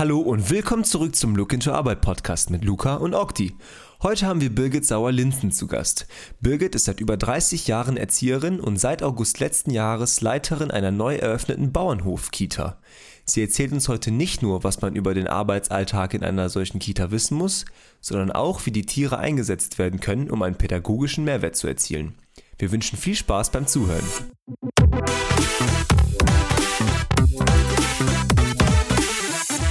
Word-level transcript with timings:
Hallo 0.00 0.18
und 0.20 0.48
willkommen 0.48 0.84
zurück 0.84 1.14
zum 1.14 1.36
Look 1.36 1.52
into 1.52 1.72
Arbeit 1.72 2.00
Podcast 2.00 2.48
mit 2.48 2.64
Luca 2.64 2.94
und 2.94 3.12
Okti. 3.12 3.54
Heute 4.02 4.24
haben 4.24 4.40
wir 4.40 4.48
Birgit 4.48 4.86
Sauer-Linzen 4.86 5.52
zu 5.52 5.66
Gast. 5.66 6.06
Birgit 6.40 6.74
ist 6.74 6.86
seit 6.86 7.00
über 7.00 7.18
30 7.18 7.66
Jahren 7.66 7.98
Erzieherin 7.98 8.60
und 8.60 8.80
seit 8.80 9.02
August 9.02 9.40
letzten 9.40 9.72
Jahres 9.72 10.22
Leiterin 10.22 10.70
einer 10.70 10.90
neu 10.90 11.16
eröffneten 11.16 11.70
Bauernhof-Kita. 11.70 12.80
Sie 13.26 13.42
erzählt 13.42 13.72
uns 13.72 13.90
heute 13.90 14.10
nicht 14.10 14.40
nur, 14.40 14.64
was 14.64 14.80
man 14.80 14.96
über 14.96 15.12
den 15.12 15.26
Arbeitsalltag 15.26 16.14
in 16.14 16.24
einer 16.24 16.48
solchen 16.48 16.78
Kita 16.78 17.10
wissen 17.10 17.36
muss, 17.36 17.66
sondern 18.00 18.32
auch, 18.32 18.64
wie 18.64 18.72
die 18.72 18.86
Tiere 18.86 19.18
eingesetzt 19.18 19.78
werden 19.78 20.00
können, 20.00 20.30
um 20.30 20.40
einen 20.40 20.56
pädagogischen 20.56 21.24
Mehrwert 21.24 21.56
zu 21.56 21.68
erzielen. 21.68 22.14
Wir 22.56 22.72
wünschen 22.72 22.96
viel 22.96 23.16
Spaß 23.16 23.50
beim 23.50 23.66
Zuhören. 23.66 24.06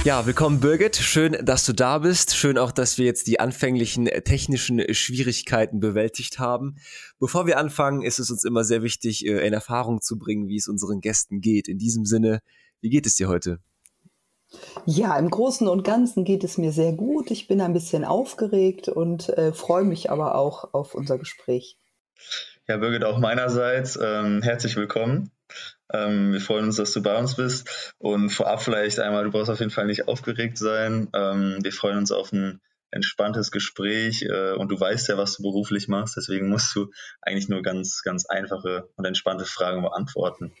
Ja, 0.02 0.24
willkommen 0.24 0.60
Birgit. 0.60 0.96
Schön, 0.96 1.36
dass 1.42 1.66
du 1.66 1.74
da 1.74 1.98
bist. 1.98 2.34
Schön 2.34 2.56
auch, 2.56 2.72
dass 2.72 2.96
wir 2.96 3.04
jetzt 3.04 3.26
die 3.26 3.38
anfänglichen 3.38 4.06
äh, 4.06 4.22
technischen 4.22 4.82
Schwierigkeiten 4.94 5.78
bewältigt 5.78 6.38
haben. 6.38 6.76
Bevor 7.18 7.46
wir 7.46 7.58
anfangen, 7.58 8.00
ist 8.00 8.18
es 8.18 8.30
uns 8.30 8.44
immer 8.44 8.64
sehr 8.64 8.82
wichtig, 8.82 9.26
äh, 9.26 9.46
in 9.46 9.52
Erfahrung 9.52 10.00
zu 10.00 10.18
bringen, 10.18 10.48
wie 10.48 10.56
es 10.56 10.68
unseren 10.68 11.02
Gästen 11.02 11.42
geht. 11.42 11.68
In 11.68 11.76
diesem 11.76 12.06
Sinne, 12.06 12.40
wie 12.80 12.88
geht 12.88 13.04
es 13.04 13.16
dir 13.16 13.28
heute? 13.28 13.58
Ja, 14.86 15.18
im 15.18 15.28
Großen 15.28 15.68
und 15.68 15.84
Ganzen 15.84 16.24
geht 16.24 16.44
es 16.44 16.56
mir 16.56 16.72
sehr 16.72 16.94
gut. 16.94 17.30
Ich 17.30 17.46
bin 17.46 17.60
ein 17.60 17.74
bisschen 17.74 18.06
aufgeregt 18.06 18.88
und 18.88 19.28
äh, 19.28 19.52
freue 19.52 19.84
mich 19.84 20.10
aber 20.10 20.34
auch 20.34 20.72
auf 20.72 20.94
unser 20.94 21.18
Gespräch. 21.18 21.76
Ja, 22.66 22.78
Birgit, 22.78 23.04
auch 23.04 23.18
meinerseits 23.18 23.98
ähm, 24.02 24.40
herzlich 24.42 24.76
willkommen. 24.76 25.30
Ähm, 25.92 26.32
wir 26.32 26.40
freuen 26.40 26.66
uns, 26.66 26.76
dass 26.76 26.92
du 26.92 27.02
bei 27.02 27.16
uns 27.16 27.36
bist. 27.36 27.94
Und 27.98 28.30
vorab 28.30 28.62
vielleicht 28.62 29.00
einmal, 29.00 29.24
du 29.24 29.30
brauchst 29.30 29.50
auf 29.50 29.60
jeden 29.60 29.70
Fall 29.70 29.86
nicht 29.86 30.08
aufgeregt 30.08 30.58
sein. 30.58 31.08
Ähm, 31.14 31.58
wir 31.62 31.72
freuen 31.72 31.98
uns 31.98 32.12
auf 32.12 32.32
ein 32.32 32.60
entspanntes 32.90 33.50
Gespräch 33.50 34.22
äh, 34.22 34.52
und 34.52 34.68
du 34.68 34.78
weißt 34.78 35.08
ja, 35.08 35.16
was 35.16 35.36
du 35.36 35.42
beruflich 35.42 35.88
machst. 35.88 36.16
Deswegen 36.16 36.48
musst 36.48 36.74
du 36.74 36.90
eigentlich 37.22 37.48
nur 37.48 37.62
ganz, 37.62 38.02
ganz 38.02 38.26
einfache 38.26 38.88
und 38.96 39.04
entspannte 39.04 39.44
Fragen 39.44 39.82
beantworten. 39.82 40.52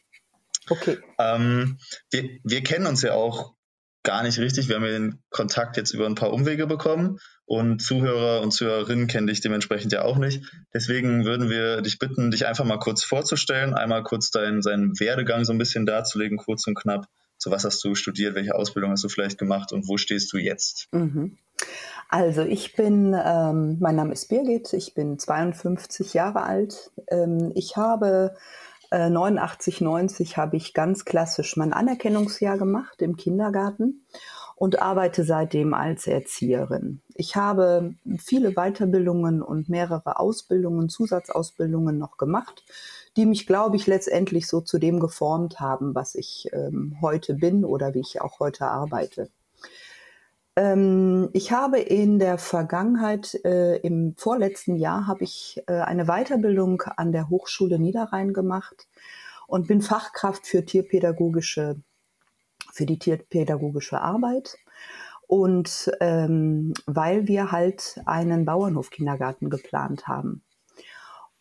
Okay. 0.68 0.98
Ähm, 1.18 1.78
wir, 2.10 2.38
wir 2.44 2.62
kennen 2.62 2.86
uns 2.86 3.02
ja 3.02 3.14
auch 3.14 3.54
gar 4.02 4.22
nicht 4.22 4.38
richtig. 4.38 4.68
Wir 4.68 4.76
haben 4.76 4.84
den 4.84 5.22
Kontakt 5.30 5.76
jetzt 5.76 5.92
über 5.92 6.06
ein 6.06 6.14
paar 6.14 6.32
Umwege 6.32 6.66
bekommen 6.66 7.18
und 7.44 7.82
Zuhörer 7.82 8.40
und 8.40 8.52
Zuhörerinnen 8.52 9.06
kennen 9.06 9.26
dich 9.26 9.40
dementsprechend 9.40 9.92
ja 9.92 10.02
auch 10.02 10.18
nicht. 10.18 10.44
Deswegen 10.72 11.24
würden 11.24 11.50
wir 11.50 11.82
dich 11.82 11.98
bitten, 11.98 12.30
dich 12.30 12.46
einfach 12.46 12.64
mal 12.64 12.78
kurz 12.78 13.04
vorzustellen, 13.04 13.74
einmal 13.74 14.02
kurz 14.02 14.30
deinen, 14.30 14.62
seinen 14.62 14.98
Werdegang 14.98 15.44
so 15.44 15.52
ein 15.52 15.58
bisschen 15.58 15.86
darzulegen, 15.86 16.38
kurz 16.38 16.66
und 16.66 16.76
knapp. 16.76 17.06
So 17.36 17.50
was 17.50 17.64
hast 17.64 17.82
du 17.84 17.94
studiert, 17.94 18.34
welche 18.34 18.54
Ausbildung 18.54 18.90
hast 18.90 19.04
du 19.04 19.08
vielleicht 19.08 19.38
gemacht 19.38 19.72
und 19.72 19.88
wo 19.88 19.96
stehst 19.96 20.32
du 20.32 20.38
jetzt? 20.38 20.88
Mhm. 20.92 21.38
Also 22.08 22.42
ich 22.42 22.74
bin, 22.74 23.14
ähm, 23.14 23.76
mein 23.80 23.96
Name 23.96 24.12
ist 24.12 24.28
Birgit, 24.28 24.72
ich 24.72 24.94
bin 24.94 25.18
52 25.18 26.12
Jahre 26.12 26.42
alt. 26.42 26.90
Ähm, 27.08 27.52
ich 27.54 27.76
habe 27.76 28.34
89, 28.90 29.80
äh, 29.80 29.84
90 29.84 30.36
habe 30.36 30.56
ich 30.56 30.74
ganz 30.74 31.04
klassisch 31.04 31.56
mein 31.56 31.72
Anerkennungsjahr 31.72 32.58
gemacht 32.58 33.00
im 33.02 33.16
Kindergarten 33.16 34.04
und 34.56 34.82
arbeite 34.82 35.24
seitdem 35.24 35.72
als 35.72 36.06
Erzieherin. 36.06 37.00
Ich 37.14 37.36
habe 37.36 37.94
viele 38.18 38.52
Weiterbildungen 38.52 39.42
und 39.42 39.68
mehrere 39.68 40.18
Ausbildungen, 40.18 40.88
Zusatzausbildungen 40.88 41.96
noch 41.96 42.18
gemacht, 42.18 42.64
die 43.16 43.26
mich, 43.26 43.46
glaube 43.46 43.76
ich, 43.76 43.86
letztendlich 43.86 44.46
so 44.46 44.60
zu 44.60 44.78
dem 44.78 45.00
geformt 45.00 45.60
haben, 45.60 45.94
was 45.94 46.14
ich 46.14 46.48
ähm, 46.52 46.98
heute 47.00 47.34
bin 47.34 47.64
oder 47.64 47.94
wie 47.94 48.00
ich 48.00 48.20
auch 48.20 48.38
heute 48.38 48.66
arbeite. 48.66 49.30
Ähm, 50.60 51.30
ich 51.32 51.52
habe 51.52 51.78
in 51.78 52.18
der 52.18 52.36
Vergangenheit, 52.36 53.34
äh, 53.46 53.78
im 53.78 54.14
vorletzten 54.18 54.76
Jahr, 54.76 55.06
habe 55.06 55.24
ich 55.24 55.62
äh, 55.66 55.72
eine 55.72 56.04
Weiterbildung 56.04 56.82
an 56.82 57.12
der 57.12 57.30
Hochschule 57.30 57.78
Niederrhein 57.78 58.34
gemacht 58.34 58.86
und 59.46 59.68
bin 59.68 59.80
Fachkraft 59.80 60.46
für 60.46 60.66
tierpädagogische, 60.66 61.80
für 62.74 62.84
die 62.84 62.98
tierpädagogische 62.98 64.02
Arbeit. 64.02 64.58
Und 65.26 65.90
ähm, 66.00 66.74
weil 66.84 67.26
wir 67.26 67.52
halt 67.52 67.98
einen 68.04 68.44
Bauernhofkindergarten 68.44 69.48
geplant 69.48 70.08
haben. 70.08 70.42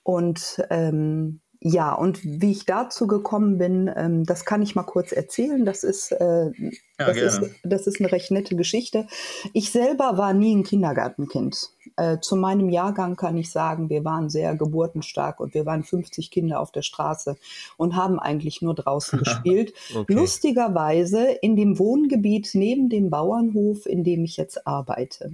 Und 0.02 0.63
ähm, 0.69 1.41
ja, 1.62 1.94
und 1.94 2.24
wie 2.24 2.52
ich 2.52 2.66
dazu 2.66 3.06
gekommen 3.06 3.58
bin, 3.58 3.92
ähm, 3.94 4.24
das 4.25 4.46
kann 4.46 4.62
ich 4.62 4.75
mal 4.75 4.84
kurz 4.84 5.12
erzählen. 5.12 5.66
Das 5.66 5.84
ist, 5.84 6.14
äh, 6.14 6.52
ja, 6.58 6.72
das, 6.97 7.18
ist, 7.18 7.42
das 7.64 7.86
ist 7.86 8.00
eine 8.00 8.14
recht 8.14 8.31
nette 8.31 8.56
Geschichte. 8.56 9.08
Ich 9.52 9.70
selber 9.70 10.18
war 10.18 10.34
nie 10.34 10.56
ein 10.56 10.64
Kindergartenkind. 10.64 11.72
Äh, 11.97 12.20
zu 12.22 12.38
meinem 12.38 12.70
Jahrgang 12.70 13.18
kann 13.18 13.36
ich 13.36 13.52
sagen, 13.52 13.90
wir 13.90 14.06
waren 14.06 14.30
sehr 14.30 14.56
geburtenstark 14.56 15.42
und 15.42 15.53
wir 15.53 15.66
waren 15.66 15.84
50 15.84 16.31
Kinder 16.31 16.62
auf 16.62 16.72
der 16.72 16.81
Straße 16.81 17.36
und 17.76 17.97
haben 17.97 18.20
eigentlich 18.20 18.62
nur 18.62 18.74
draußen 18.74 19.20
gespielt. 19.24 19.74
okay. 19.94 20.14
Lustigerweise 20.14 21.28
in 21.41 21.58
dem 21.58 21.78
Wohngebiet 21.78 22.52
neben 22.53 22.88
dem 22.88 23.09
Bauernhof, 23.09 23.86
in 23.86 24.06
dem 24.06 24.24
ich 24.24 24.38
jetzt 24.38 24.66
arbeite. 24.66 25.34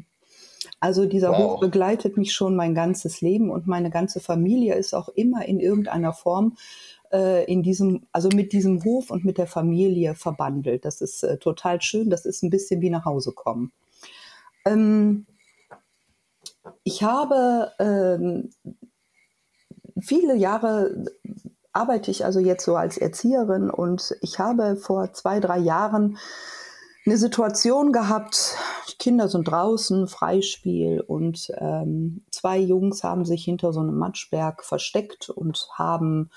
Also 0.85 1.07
dieser 1.07 1.31
wow. 1.31 1.37
Hof 1.37 1.59
begleitet 1.61 2.15
mich 2.15 2.31
schon 2.31 2.55
mein 2.55 2.75
ganzes 2.75 3.19
Leben 3.19 3.49
und 3.49 3.65
meine 3.65 3.89
ganze 3.89 4.19
Familie 4.19 4.75
ist 4.75 4.93
auch 4.93 5.09
immer 5.09 5.43
in 5.43 5.59
irgendeiner 5.59 6.13
Form 6.13 6.57
äh, 7.11 7.43
in 7.51 7.63
diesem, 7.63 8.03
also 8.11 8.29
mit 8.29 8.53
diesem 8.53 8.83
Hof 8.83 9.09
und 9.09 9.25
mit 9.25 9.39
der 9.39 9.47
Familie 9.47 10.13
verbandelt. 10.13 10.85
Das 10.85 11.01
ist 11.01 11.23
äh, 11.23 11.39
total 11.39 11.81
schön. 11.81 12.11
Das 12.11 12.27
ist 12.27 12.43
ein 12.43 12.51
bisschen 12.51 12.81
wie 12.81 12.91
nach 12.91 13.03
Hause 13.03 13.31
kommen. 13.31 13.71
Ähm, 14.63 15.25
ich 16.83 17.01
habe 17.01 17.71
ähm, 17.79 18.51
viele 19.99 20.35
Jahre 20.35 21.03
arbeite 21.73 22.11
ich 22.11 22.25
also 22.25 22.39
jetzt 22.39 22.63
so 22.63 22.75
als 22.75 22.99
Erzieherin 22.99 23.71
und 23.71 24.15
ich 24.21 24.37
habe 24.37 24.75
vor 24.75 25.13
zwei, 25.13 25.39
drei 25.39 25.57
Jahren 25.57 26.19
eine 27.05 27.17
Situation 27.17 27.91
gehabt, 27.91 28.55
die 28.89 28.97
Kinder 28.97 29.27
sind 29.27 29.47
draußen, 29.47 30.07
Freispiel 30.07 31.01
und 31.01 31.51
ähm, 31.57 32.25
zwei 32.31 32.57
Jungs 32.57 33.03
haben 33.03 33.25
sich 33.25 33.45
hinter 33.45 33.73
so 33.73 33.79
einem 33.79 33.97
Matschberg 33.97 34.63
versteckt 34.63 35.29
und 35.29 35.67
haben 35.73 36.31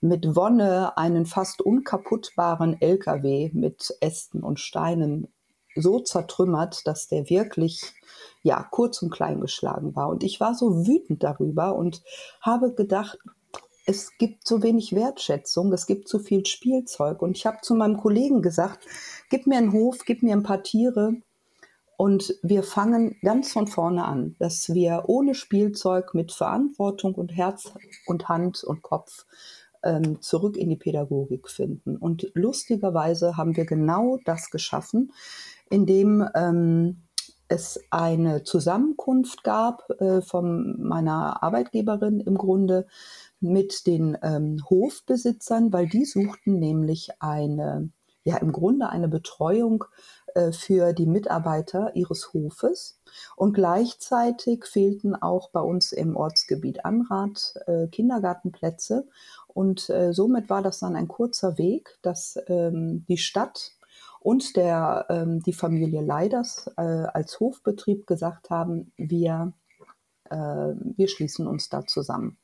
mit 0.00 0.34
Wonne 0.34 0.96
einen 0.96 1.26
fast 1.26 1.60
unkaputtbaren 1.60 2.80
LKW 2.80 3.50
mit 3.52 3.94
Ästen 4.00 4.42
und 4.42 4.60
Steinen 4.60 5.28
so 5.76 6.00
zertrümmert, 6.00 6.86
dass 6.86 7.08
der 7.08 7.28
wirklich 7.28 7.82
ja 8.42 8.62
kurz 8.70 9.02
und 9.02 9.10
klein 9.10 9.40
geschlagen 9.40 9.94
war. 9.94 10.08
Und 10.08 10.22
ich 10.22 10.40
war 10.40 10.54
so 10.54 10.86
wütend 10.86 11.22
darüber 11.22 11.74
und 11.74 12.02
habe 12.40 12.72
gedacht, 12.74 13.18
es 13.86 14.16
gibt 14.18 14.46
so 14.46 14.62
wenig 14.62 14.94
Wertschätzung, 14.94 15.72
es 15.72 15.86
gibt 15.86 16.08
so 16.08 16.18
viel 16.18 16.46
Spielzeug. 16.46 17.22
Und 17.22 17.36
ich 17.36 17.46
habe 17.46 17.58
zu 17.62 17.74
meinem 17.74 17.96
Kollegen 17.96 18.42
gesagt, 18.42 18.86
gib 19.30 19.46
mir 19.46 19.58
einen 19.58 19.72
Hof, 19.72 20.04
gib 20.04 20.22
mir 20.22 20.32
ein 20.32 20.42
paar 20.42 20.62
Tiere. 20.62 21.14
Und 21.96 22.34
wir 22.42 22.62
fangen 22.62 23.16
ganz 23.22 23.52
von 23.52 23.66
vorne 23.66 24.04
an, 24.04 24.36
dass 24.38 24.74
wir 24.74 25.04
ohne 25.06 25.34
Spielzeug 25.34 26.14
mit 26.14 26.32
Verantwortung 26.32 27.14
und 27.14 27.36
Herz 27.36 27.72
und 28.06 28.28
Hand 28.28 28.64
und 28.64 28.82
Kopf 28.82 29.26
ähm, 29.84 30.20
zurück 30.20 30.56
in 30.56 30.70
die 30.70 30.76
Pädagogik 30.76 31.48
finden. 31.48 31.96
Und 31.96 32.30
lustigerweise 32.34 33.36
haben 33.36 33.56
wir 33.56 33.66
genau 33.66 34.18
das 34.24 34.50
geschaffen, 34.50 35.12
indem 35.70 36.26
ähm, 36.34 37.02
es 37.48 37.78
eine 37.90 38.42
Zusammenkunft 38.42 39.44
gab 39.44 39.88
äh, 40.00 40.22
von 40.22 40.82
meiner 40.82 41.42
Arbeitgeberin 41.42 42.20
im 42.20 42.36
Grunde, 42.36 42.86
mit 43.44 43.86
den 43.86 44.16
ähm, 44.22 44.62
Hofbesitzern, 44.68 45.72
weil 45.72 45.88
die 45.88 46.04
suchten 46.04 46.58
nämlich 46.58 47.10
eine, 47.20 47.90
ja 48.24 48.38
im 48.38 48.52
Grunde 48.52 48.88
eine 48.88 49.08
Betreuung 49.08 49.84
äh, 50.34 50.52
für 50.52 50.92
die 50.92 51.06
Mitarbeiter 51.06 51.94
ihres 51.94 52.32
Hofes. 52.32 52.98
Und 53.36 53.52
gleichzeitig 53.52 54.64
fehlten 54.64 55.14
auch 55.14 55.50
bei 55.50 55.60
uns 55.60 55.92
im 55.92 56.16
Ortsgebiet 56.16 56.84
Anrat 56.84 57.54
äh, 57.66 57.86
Kindergartenplätze. 57.86 59.06
Und 59.46 59.88
äh, 59.90 60.12
somit 60.12 60.50
war 60.50 60.62
das 60.62 60.80
dann 60.80 60.96
ein 60.96 61.06
kurzer 61.06 61.58
Weg, 61.58 61.98
dass 62.02 62.36
ähm, 62.48 63.04
die 63.08 63.18
Stadt 63.18 63.72
und 64.24 64.56
der, 64.56 65.06
ähm, 65.10 65.42
die 65.42 65.52
Familie 65.52 66.00
Leiders 66.00 66.70
äh, 66.78 66.82
als 66.82 67.38
Hofbetrieb 67.40 68.06
gesagt 68.06 68.48
haben, 68.48 68.90
wir, 68.96 69.52
äh, 70.30 70.36
wir 70.36 71.08
schließen 71.08 71.46
uns 71.46 71.68
da 71.68 71.86
zusammen. 71.86 72.38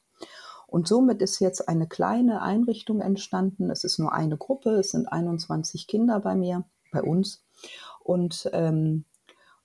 Und 0.70 0.86
somit 0.86 1.20
ist 1.20 1.40
jetzt 1.40 1.68
eine 1.68 1.88
kleine 1.88 2.42
Einrichtung 2.42 3.00
entstanden. 3.00 3.70
Es 3.70 3.82
ist 3.82 3.98
nur 3.98 4.12
eine 4.12 4.36
Gruppe, 4.36 4.70
es 4.76 4.92
sind 4.92 5.12
21 5.12 5.88
Kinder 5.88 6.20
bei 6.20 6.36
mir, 6.36 6.64
bei 6.92 7.02
uns. 7.02 7.44
Und, 8.04 8.48
ähm, 8.52 9.04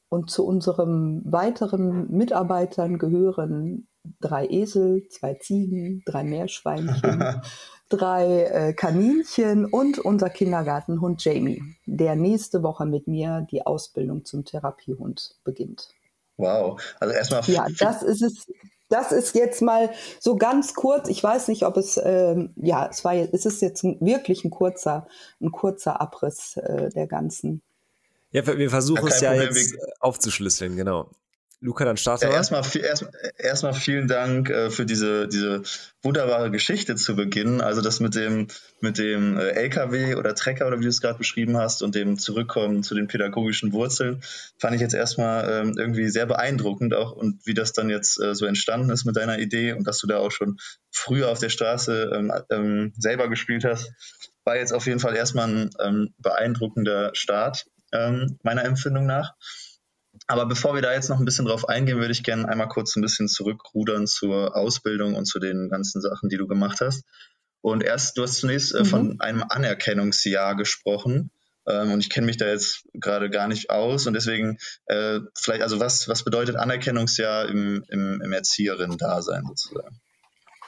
und 0.10 0.32
zu 0.32 0.46
unseren 0.46 1.22
weiteren 1.32 2.10
Mitarbeitern 2.10 2.98
gehören 2.98 3.88
drei 4.20 4.48
Esel, 4.48 5.08
zwei 5.10 5.36
Ziegen, 5.36 6.02
drei 6.06 6.24
Meerschweinchen, 6.24 7.42
drei 7.90 8.44
äh, 8.44 8.74
Kaninchen 8.74 9.66
und 9.66 10.00
unser 10.00 10.30
Kindergartenhund 10.30 11.24
Jamie, 11.24 11.62
der 11.86 12.16
nächste 12.16 12.64
Woche 12.64 12.86
mit 12.86 13.08
mir 13.08 13.46
die 13.52 13.66
Ausbildung 13.66 14.26
zum 14.26 14.44
Therapiehund 14.44 15.36
beginnt. 15.44 15.90
Wow, 16.38 16.82
also 17.00 17.14
erstmal. 17.14 17.44
Ja, 17.44 17.68
das 17.80 18.04
ist 18.04 18.22
es. 18.22 18.48
Das 18.90 19.12
ist 19.12 19.36
jetzt 19.36 19.62
mal 19.62 19.90
so 20.20 20.36
ganz 20.36 20.74
kurz. 20.74 21.10
Ich 21.10 21.24
weiß 21.24 21.48
nicht, 21.48 21.64
ob 21.64 21.78
es, 21.78 22.00
ähm, 22.04 22.54
ja, 22.56 22.88
es 22.90 23.04
war, 23.04 23.16
es 23.16 23.46
ist 23.46 23.62
jetzt 23.62 23.84
ein, 23.84 23.98
wirklich 24.00 24.44
ein 24.46 24.52
kurzer, 24.52 25.08
ein 25.42 25.52
kurzer 25.52 26.00
Abriss 26.00 26.58
äh, 26.58 26.90
der 26.90 27.08
ganzen. 27.08 27.62
Ja, 28.32 28.46
wir 28.46 28.70
versuchen 28.70 29.08
ja, 29.08 29.14
es 29.14 29.22
ja 29.22 29.32
Problem. 29.32 29.56
jetzt 29.56 29.76
aufzuschlüsseln, 30.02 30.76
genau. 30.76 31.10
Luca, 31.66 31.84
dann 31.84 31.98
starte 31.98 32.28
ja, 32.28 32.34
erstmal, 32.34 32.64
erst, 32.78 33.08
erstmal 33.38 33.74
vielen 33.74 34.08
Dank 34.08 34.52
äh, 34.52 34.70
für 34.70 34.86
diese, 34.86 35.28
diese 35.28 35.64
wunderbare 36.04 36.52
Geschichte 36.52 36.96
zu 36.96 37.16
Beginn. 37.16 37.60
Also 37.60 37.82
das 37.82 38.00
mit 38.00 38.14
dem, 38.14 38.48
mit 38.82 39.00
dem 39.00 39.38
äh, 39.40 39.50
LKW 39.50 40.14
oder 40.14 40.36
Trecker 40.36 40.68
oder 40.68 40.78
wie 40.80 40.84
du 40.84 40.90
es 40.90 41.02
gerade 41.02 41.18
beschrieben 41.18 41.58
hast 41.58 41.82
und 41.82 41.96
dem 41.96 42.20
Zurückkommen 42.20 42.84
zu 42.84 42.94
den 42.94 43.08
pädagogischen 43.08 43.74
Wurzeln, 43.74 44.22
fand 44.60 44.76
ich 44.76 44.82
jetzt 44.82 44.94
erstmal 44.94 45.50
ähm, 45.50 45.76
irgendwie 45.76 46.08
sehr 46.10 46.28
beeindruckend 46.28 46.94
auch 46.94 47.14
und 47.14 47.44
wie 47.46 47.56
das 47.56 47.74
dann 47.74 47.90
jetzt 47.90 48.22
äh, 48.22 48.36
so 48.36 48.46
entstanden 48.46 48.92
ist 48.92 49.06
mit 49.06 49.16
deiner 49.16 49.40
Idee 49.40 49.74
und 49.74 49.88
dass 49.88 49.98
du 49.98 50.06
da 50.06 50.18
auch 50.18 50.32
schon 50.32 50.58
früher 50.92 51.30
auf 51.30 51.40
der 51.40 51.50
Straße 51.50 52.12
ähm, 52.14 52.32
ähm, 52.52 52.94
selber 52.96 53.28
gespielt 53.28 53.66
hast, 53.66 53.92
war 54.44 54.56
jetzt 54.56 54.72
auf 54.72 54.86
jeden 54.86 55.00
Fall 55.00 55.16
erstmal 55.16 55.48
ein 55.48 55.70
ähm, 55.84 56.14
beeindruckender 56.20 57.10
Start 57.14 57.66
ähm, 57.92 58.38
meiner 58.44 58.66
Empfindung 58.66 59.08
nach. 59.08 59.34
Aber 60.28 60.48
bevor 60.48 60.74
wir 60.74 60.82
da 60.82 60.94
jetzt 60.94 61.10
noch 61.10 61.20
ein 61.20 61.26
bisschen 61.26 61.46
drauf 61.46 61.70
eingehen, 61.70 62.00
würde 62.00 62.12
ich 62.12 62.24
gerne 62.24 62.48
einmal 62.48 62.68
kurz 62.68 62.96
ein 62.96 63.02
bisschen 63.02 63.28
zurückrudern 63.28 64.08
zur 64.08 64.56
Ausbildung 64.56 65.16
und 65.16 65.26
zu 65.26 65.40
den 65.40 65.70
ganzen 65.70 66.02
Sachen, 66.02 66.30
die 66.30 66.38
du 66.38 66.48
gemacht 66.48 66.82
hast. 66.82 67.04
Und 67.62 67.84
erst, 67.84 68.18
du 68.18 68.24
hast 68.24 68.38
zunächst 68.38 68.74
äh, 68.74 68.80
mhm. 68.80 68.86
von 68.86 69.22
einem 69.22 69.44
Anerkennungsjahr 69.48 70.56
gesprochen. 70.56 71.32
Ähm, 71.68 71.92
und 71.92 72.00
ich 72.00 72.10
kenne 72.10 72.28
mich 72.28 72.38
da 72.38 72.48
jetzt 72.48 72.88
gerade 72.94 73.30
gar 73.30 73.48
nicht 73.48 73.70
aus. 73.70 74.08
Und 74.08 74.14
deswegen, 74.14 74.58
äh, 74.86 75.20
vielleicht, 75.36 75.62
also 75.62 75.80
was, 75.80 76.08
was 76.08 76.24
bedeutet 76.24 76.56
Anerkennungsjahr 76.56 77.48
im, 77.48 77.84
im, 77.90 78.22
im 78.22 78.34
Erzieherinnen-Dasein 78.34 79.46
sozusagen? 79.48 80.00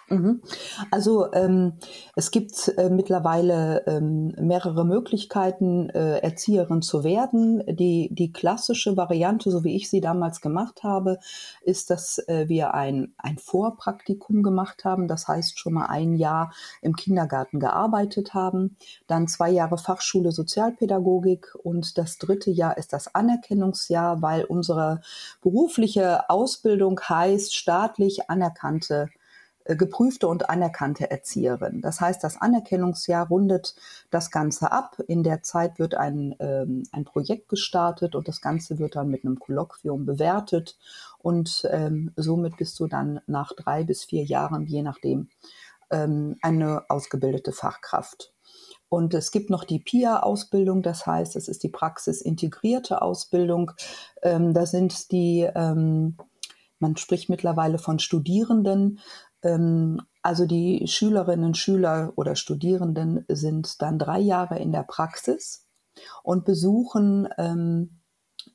Mhm. 0.10 0.42
Also 0.90 1.34
ähm, 1.34 1.74
es 2.16 2.32
gibt 2.32 2.70
äh, 2.78 2.90
mittlerweile 2.90 3.86
ähm, 3.88 4.34
mehrere 4.40 4.86
Möglichkeiten, 4.86 5.90
äh, 5.90 6.20
Erzieherin 6.20 6.82
zu 6.82 7.04
werden. 7.04 7.62
Die, 7.68 8.10
die 8.14 8.32
klassische 8.32 8.96
Variante, 8.96 9.52
so 9.52 9.66
wie 9.66 9.76
ich 9.76 9.90
sie 9.90 10.00
damals 10.00 10.40
gemacht 10.40 10.84
habe, 10.84 11.20
ist, 11.62 11.90
dass 11.90 12.20
äh, 12.30 12.48
wir 12.48 12.74
ein, 12.74 13.14
ein 13.18 13.38
Vorpraktikum 13.38 14.44
gemacht 14.44 14.86
haben. 14.86 15.10
Das 15.10 15.28
heißt 15.28 15.60
schon 15.60 15.74
mal 15.74 15.88
ein 15.88 16.16
Jahr 16.16 16.54
im 16.82 16.96
Kindergarten 16.96 17.60
gearbeitet 17.60 18.34
haben, 18.34 18.78
dann 19.08 19.28
zwei 19.28 19.50
Jahre 19.50 19.78
Fachschule 19.78 20.32
Sozialpädagogik 20.32 21.54
und 21.64 21.98
das 21.98 22.18
dritte 22.18 22.50
Jahr 22.50 22.78
ist 22.78 22.94
das 22.94 23.14
Anerkennungsjahr, 23.14 24.22
weil 24.22 24.46
unsere 24.46 25.02
berufliche 25.42 26.30
Ausbildung 26.30 26.98
heißt 27.02 27.54
staatlich 27.54 28.30
anerkannte 28.30 29.10
geprüfte 29.76 30.28
und 30.28 30.50
anerkannte 30.50 31.12
Erzieherin. 31.12 31.82
Das 31.82 32.00
heißt, 32.00 32.24
das 32.24 32.40
Anerkennungsjahr 32.40 33.28
rundet 33.28 33.76
das 34.10 34.32
Ganze 34.32 34.72
ab. 34.72 34.98
In 35.08 35.24
der 35.24 35.44
Zeit 35.44 35.80
wird 35.80 35.96
ein, 35.96 36.36
ähm, 36.40 36.84
ein 36.92 37.06
Projekt 37.06 37.50
gestartet 37.50 38.16
und 38.16 38.28
das 38.28 38.42
Ganze 38.42 38.80
wird 38.80 38.96
dann 38.96 39.10
mit 39.10 39.26
einem 39.26 39.40
Kolloquium 39.40 40.06
bewertet 40.06 40.78
und 41.20 41.68
ähm, 41.72 42.12
somit 42.16 42.58
bist 42.58 42.80
du 42.80 42.88
dann 42.88 43.20
nach 43.28 43.52
drei 43.54 43.84
bis 43.84 44.06
vier 44.06 44.24
Jahren, 44.24 44.66
je 44.66 44.82
nachdem, 44.82 45.30
ähm, 45.90 46.38
eine 46.42 46.90
ausgebildete 46.90 47.52
Fachkraft. 47.52 48.34
Und 48.90 49.14
es 49.14 49.32
gibt 49.32 49.50
noch 49.50 49.66
die 49.66 49.80
PIA-Ausbildung, 49.80 50.82
das 50.82 51.06
heißt, 51.06 51.36
es 51.36 51.48
ist 51.48 51.64
die 51.64 51.70
praxisintegrierte 51.70 53.02
Ausbildung. 53.02 53.72
Ähm, 54.24 54.54
da 54.54 54.66
sind 54.66 55.12
die, 55.12 55.50
ähm, 55.54 56.16
man 56.80 56.96
spricht 56.96 57.30
mittlerweile 57.30 57.80
von 57.80 58.00
Studierenden, 58.00 59.00
also 59.42 60.46
die 60.46 60.88
Schülerinnen, 60.88 61.54
Schüler 61.54 62.12
oder 62.16 62.36
Studierenden 62.36 63.26
sind 63.28 63.82
dann 63.82 64.00
drei 64.00 64.20
Jahre 64.20 64.60
in 64.60 64.72
der 64.72 64.84
Praxis 64.84 65.66
und 66.24 66.46
besuchen 66.46 67.28
ähm, 67.38 68.02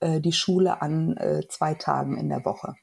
äh, 0.01 0.21
die 0.21 0.33
Schule 0.33 0.83
an 0.83 1.17
äh, 1.17 1.43
zwei 1.49 1.75
Tagen 1.75 2.17
in 2.17 2.29
der 2.29 2.45
Woche. 2.45 2.75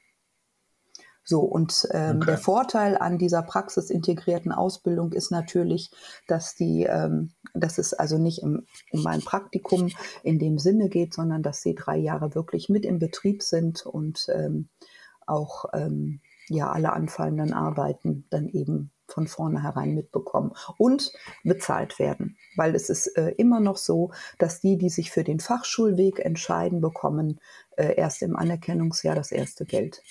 So, 1.23 1.41
und 1.41 1.87
ähm, 1.91 2.17
okay. 2.17 2.25
der 2.25 2.37
Vorteil 2.39 2.97
an 2.97 3.19
dieser 3.19 3.43
praxisintegrierten 3.43 4.51
Ausbildung 4.51 5.11
ist 5.11 5.29
natürlich, 5.29 5.91
dass 6.27 6.55
die, 6.55 6.85
ähm, 6.89 7.33
dass 7.53 7.77
es 7.77 7.93
also 7.93 8.17
nicht 8.17 8.41
im, 8.41 8.65
um 8.91 9.05
ein 9.05 9.21
Praktikum 9.21 9.91
in 10.23 10.39
dem 10.39 10.57
Sinne 10.57 10.89
geht, 10.89 11.13
sondern 11.13 11.43
dass 11.43 11.61
sie 11.61 11.75
drei 11.75 11.97
Jahre 11.97 12.33
wirklich 12.33 12.67
mit 12.69 12.83
im 12.83 12.97
Betrieb 12.97 13.43
sind 13.43 13.85
und 13.85 14.25
ähm, 14.33 14.69
auch 15.27 15.65
ähm, 15.73 16.21
ja 16.49 16.71
alle 16.71 16.93
anfallenden 16.93 17.53
Arbeiten 17.53 18.25
dann 18.29 18.47
eben 18.47 18.91
von 19.07 19.27
vornherein 19.27 19.95
mitbekommen 19.95 20.51
und 20.77 21.11
bezahlt 21.43 21.99
werden. 21.99 22.37
Weil 22.55 22.75
es 22.75 22.89
ist 22.89 23.07
äh, 23.17 23.33
immer 23.37 23.59
noch 23.59 23.77
so, 23.77 24.11
dass 24.37 24.61
die, 24.61 24.77
die 24.77 24.89
sich 24.89 25.11
für 25.11 25.23
den 25.23 25.39
Fachschulweg 25.39 26.19
entscheiden, 26.19 26.81
bekommen 26.81 27.39
äh, 27.75 27.95
erst 27.95 28.21
im 28.21 28.35
Anerkennungsjahr 28.35 29.15
das 29.15 29.31
erste 29.31 29.65
Geld. 29.65 30.01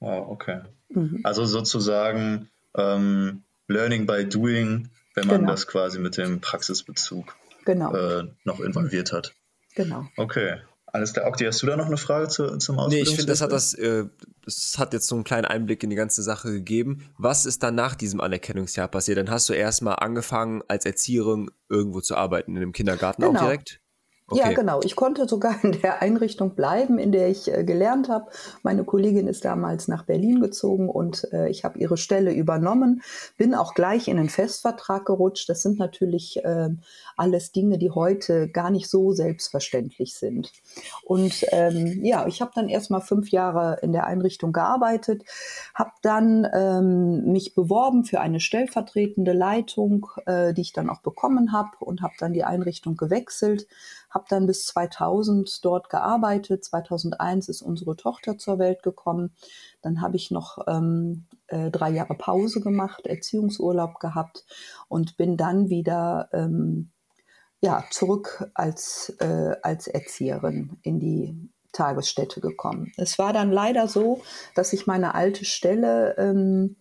Wow, 0.00 0.28
okay. 0.28 0.62
Mhm. 0.88 1.20
Also 1.24 1.44
sozusagen 1.44 2.50
ähm, 2.76 3.44
Learning 3.68 4.06
by 4.06 4.28
Doing, 4.28 4.88
wenn 5.14 5.26
man 5.26 5.40
genau. 5.40 5.50
das 5.52 5.66
quasi 5.66 5.98
mit 5.98 6.16
dem 6.16 6.40
Praxisbezug 6.40 7.36
genau. 7.64 7.94
äh, 7.94 8.24
noch 8.44 8.60
involviert 8.60 9.12
hat. 9.12 9.34
Genau. 9.74 10.06
Okay. 10.16 10.58
Alles 10.92 11.12
klar. 11.12 11.26
Okti, 11.26 11.44
hast 11.44 11.62
du 11.62 11.66
da 11.66 11.76
noch 11.76 11.86
eine 11.86 11.96
Frage 11.96 12.28
zu, 12.28 12.56
zum 12.56 12.78
Ausbildungsweg? 12.78 12.90
Nee, 12.90 13.02
ich 13.02 13.16
finde, 13.16 13.32
das 13.32 13.40
hat 13.40 13.52
das, 13.52 13.74
äh, 13.74 14.06
das 14.44 14.78
hat 14.78 14.92
jetzt 14.94 15.06
so 15.06 15.14
einen 15.14 15.24
kleinen 15.24 15.44
Einblick 15.44 15.82
in 15.82 15.90
die 15.90 15.96
ganze 15.96 16.22
Sache 16.22 16.50
gegeben. 16.50 17.04
Was 17.18 17.46
ist 17.46 17.62
dann 17.62 17.74
nach 17.74 17.94
diesem 17.94 18.20
Anerkennungsjahr 18.20 18.88
passiert? 18.88 19.18
Dann 19.18 19.30
hast 19.30 19.48
du 19.48 19.52
erstmal 19.52 19.96
angefangen, 19.96 20.62
als 20.68 20.86
Erzieherin 20.86 21.50
irgendwo 21.68 22.00
zu 22.00 22.16
arbeiten, 22.16 22.52
in 22.52 22.62
einem 22.62 22.72
Kindergarten 22.72 23.22
genau. 23.22 23.38
auch 23.38 23.42
direkt? 23.44 23.80
Okay. 24.30 24.40
Ja, 24.40 24.52
genau. 24.52 24.80
Ich 24.82 24.94
konnte 24.94 25.26
sogar 25.26 25.64
in 25.64 25.72
der 25.72 26.02
Einrichtung 26.02 26.54
bleiben, 26.54 26.98
in 26.98 27.12
der 27.12 27.28
ich 27.28 27.50
äh, 27.52 27.64
gelernt 27.64 28.10
habe. 28.10 28.30
Meine 28.62 28.84
Kollegin 28.84 29.26
ist 29.26 29.46
damals 29.46 29.88
nach 29.88 30.04
Berlin 30.04 30.40
gezogen 30.40 30.90
und 30.90 31.26
äh, 31.32 31.48
ich 31.48 31.64
habe 31.64 31.78
ihre 31.78 31.96
Stelle 31.96 32.32
übernommen, 32.34 33.02
bin 33.38 33.54
auch 33.54 33.72
gleich 33.72 34.06
in 34.06 34.18
einen 34.18 34.28
Festvertrag 34.28 35.06
gerutscht. 35.06 35.48
Das 35.48 35.62
sind 35.62 35.78
natürlich 35.78 36.44
äh, 36.44 36.68
alles 37.16 37.52
Dinge, 37.52 37.78
die 37.78 37.90
heute 37.90 38.48
gar 38.50 38.68
nicht 38.70 38.90
so 38.90 39.12
selbstverständlich 39.12 40.14
sind. 40.14 40.52
Und 41.04 41.46
ähm, 41.50 42.04
ja, 42.04 42.26
ich 42.26 42.42
habe 42.42 42.50
dann 42.54 42.68
erst 42.68 42.90
mal 42.90 43.00
fünf 43.00 43.30
Jahre 43.30 43.78
in 43.80 43.92
der 43.92 44.06
Einrichtung 44.06 44.52
gearbeitet, 44.52 45.24
habe 45.74 45.92
dann 46.02 46.46
ähm, 46.52 47.32
mich 47.32 47.54
beworben 47.54 48.04
für 48.04 48.20
eine 48.20 48.40
stellvertretende 48.40 49.32
Leitung, 49.32 50.06
äh, 50.26 50.52
die 50.52 50.60
ich 50.60 50.74
dann 50.74 50.90
auch 50.90 51.00
bekommen 51.00 51.52
habe 51.52 51.70
und 51.80 52.02
habe 52.02 52.14
dann 52.18 52.34
die 52.34 52.44
Einrichtung 52.44 52.98
gewechselt, 52.98 53.66
habe 54.10 54.24
dann 54.28 54.46
bis 54.46 54.66
2000 54.66 55.64
dort 55.64 55.90
gearbeitet. 55.90 56.64
2001 56.64 57.48
ist 57.48 57.62
unsere 57.62 57.96
Tochter 57.96 58.38
zur 58.38 58.58
Welt 58.58 58.82
gekommen. 58.82 59.32
Dann 59.82 60.00
habe 60.00 60.16
ich 60.16 60.30
noch 60.30 60.58
ähm, 60.66 61.26
äh, 61.48 61.70
drei 61.70 61.90
Jahre 61.90 62.14
Pause 62.14 62.60
gemacht, 62.60 63.06
Erziehungsurlaub 63.06 64.00
gehabt 64.00 64.44
und 64.88 65.16
bin 65.16 65.36
dann 65.36 65.68
wieder 65.68 66.28
ähm, 66.32 66.90
ja, 67.60 67.84
zurück 67.90 68.50
als, 68.54 69.16
äh, 69.20 69.56
als 69.62 69.88
Erzieherin 69.88 70.78
in 70.82 71.00
die 71.00 71.50
Tagesstätte 71.72 72.40
gekommen. 72.40 72.92
Es 72.96 73.18
war 73.18 73.32
dann 73.32 73.50
leider 73.50 73.88
so, 73.88 74.22
dass 74.54 74.72
ich 74.72 74.86
meine 74.86 75.14
alte 75.14 75.44
Stelle 75.44 76.16
ähm, 76.16 76.76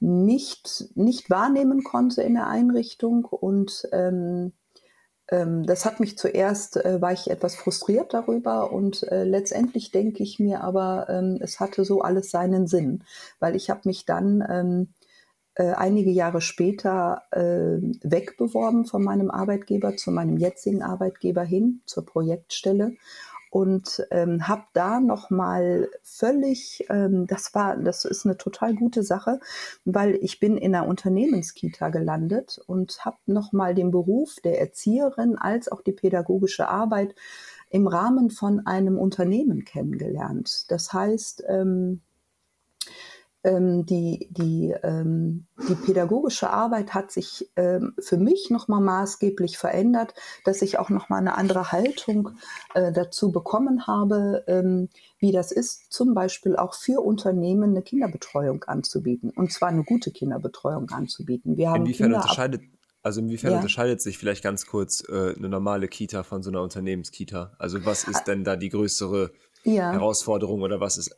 nicht, 0.00 0.86
nicht 0.94 1.30
wahrnehmen 1.30 1.84
konnte 1.84 2.22
in 2.22 2.34
der 2.34 2.48
Einrichtung 2.48 3.24
und 3.24 3.88
ähm, 3.92 4.52
das 5.64 5.84
hat 5.84 5.98
mich 5.98 6.18
zuerst, 6.18 6.76
äh, 6.76 7.00
war 7.00 7.12
ich 7.12 7.30
etwas 7.30 7.54
frustriert 7.54 8.12
darüber 8.12 8.72
und 8.72 9.02
äh, 9.04 9.24
letztendlich 9.24 9.90
denke 9.90 10.22
ich 10.22 10.38
mir 10.38 10.62
aber, 10.62 11.06
ähm, 11.08 11.38
es 11.40 11.58
hatte 11.58 11.84
so 11.84 12.02
alles 12.02 12.30
seinen 12.30 12.66
Sinn, 12.66 13.04
weil 13.40 13.56
ich 13.56 13.70
habe 13.70 13.80
mich 13.84 14.04
dann 14.04 14.44
ähm, 14.48 14.88
äh, 15.54 15.72
einige 15.72 16.10
Jahre 16.10 16.40
später 16.40 17.22
wegbeworben 17.32 18.86
von 18.86 19.02
meinem 19.02 19.30
Arbeitgeber 19.30 19.96
zu 19.96 20.10
meinem 20.10 20.36
jetzigen 20.36 20.82
Arbeitgeber 20.82 21.42
hin, 21.42 21.82
zur 21.86 22.06
Projektstelle 22.06 22.92
und 23.52 24.02
ähm, 24.10 24.48
habe 24.48 24.64
da 24.72 24.98
noch 24.98 25.28
mal 25.28 25.90
völlig, 26.02 26.86
ähm, 26.88 27.26
das 27.26 27.54
war, 27.54 27.76
das 27.76 28.06
ist 28.06 28.24
eine 28.24 28.38
total 28.38 28.74
gute 28.74 29.02
Sache, 29.02 29.40
weil 29.84 30.14
ich 30.22 30.40
bin 30.40 30.56
in 30.56 30.74
einer 30.74 30.88
Unternehmenskita 30.88 31.90
gelandet 31.90 32.58
und 32.66 33.04
habe 33.04 33.18
noch 33.26 33.52
mal 33.52 33.74
den 33.74 33.90
Beruf 33.90 34.36
der 34.42 34.58
Erzieherin 34.58 35.36
als 35.36 35.70
auch 35.70 35.82
die 35.82 35.92
pädagogische 35.92 36.66
Arbeit 36.66 37.14
im 37.68 37.86
Rahmen 37.86 38.30
von 38.30 38.66
einem 38.66 38.96
Unternehmen 38.96 39.66
kennengelernt. 39.66 40.70
Das 40.70 40.94
heißt, 40.94 41.44
ähm, 41.46 42.00
ähm, 43.44 43.84
die, 43.86 44.28
die, 44.30 44.74
ähm, 44.82 45.46
die 45.68 45.74
pädagogische 45.74 46.50
Arbeit 46.50 46.94
hat 46.94 47.10
sich 47.10 47.50
ähm, 47.56 47.94
für 47.98 48.16
mich 48.16 48.50
nochmal 48.50 48.80
maßgeblich 48.80 49.58
verändert, 49.58 50.14
dass 50.44 50.62
ich 50.62 50.78
auch 50.78 50.90
nochmal 50.90 51.20
eine 51.20 51.36
andere 51.36 51.72
Haltung 51.72 52.30
äh, 52.74 52.92
dazu 52.92 53.32
bekommen 53.32 53.86
habe, 53.86 54.44
ähm, 54.46 54.88
wie 55.18 55.32
das 55.32 55.52
ist, 55.52 55.92
zum 55.92 56.14
Beispiel 56.14 56.56
auch 56.56 56.74
für 56.74 57.00
Unternehmen 57.00 57.70
eine 57.70 57.82
Kinderbetreuung 57.82 58.64
anzubieten. 58.64 59.30
Und 59.30 59.52
zwar 59.52 59.68
eine 59.68 59.84
gute 59.84 60.10
Kinderbetreuung 60.10 60.90
anzubieten. 60.90 61.56
Wir 61.56 61.70
haben 61.70 61.82
Inwiefern 61.82 62.10
Kinder 62.10 62.22
unterscheidet 62.22 62.62
also 63.04 63.20
inwiefern 63.20 63.50
ja. 63.50 63.56
unterscheidet 63.56 64.00
sich 64.00 64.16
vielleicht 64.16 64.44
ganz 64.44 64.64
kurz 64.64 65.02
äh, 65.08 65.34
eine 65.36 65.48
normale 65.48 65.88
Kita 65.88 66.22
von 66.22 66.44
so 66.44 66.50
einer 66.50 66.62
Unternehmenskita? 66.62 67.52
Also 67.58 67.84
was 67.84 68.04
ist 68.04 68.24
denn 68.24 68.44
da 68.44 68.54
die 68.54 68.68
größere 68.68 69.32
ja. 69.64 69.90
Herausforderung 69.90 70.62
oder 70.62 70.78
was 70.78 70.98
ist 70.98 71.16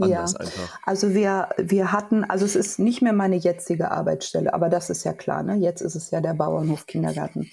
anders 0.00 0.32
ja. 0.32 0.40
einfach. 0.40 0.78
Also 0.84 1.14
wir, 1.14 1.48
wir 1.56 1.92
hatten, 1.92 2.24
also 2.24 2.44
es 2.44 2.56
ist 2.56 2.78
nicht 2.78 3.02
mehr 3.02 3.12
meine 3.12 3.36
jetzige 3.36 3.90
Arbeitsstelle, 3.90 4.52
aber 4.52 4.68
das 4.68 4.90
ist 4.90 5.04
ja 5.04 5.12
klar, 5.12 5.42
ne? 5.42 5.56
Jetzt 5.56 5.80
ist 5.80 5.94
es 5.94 6.10
ja 6.10 6.20
der 6.20 6.34
Bauernhof 6.34 6.86
Kindergarten. 6.86 7.50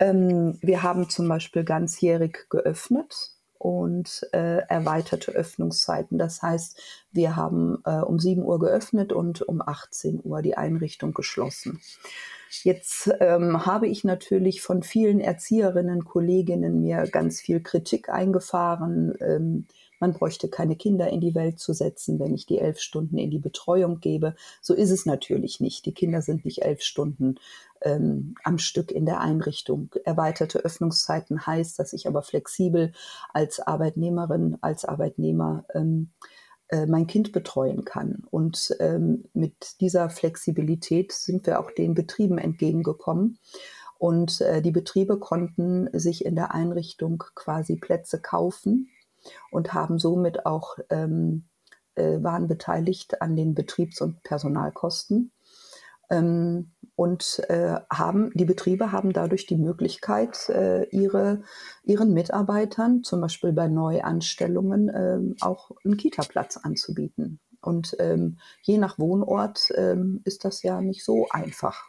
Ähm, 0.00 0.58
wir 0.60 0.82
haben 0.82 1.08
zum 1.08 1.28
Beispiel 1.28 1.64
ganzjährig 1.64 2.46
geöffnet 2.50 3.32
und 3.58 4.26
äh, 4.32 4.58
erweiterte 4.68 5.32
Öffnungszeiten. 5.32 6.16
Das 6.18 6.42
heißt, 6.42 6.80
wir 7.10 7.36
haben 7.36 7.78
äh, 7.84 8.00
um 8.00 8.18
7 8.18 8.42
Uhr 8.42 8.58
geöffnet 8.60 9.12
und 9.12 9.42
um 9.42 9.60
18 9.60 10.20
Uhr 10.22 10.42
die 10.42 10.56
Einrichtung 10.56 11.12
geschlossen. 11.12 11.80
Jetzt 12.62 13.10
ähm, 13.20 13.66
habe 13.66 13.88
ich 13.88 14.04
natürlich 14.04 14.62
von 14.62 14.82
vielen 14.82 15.20
Erzieherinnen, 15.20 16.04
Kolleginnen 16.04 16.80
mir 16.80 17.06
ganz 17.08 17.40
viel 17.40 17.60
Kritik 17.60 18.08
eingefahren. 18.08 19.14
Ähm, 19.20 19.66
man 20.00 20.12
bräuchte 20.12 20.48
keine 20.48 20.76
Kinder 20.76 21.08
in 21.08 21.20
die 21.20 21.34
Welt 21.34 21.58
zu 21.58 21.72
setzen, 21.72 22.18
wenn 22.18 22.34
ich 22.34 22.46
die 22.46 22.58
elf 22.58 22.78
Stunden 22.80 23.18
in 23.18 23.30
die 23.30 23.38
Betreuung 23.38 24.00
gebe. 24.00 24.34
So 24.60 24.74
ist 24.74 24.90
es 24.90 25.06
natürlich 25.06 25.60
nicht. 25.60 25.86
Die 25.86 25.94
Kinder 25.94 26.22
sind 26.22 26.44
nicht 26.44 26.62
elf 26.62 26.82
Stunden 26.82 27.36
ähm, 27.82 28.34
am 28.44 28.58
Stück 28.58 28.90
in 28.90 29.06
der 29.06 29.20
Einrichtung. 29.20 29.94
Erweiterte 30.04 30.60
Öffnungszeiten 30.60 31.46
heißt, 31.46 31.78
dass 31.78 31.92
ich 31.92 32.06
aber 32.06 32.22
flexibel 32.22 32.92
als 33.32 33.60
Arbeitnehmerin, 33.60 34.58
als 34.60 34.84
Arbeitnehmer 34.84 35.64
ähm, 35.74 36.10
äh, 36.68 36.86
mein 36.86 37.06
Kind 37.06 37.32
betreuen 37.32 37.84
kann. 37.84 38.24
Und 38.30 38.76
ähm, 38.78 39.24
mit 39.32 39.80
dieser 39.80 40.10
Flexibilität 40.10 41.12
sind 41.12 41.46
wir 41.46 41.60
auch 41.60 41.70
den 41.70 41.94
Betrieben 41.94 42.38
entgegengekommen. 42.38 43.38
Und 43.98 44.40
äh, 44.42 44.62
die 44.62 44.70
Betriebe 44.70 45.18
konnten 45.18 45.88
sich 45.92 46.24
in 46.24 46.36
der 46.36 46.54
Einrichtung 46.54 47.24
quasi 47.34 47.76
Plätze 47.76 48.20
kaufen 48.20 48.90
und 49.50 49.74
haben 49.74 49.98
somit 49.98 50.46
auch 50.46 50.78
ähm, 50.90 51.48
äh, 51.98 52.22
waren 52.22 52.48
beteiligt 52.48 53.20
an 53.20 53.36
den 53.36 53.54
Betriebs- 53.54 54.00
und 54.00 54.22
Personalkosten. 54.22 55.32
Ähm, 56.10 56.72
und 56.94 57.42
äh, 57.48 57.76
haben, 57.92 58.32
die 58.34 58.44
Betriebe 58.44 58.90
haben 58.90 59.12
dadurch 59.12 59.46
die 59.46 59.56
Möglichkeit, 59.56 60.48
äh, 60.48 60.84
ihre, 60.90 61.42
ihren 61.84 62.12
Mitarbeitern, 62.12 63.04
zum 63.04 63.20
Beispiel 63.20 63.52
bei 63.52 63.68
Neuanstellungen, 63.68 64.88
äh, 64.88 65.20
auch 65.40 65.70
einen 65.84 65.96
Kita-Platz 65.96 66.56
anzubieten. 66.56 67.40
Und 67.60 67.96
ähm, 67.98 68.38
je 68.62 68.78
nach 68.78 68.98
Wohnort 68.98 69.70
ähm, 69.76 70.22
ist 70.24 70.44
das 70.44 70.62
ja 70.62 70.80
nicht 70.80 71.04
so 71.04 71.26
einfach. 71.30 71.84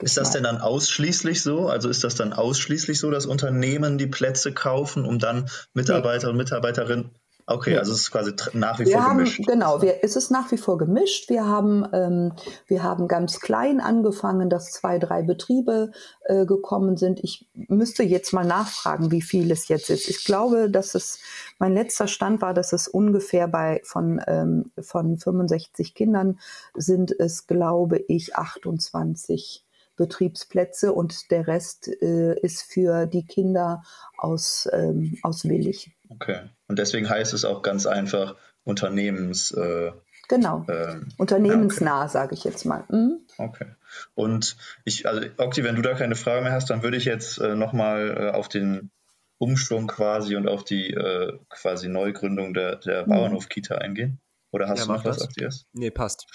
Ist 0.00 0.16
das 0.16 0.28
mal. 0.28 0.32
denn 0.34 0.42
dann 0.44 0.58
ausschließlich 0.58 1.42
so? 1.42 1.68
Also 1.68 1.88
ist 1.88 2.04
das 2.04 2.14
dann 2.14 2.32
ausschließlich 2.32 2.98
so, 2.98 3.10
dass 3.10 3.26
Unternehmen 3.26 3.98
die 3.98 4.06
Plätze 4.06 4.52
kaufen, 4.52 5.04
um 5.04 5.18
dann 5.18 5.48
Mitarbeiter 5.74 6.26
nee. 6.26 6.32
und 6.32 6.36
Mitarbeiterinnen 6.36 7.10
Okay, 7.50 7.78
also 7.78 7.92
es 7.92 8.00
ist 8.00 8.10
quasi 8.10 8.34
nach 8.52 8.78
wie 8.78 8.84
wir 8.84 8.98
vor 8.98 9.04
haben, 9.04 9.18
gemischt. 9.18 9.46
Genau, 9.46 9.80
wir, 9.80 10.04
es 10.04 10.16
ist 10.16 10.30
nach 10.30 10.52
wie 10.52 10.58
vor 10.58 10.76
gemischt. 10.76 11.30
Wir 11.30 11.46
haben, 11.46 11.86
ähm, 11.94 12.32
wir 12.66 12.82
haben 12.82 13.08
ganz 13.08 13.40
klein 13.40 13.80
angefangen, 13.80 14.50
dass 14.50 14.70
zwei, 14.70 14.98
drei 14.98 15.22
Betriebe 15.22 15.92
äh, 16.26 16.44
gekommen 16.44 16.98
sind. 16.98 17.24
Ich 17.24 17.48
müsste 17.54 18.02
jetzt 18.02 18.34
mal 18.34 18.44
nachfragen, 18.44 19.10
wie 19.10 19.22
viel 19.22 19.50
es 19.50 19.68
jetzt 19.68 19.88
ist. 19.88 20.10
Ich 20.10 20.26
glaube, 20.26 20.68
dass 20.68 20.94
es, 20.94 21.20
mein 21.58 21.72
letzter 21.72 22.06
Stand 22.06 22.42
war, 22.42 22.52
dass 22.52 22.74
es 22.74 22.86
ungefähr 22.86 23.48
bei 23.48 23.80
von, 23.82 24.20
ähm, 24.26 24.70
von 24.78 25.16
65 25.16 25.94
Kindern 25.94 26.38
sind 26.74 27.18
es, 27.18 27.46
glaube 27.46 27.96
ich, 27.96 28.36
28 28.36 29.64
Betriebsplätze 29.98 30.92
und 30.94 31.30
der 31.30 31.46
Rest 31.46 31.88
äh, 32.00 32.38
ist 32.40 32.62
für 32.62 33.06
die 33.06 33.26
Kinder 33.26 33.82
aus, 34.16 34.66
ähm, 34.72 35.18
aus 35.22 35.44
Willig. 35.44 35.92
Okay. 36.08 36.48
Und 36.68 36.78
deswegen 36.78 37.10
heißt 37.10 37.34
es 37.34 37.44
auch 37.44 37.62
ganz 37.62 37.86
einfach 37.86 38.36
Unternehmens. 38.64 39.50
Äh, 39.50 39.92
genau. 40.28 40.64
Äh, 40.68 41.00
Unternehmensnah, 41.18 42.02
okay. 42.02 42.12
sage 42.12 42.34
ich 42.34 42.44
jetzt 42.44 42.64
mal. 42.64 42.84
Mhm. 42.88 43.20
Okay. 43.36 43.66
Und 44.14 44.56
ich, 44.84 45.06
also 45.06 45.26
Okti, 45.36 45.64
wenn 45.64 45.76
du 45.76 45.82
da 45.82 45.94
keine 45.94 46.14
Frage 46.14 46.42
mehr 46.42 46.52
hast, 46.52 46.70
dann 46.70 46.82
würde 46.82 46.96
ich 46.96 47.04
jetzt 47.04 47.38
äh, 47.38 47.54
nochmal 47.54 48.16
äh, 48.16 48.30
auf 48.30 48.48
den 48.48 48.90
Umschwung 49.38 49.86
quasi 49.86 50.36
und 50.36 50.48
auf 50.48 50.64
die 50.64 50.92
äh, 50.92 51.38
quasi 51.48 51.88
Neugründung 51.88 52.54
der, 52.54 52.76
der 52.76 53.06
mhm. 53.06 53.10
Bauernhof-Kita 53.10 53.76
eingehen. 53.76 54.20
Oder 54.50 54.68
hast 54.68 54.80
ja, 54.80 54.86
du 54.86 54.92
noch 54.92 55.04
was, 55.04 55.22
Oktias? 55.22 55.66
Nee, 55.72 55.90
passt. 55.90 56.26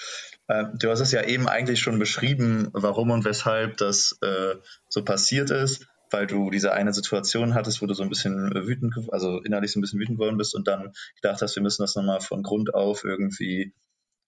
Äh, 0.48 0.66
du 0.76 0.90
hast 0.90 1.00
es 1.00 1.12
ja 1.12 1.24
eben 1.24 1.48
eigentlich 1.48 1.80
schon 1.80 2.00
beschrieben, 2.00 2.70
warum 2.74 3.12
und 3.12 3.26
weshalb 3.26 3.78
das 3.78 4.18
äh, 4.22 4.56
so 4.90 5.04
passiert 5.04 5.50
ist 5.50 5.88
weil 6.14 6.28
du 6.28 6.52
diese 6.52 6.72
eine 6.72 6.94
Situation 6.94 7.56
hattest, 7.56 7.82
wo 7.82 7.88
du 7.88 7.96
so 7.96 8.04
ein 8.04 8.10
bisschen 8.10 8.54
wütend, 8.54 8.94
also 9.12 9.42
innerlich 9.42 9.72
so 9.72 9.80
ein 9.80 9.82
bisschen 9.82 10.00
wütend 10.00 10.20
geworden 10.20 10.38
bist 10.38 10.56
und 10.56 10.68
dann 10.68 10.94
gedacht 11.20 11.42
hast, 11.42 11.56
wir 11.56 11.64
müssen 11.64 11.82
das 11.82 11.96
nochmal 11.96 12.22
von 12.22 12.44
Grund 12.44 12.74
auf 12.74 13.04
irgendwie 13.04 13.74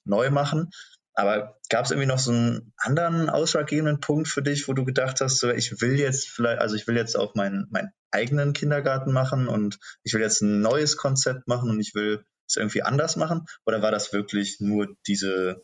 neu 0.03 0.31
machen. 0.31 0.71
Aber 1.13 1.57
gab 1.69 1.85
es 1.85 1.91
irgendwie 1.91 2.07
noch 2.07 2.19
so 2.19 2.31
einen 2.31 2.73
anderen 2.75 3.29
ausschlaggebenden 3.29 4.01
Punkt 4.01 4.27
für 4.27 4.41
dich, 4.41 4.67
wo 4.67 4.73
du 4.73 4.83
gedacht 4.83 5.21
hast, 5.21 5.37
so, 5.37 5.49
ich 5.49 5.79
will 5.79 5.97
jetzt 5.97 6.27
vielleicht, 6.27 6.59
also 6.59 6.75
ich 6.75 6.87
will 6.87 6.97
jetzt 6.97 7.17
auch 7.17 7.35
meinen, 7.35 7.67
meinen 7.69 7.93
eigenen 8.11 8.51
Kindergarten 8.51 9.13
machen 9.13 9.47
und 9.47 9.79
ich 10.03 10.13
will 10.13 10.21
jetzt 10.21 10.41
ein 10.41 10.59
neues 10.59 10.97
Konzept 10.97 11.47
machen 11.47 11.69
und 11.69 11.79
ich 11.79 11.95
will 11.95 12.25
es 12.47 12.55
irgendwie 12.55 12.81
anders 12.81 13.15
machen? 13.15 13.45
Oder 13.65 13.81
war 13.81 13.91
das 13.91 14.13
wirklich 14.13 14.59
nur 14.59 14.95
diese 15.07 15.63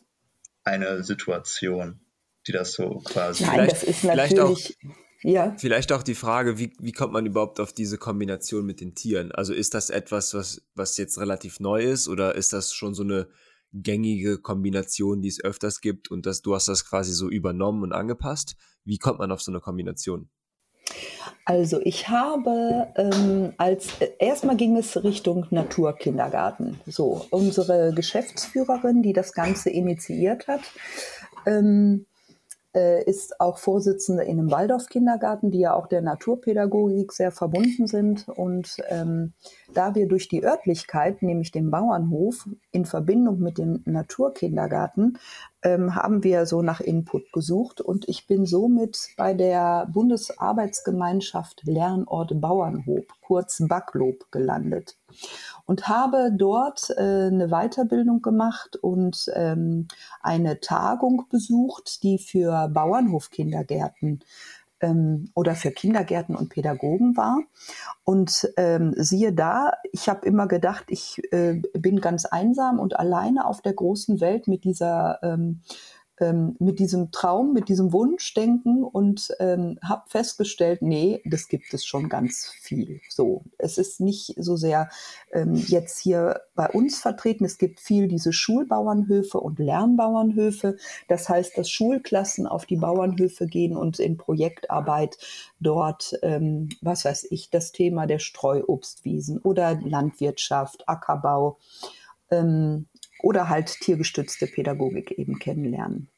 eine 0.64 1.02
Situation, 1.02 2.00
die 2.46 2.52
das 2.52 2.72
so 2.72 3.00
quasi. 3.04 3.44
Nein, 3.44 3.68
das 3.68 3.82
ist 3.82 4.04
natürlich. 4.04 4.76
Ja. 5.24 5.54
Vielleicht 5.56 5.92
auch 5.92 6.02
die 6.02 6.16
Frage, 6.16 6.58
wie, 6.58 6.72
wie 6.80 6.90
kommt 6.90 7.12
man 7.12 7.26
überhaupt 7.26 7.60
auf 7.60 7.72
diese 7.72 7.96
Kombination 7.96 8.66
mit 8.66 8.80
den 8.80 8.96
Tieren? 8.96 9.30
Also 9.30 9.54
ist 9.54 9.74
das 9.74 9.88
etwas, 9.88 10.34
was, 10.34 10.62
was 10.74 10.96
jetzt 10.96 11.18
relativ 11.18 11.60
neu 11.60 11.82
ist 11.82 12.08
oder 12.08 12.34
ist 12.34 12.52
das 12.52 12.72
schon 12.72 12.92
so 12.94 13.04
eine 13.04 13.28
gängige 13.72 14.38
Kombination, 14.38 15.22
die 15.22 15.28
es 15.28 15.42
öfters 15.42 15.80
gibt 15.80 16.10
und 16.10 16.26
dass 16.26 16.42
du 16.42 16.56
hast 16.56 16.66
das 16.66 16.84
quasi 16.84 17.12
so 17.12 17.30
übernommen 17.30 17.84
und 17.84 17.92
angepasst? 17.92 18.56
Wie 18.84 18.98
kommt 18.98 19.20
man 19.20 19.30
auf 19.30 19.40
so 19.40 19.52
eine 19.52 19.60
Kombination? 19.60 20.28
Also 21.44 21.80
ich 21.82 22.08
habe 22.08 22.88
ähm, 22.96 23.52
als 23.58 24.00
äh, 24.00 24.10
erstmal 24.18 24.56
ging 24.56 24.76
es 24.76 25.02
Richtung 25.02 25.46
Naturkindergarten. 25.50 26.80
So 26.86 27.26
unsere 27.30 27.92
Geschäftsführerin, 27.92 29.02
die 29.02 29.12
das 29.12 29.32
Ganze 29.32 29.70
initiiert 29.70 30.46
hat, 30.46 30.62
ähm, 31.46 32.06
äh, 32.74 33.04
ist 33.04 33.40
auch 33.40 33.58
Vorsitzende 33.58 34.22
in 34.22 34.38
einem 34.38 34.50
Waldorf-Kindergarten, 34.50 35.50
die 35.50 35.60
ja 35.60 35.74
auch 35.74 35.86
der 35.86 36.00
Naturpädagogik 36.00 37.12
sehr 37.12 37.32
verbunden 37.32 37.86
sind. 37.86 38.28
Und 38.28 38.76
ähm, 38.88 39.34
da 39.74 39.94
wir 39.94 40.08
durch 40.08 40.28
die 40.28 40.44
Örtlichkeit, 40.44 41.22
nämlich 41.22 41.50
den 41.50 41.70
Bauernhof, 41.70 42.48
in 42.70 42.86
Verbindung 42.86 43.40
mit 43.40 43.58
dem 43.58 43.82
Naturkindergarten, 43.84 45.18
ähm, 45.62 45.94
haben 45.94 46.24
wir 46.24 46.46
so 46.46 46.62
nach 46.62 46.80
Input 46.80 47.32
gesucht. 47.32 47.80
Und 47.80 48.08
ich 48.08 48.26
bin 48.26 48.46
somit 48.46 49.08
bei 49.16 49.34
der 49.34 49.88
Bundesarbeitsgemeinschaft 49.92 51.62
Lernort 51.64 52.40
Bauernhof, 52.40 53.04
kurz 53.20 53.62
BAKLOB, 53.66 54.30
gelandet 54.30 54.96
und 55.66 55.88
habe 55.88 56.30
dort 56.32 56.90
äh, 56.90 57.26
eine 57.26 57.48
Weiterbildung 57.48 58.22
gemacht 58.22 58.76
und 58.76 59.30
ähm, 59.34 59.88
eine 60.20 60.60
Tagung 60.60 61.26
besucht, 61.30 62.02
die 62.02 62.18
für 62.18 62.68
Bauernhofkindergärten 62.68 64.20
ähm, 64.82 65.30
oder 65.34 65.54
für 65.54 65.70
Kindergärten 65.70 66.36
und 66.36 66.50
Pädagogen 66.50 67.16
war. 67.16 67.38
Und 68.04 68.50
ähm, 68.56 68.94
siehe 68.96 69.32
da, 69.32 69.72
ich 69.92 70.08
habe 70.08 70.26
immer 70.26 70.46
gedacht, 70.46 70.84
ich 70.88 71.22
äh, 71.32 71.62
bin 71.72 72.00
ganz 72.00 72.26
einsam 72.26 72.78
und 72.78 72.98
alleine 72.98 73.46
auf 73.46 73.62
der 73.62 73.72
großen 73.72 74.20
Welt 74.20 74.48
mit 74.48 74.64
dieser 74.64 75.20
ähm, 75.22 75.60
ähm, 76.22 76.54
mit 76.60 76.78
diesem 76.78 77.10
Traum, 77.10 77.52
mit 77.52 77.68
diesem 77.68 77.92
Wunschdenken 77.92 78.84
und 78.84 79.34
ähm, 79.40 79.78
habe 79.82 80.04
festgestellt, 80.06 80.80
nee, 80.80 81.20
das 81.24 81.48
gibt 81.48 81.74
es 81.74 81.84
schon 81.84 82.08
ganz 82.08 82.52
viel. 82.60 83.00
So, 83.08 83.42
es 83.58 83.76
ist 83.76 84.00
nicht 84.00 84.34
so 84.36 84.56
sehr 84.56 84.88
ähm, 85.32 85.56
jetzt 85.56 85.98
hier 85.98 86.42
bei 86.54 86.68
uns 86.68 87.00
vertreten. 87.00 87.44
Es 87.44 87.58
gibt 87.58 87.80
viel 87.80 88.06
diese 88.06 88.32
Schulbauernhöfe 88.32 89.40
und 89.40 89.58
Lernbauernhöfe. 89.58 90.76
Das 91.08 91.28
heißt, 91.28 91.58
dass 91.58 91.68
Schulklassen 91.68 92.46
auf 92.46 92.66
die 92.66 92.76
Bauernhöfe 92.76 93.46
gehen 93.46 93.76
und 93.76 93.98
in 93.98 94.16
Projektarbeit 94.16 95.18
dort, 95.58 96.16
ähm, 96.22 96.68
was 96.82 97.04
weiß 97.04 97.26
ich, 97.30 97.50
das 97.50 97.72
Thema 97.72 98.06
der 98.06 98.20
Streuobstwiesen 98.20 99.38
oder 99.38 99.80
Landwirtschaft, 99.80 100.88
Ackerbau. 100.88 101.58
Ähm, 102.30 102.86
oder 103.22 103.48
halt 103.48 103.80
tiergestützte 103.80 104.46
Pädagogik 104.46 105.12
eben 105.12 105.38
kennenlernen. 105.38 106.08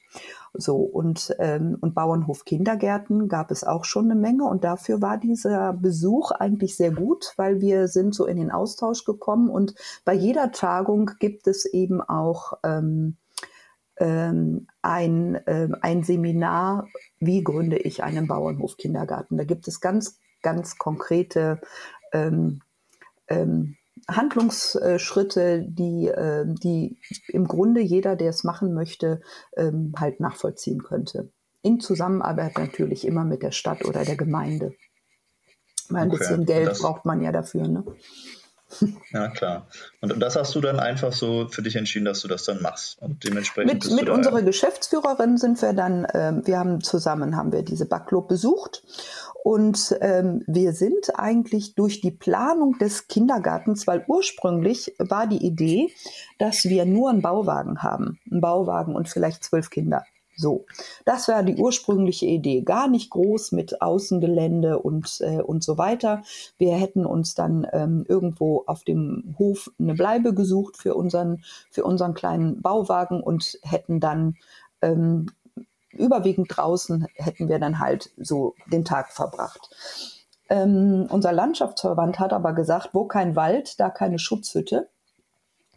So, 0.52 0.76
und, 0.76 1.34
ähm, 1.40 1.76
und 1.80 1.94
Bauernhof 1.94 2.44
Kindergärten 2.44 3.28
gab 3.28 3.50
es 3.50 3.64
auch 3.64 3.84
schon 3.84 4.10
eine 4.10 4.20
Menge 4.20 4.44
und 4.44 4.62
dafür 4.62 5.02
war 5.02 5.18
dieser 5.18 5.72
Besuch 5.72 6.30
eigentlich 6.30 6.76
sehr 6.76 6.92
gut, 6.92 7.32
weil 7.36 7.60
wir 7.60 7.88
sind 7.88 8.14
so 8.14 8.24
in 8.26 8.36
den 8.36 8.52
Austausch 8.52 9.04
gekommen 9.04 9.50
und 9.50 9.74
bei 10.04 10.14
jeder 10.14 10.52
Tagung 10.52 11.10
gibt 11.18 11.48
es 11.48 11.64
eben 11.64 12.00
auch 12.00 12.54
ähm, 12.62 13.16
ähm, 13.96 14.68
ein, 14.82 15.34
äh, 15.46 15.68
ein 15.80 16.04
Seminar, 16.04 16.88
wie 17.18 17.42
gründe 17.42 17.78
ich 17.78 18.02
einen 18.02 18.28
Bauernhof 18.28 18.76
Kindergarten. 18.76 19.36
Da 19.36 19.44
gibt 19.44 19.66
es 19.68 19.80
ganz, 19.80 20.18
ganz 20.42 20.78
konkrete 20.78 21.60
ähm, 22.12 22.60
ähm, 23.28 23.76
Handlungsschritte, 24.08 25.64
die, 25.66 26.08
äh, 26.08 26.44
die 26.46 26.98
im 27.28 27.46
Grunde 27.46 27.80
jeder, 27.80 28.16
der 28.16 28.30
es 28.30 28.44
machen 28.44 28.74
möchte, 28.74 29.20
ähm, 29.56 29.92
halt 29.98 30.20
nachvollziehen 30.20 30.82
könnte. 30.82 31.30
In 31.62 31.80
Zusammenarbeit 31.80 32.58
natürlich 32.58 33.06
immer 33.06 33.24
mit 33.24 33.42
der 33.42 33.52
Stadt 33.52 33.84
oder 33.84 34.04
der 34.04 34.16
Gemeinde. 34.16 34.74
Weil 35.88 36.02
ein 36.02 36.08
okay. 36.08 36.18
bisschen 36.18 36.44
Geld 36.44 36.68
das, 36.68 36.80
braucht 36.80 37.04
man 37.04 37.22
ja 37.22 37.32
dafür. 37.32 37.66
Ne? 37.68 37.84
Ja, 39.12 39.28
klar. 39.28 39.68
Und 40.00 40.18
das 40.20 40.36
hast 40.36 40.54
du 40.54 40.60
dann 40.60 40.80
einfach 40.80 41.12
so 41.12 41.48
für 41.48 41.62
dich 41.62 41.76
entschieden, 41.76 42.04
dass 42.04 42.20
du 42.20 42.28
das 42.28 42.44
dann 42.44 42.60
machst. 42.62 43.00
Und 43.00 43.22
dementsprechend. 43.24 43.72
Mit, 43.72 43.90
mit 43.92 44.08
unserer 44.08 44.42
Geschäftsführerin 44.42 45.36
sind 45.36 45.60
wir 45.62 45.72
dann, 45.72 46.04
äh, 46.06 46.32
wir 46.44 46.58
haben 46.58 46.80
zusammen 46.80 47.36
haben 47.36 47.52
wir 47.52 47.62
diese 47.62 47.86
Backlob 47.86 48.28
besucht 48.28 48.82
und 49.44 49.94
ähm, 50.00 50.42
wir 50.46 50.72
sind 50.72 51.18
eigentlich 51.18 51.74
durch 51.74 52.00
die 52.00 52.10
Planung 52.10 52.78
des 52.78 53.08
Kindergartens, 53.08 53.86
weil 53.86 54.02
ursprünglich 54.08 54.94
war 54.98 55.26
die 55.26 55.44
Idee, 55.44 55.92
dass 56.38 56.64
wir 56.64 56.86
nur 56.86 57.10
einen 57.10 57.20
Bauwagen 57.20 57.82
haben, 57.82 58.18
einen 58.30 58.40
Bauwagen 58.40 58.94
und 58.96 59.08
vielleicht 59.08 59.44
zwölf 59.44 59.68
Kinder. 59.68 60.06
So, 60.36 60.66
das 61.04 61.28
war 61.28 61.42
die 61.42 61.56
ursprüngliche 61.56 62.26
Idee. 62.26 62.62
Gar 62.62 62.88
nicht 62.88 63.10
groß 63.10 63.52
mit 63.52 63.80
Außengelände 63.80 64.78
und, 64.78 65.20
äh, 65.20 65.40
und 65.40 65.62
so 65.62 65.78
weiter. 65.78 66.22
Wir 66.58 66.74
hätten 66.74 67.06
uns 67.06 67.34
dann 67.34 67.66
ähm, 67.72 68.04
irgendwo 68.08 68.64
auf 68.66 68.84
dem 68.84 69.34
Hof 69.38 69.70
eine 69.78 69.94
Bleibe 69.94 70.34
gesucht 70.34 70.76
für 70.76 70.94
unseren, 70.94 71.42
für 71.70 71.84
unseren 71.84 72.14
kleinen 72.14 72.62
Bauwagen 72.62 73.22
und 73.22 73.58
hätten 73.62 74.00
dann 74.00 74.36
ähm, 74.82 75.26
überwiegend 75.92 76.48
draußen 76.50 77.06
hätten 77.14 77.48
wir 77.48 77.58
dann 77.58 77.78
halt 77.78 78.10
so 78.16 78.54
den 78.70 78.84
Tag 78.84 79.12
verbracht. 79.12 79.70
Ähm, 80.50 81.06
unser 81.08 81.32
Landschaftsverband 81.32 82.18
hat 82.18 82.32
aber 82.32 82.52
gesagt, 82.52 82.90
wo 82.92 83.06
kein 83.06 83.36
Wald, 83.36 83.80
da 83.80 83.90
keine 83.90 84.18
Schutzhütte. 84.18 84.88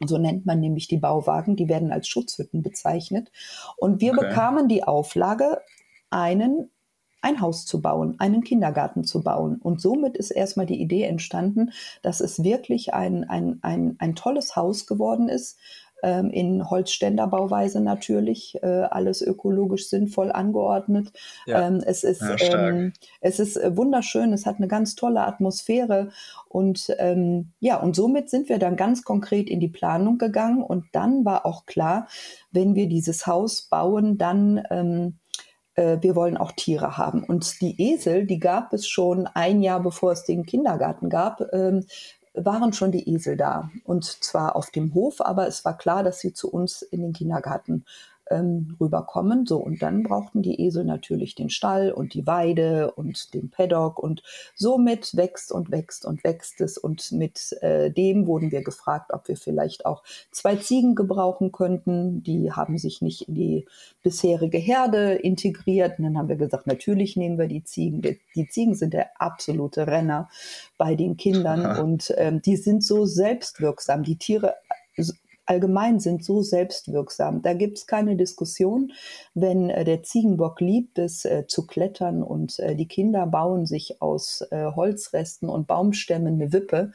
So 0.06 0.18
nennt 0.18 0.46
man 0.46 0.60
nämlich 0.60 0.88
die 0.88 0.98
Bauwagen, 0.98 1.56
die 1.56 1.70
werden 1.70 1.92
als 1.92 2.08
Schutzhütten 2.08 2.62
bezeichnet. 2.62 3.32
Und 3.78 4.02
wir 4.02 4.14
okay. 4.14 4.28
bekamen 4.28 4.68
die 4.68 4.84
Auflage, 4.84 5.62
einen 6.10 6.70
ein 7.22 7.42
Haus 7.42 7.66
zu 7.66 7.82
bauen, 7.82 8.16
einen 8.20 8.44
Kindergarten 8.44 9.04
zu 9.04 9.24
bauen. 9.24 9.58
Und 9.62 9.82
somit 9.82 10.16
ist 10.16 10.32
erstmal 10.32 10.66
die 10.66 10.80
Idee 10.80 11.04
entstanden, 11.04 11.72
dass 12.02 12.22
es 12.22 12.44
wirklich 12.44 12.94
ein, 12.94 13.24
ein, 13.24 13.60
ein, 13.64 13.96
ein 14.00 14.16
tolles 14.16 14.56
Haus 14.56 14.86
geworden 14.86 15.28
ist, 15.28 15.58
ähm, 16.04 16.30
in 16.30 16.70
Holzständerbauweise 16.70 17.82
natürlich, 17.82 18.58
äh, 18.62 18.68
alles 18.68 19.22
ökologisch 19.22 19.90
sinnvoll 19.90 20.32
angeordnet. 20.32 21.12
Ja. 21.46 21.68
Ähm, 21.68 21.82
es, 21.86 22.04
ist, 22.04 22.22
ja, 22.22 22.70
ähm, 22.70 22.94
es 23.22 23.40
ist 23.40 23.58
äh, 23.58 23.76
wunderschön, 23.76 24.34
es 24.34 24.46
hat 24.46 24.58
eine 24.58 24.68
ganz 24.68 24.96
tolle 24.96 25.22
Atmosphäre 25.22 26.10
und 26.48 26.94
ähm, 27.00 27.52
ja, 27.60 27.80
und 27.80 27.96
somit 27.96 28.30
sind 28.30 28.50
wir 28.50 28.60
dann 28.60 28.76
ganz 28.76 29.04
konkret 29.04 29.50
in 29.50 29.60
die 29.60 29.68
Planung 29.68 30.18
gegangen 30.18 30.64
und 30.64 30.86
dann 30.92 31.26
war 31.26 31.46
auch 31.46 31.66
klar, 31.66 32.08
wenn 32.52 32.76
wir 32.76 32.88
dieses 32.88 33.26
Haus 33.28 33.64
bauen, 33.64 34.18
dann 34.18 34.64
ähm, 34.70 35.20
äh, 35.78 35.98
wir 36.02 36.16
wollen 36.16 36.38
auch 36.38 36.52
Tiere 36.52 36.98
haben. 36.98 37.24
Und 37.24 37.62
die 37.62 37.82
Esel, 37.82 38.26
die 38.26 38.40
gab 38.40 38.74
es 38.74 38.88
schon 38.88 39.28
ein 39.28 39.62
Jahr 39.62 39.82
bevor 39.82 40.12
es 40.12 40.26
den 40.26 40.46
Kindergarten 40.46 41.10
gab, 41.10 41.42
waren 42.34 42.74
schon 42.74 42.92
die 42.92 43.10
Esel 43.10 43.38
da. 43.38 43.70
Und 43.84 44.06
zwar 44.06 44.56
auf 44.56 44.70
dem 44.70 44.94
Hof, 44.94 45.22
aber 45.22 45.48
es 45.48 45.66
war 45.66 45.78
klar, 45.78 46.04
dass 46.04 46.20
sie 46.20 46.34
zu 46.34 46.52
uns 46.52 46.82
in 46.82 47.02
den 47.02 47.14
Kindergarten 47.14 47.86
ähm, 48.30 48.76
rüberkommen. 48.80 49.46
So, 49.46 49.58
und 49.58 49.82
dann 49.82 50.04
brauchten 50.04 50.42
die 50.42 50.62
Esel 50.66 50.84
natürlich 50.84 51.36
den 51.36 51.50
Stall 51.50 51.92
und 51.92 52.14
die 52.14 52.28
Weide 52.28 52.92
und 52.92 53.34
den 53.34 53.50
Paddock 53.50 54.00
und 54.00 54.24
somit 54.56 55.16
wächst 55.16 55.52
und 55.52 55.72
wächst 55.72 56.06
und 56.06 56.24
wächst 56.24 56.62
es. 56.62 56.78
Und 56.78 57.12
mit 57.12 57.54
äh, 57.62 57.92
dem 57.92 58.28
wurden 58.28 58.52
wir 58.52 58.64
gefragt, 58.64 59.12
ob 59.14 59.28
wir 59.28 59.38
vielleicht 59.38 59.86
auch 59.86 60.04
zwei 60.32 60.56
Ziegen 60.56 60.96
gebrauchen 60.96 61.52
könnten. 61.52 62.24
Die 62.24 62.52
haben 62.52 62.78
sich 62.78 63.02
nicht 63.02 63.28
in 63.28 63.36
die 63.36 63.66
bisherige 64.04 64.58
Herde 64.58 65.14
integriert. 65.14 66.00
Und 66.00 66.06
dann 66.06 66.18
haben 66.18 66.30
wir 66.30 66.36
gesagt, 66.36 66.68
natürlich 66.68 67.16
nehmen 67.16 67.38
wir 67.38 67.48
die 67.48 67.64
Ziegen. 67.64 68.02
Die 68.02 68.48
Ziegen 68.48 68.76
sind 68.76 68.94
der 68.94 69.22
absolute 69.22 69.88
Renner 69.88 70.30
bei 70.78 70.96
den 70.96 71.18
Kindern 71.18 71.66
Aha. 71.66 71.82
und 71.82 72.14
ähm, 72.18 72.42
die 72.42 72.56
sind 72.56 72.84
so 72.84 73.06
selbstwirksam. 73.06 74.04
Die 74.04 74.18
Tiere 74.18 74.56
allgemein 75.48 76.00
sind 76.00 76.24
so 76.24 76.42
selbstwirksam. 76.42 77.42
Da 77.42 77.54
gibt 77.54 77.78
es 77.80 77.88
keine 77.88 78.16
Diskussion. 78.16 78.94
Wenn 79.34 79.70
äh, 79.70 79.84
der 79.84 80.04
Ziegenbock 80.04 80.62
liebt 80.62 81.00
es 81.00 81.26
äh, 81.26 81.46
zu 81.48 81.66
klettern 81.66 82.24
und 82.24 82.60
äh, 82.60 82.76
die 82.76 82.88
Kinder 82.88 83.26
bauen 83.26 83.66
sich 83.66 84.02
aus 84.02 84.46
äh, 84.52 84.66
Holzresten 84.76 85.50
und 85.50 85.68
Baumstämmen 85.68 86.36
eine 86.36 86.54
Wippe. 86.54 86.92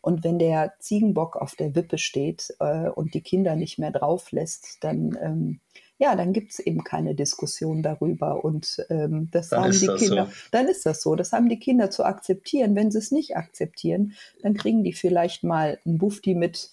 Und 0.00 0.22
wenn 0.22 0.38
der 0.38 0.74
Ziegenbock 0.80 1.36
auf 1.36 1.54
der 1.54 1.74
Wippe 1.74 1.96
steht 1.96 2.54
äh, 2.60 2.88
und 2.90 3.14
die 3.14 3.22
Kinder 3.22 3.56
nicht 3.56 3.78
mehr 3.78 3.90
drauf 3.90 4.32
lässt, 4.32 4.84
dann 4.84 5.18
ähm, 5.20 5.60
ja, 5.96 6.16
dann 6.16 6.32
gibt 6.32 6.52
es 6.52 6.58
eben 6.58 6.82
keine 6.82 7.14
Diskussion 7.14 7.82
darüber. 7.82 8.44
Und 8.44 8.84
ähm, 8.90 9.28
das 9.30 9.50
dann 9.50 9.64
haben 9.64 9.70
die 9.72 9.86
Kinder, 9.86 10.26
so. 10.26 10.32
dann 10.50 10.66
ist 10.66 10.84
das 10.84 11.00
so. 11.00 11.14
Das 11.14 11.32
haben 11.32 11.48
die 11.48 11.58
Kinder 11.58 11.90
zu 11.90 12.04
akzeptieren. 12.04 12.74
Wenn 12.74 12.90
sie 12.90 12.98
es 12.98 13.12
nicht 13.12 13.36
akzeptieren, 13.36 14.14
dann 14.42 14.54
kriegen 14.54 14.82
die 14.82 14.92
vielleicht 14.92 15.44
mal 15.44 15.78
ein 15.86 15.98
Bufti 15.98 16.34
mit 16.34 16.70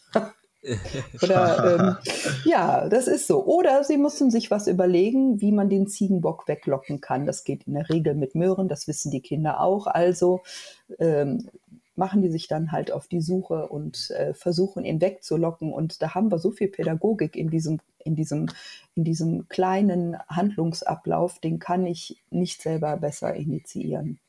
Oder 1.24 1.98
ähm, 2.04 2.12
ja, 2.46 2.88
das 2.88 3.08
ist 3.08 3.28
so. 3.28 3.44
Oder 3.46 3.84
sie 3.84 3.98
mussten 3.98 4.30
sich 4.30 4.52
was 4.52 4.68
überlegen, 4.68 5.42
wie 5.42 5.52
man 5.52 5.70
den 5.70 5.88
Ziegenbock 5.88 6.48
weglocken 6.48 7.02
kann. 7.02 7.26
Das 7.26 7.44
geht 7.44 7.64
in 7.66 7.74
der 7.74 7.90
Regel 7.90 8.14
mit 8.14 8.36
Möhren, 8.36 8.68
das 8.68 8.88
wissen 8.88 9.12
die 9.12 9.22
Kinder 9.22 9.60
auch. 9.60 9.88
Also 9.88 10.42
ähm, 11.00 11.50
machen 11.96 12.22
die 12.22 12.30
sich 12.30 12.48
dann 12.48 12.72
halt 12.72 12.92
auf 12.92 13.08
die 13.08 13.22
Suche 13.22 13.68
und 13.68 14.12
äh, 14.12 14.34
versuchen 14.34 14.86
ihn 14.86 15.02
wegzulocken. 15.02 15.74
Und 15.74 16.02
da 16.02 16.14
haben 16.14 16.32
wir 16.32 16.40
so 16.40 16.52
viel 16.52 16.68
Pädagogik 16.68 17.36
in 17.36 17.50
diesem, 17.50 17.80
in 18.04 18.16
diesem, 18.16 18.48
in 18.96 19.04
diesem 19.04 19.48
kleinen 19.50 20.18
Handlungsablauf, 20.28 21.40
den 21.40 21.60
kann 21.60 21.86
ich 21.86 22.22
nicht 22.30 22.62
selber 22.62 22.98
besser 22.98 23.34
initiieren. 23.36 24.20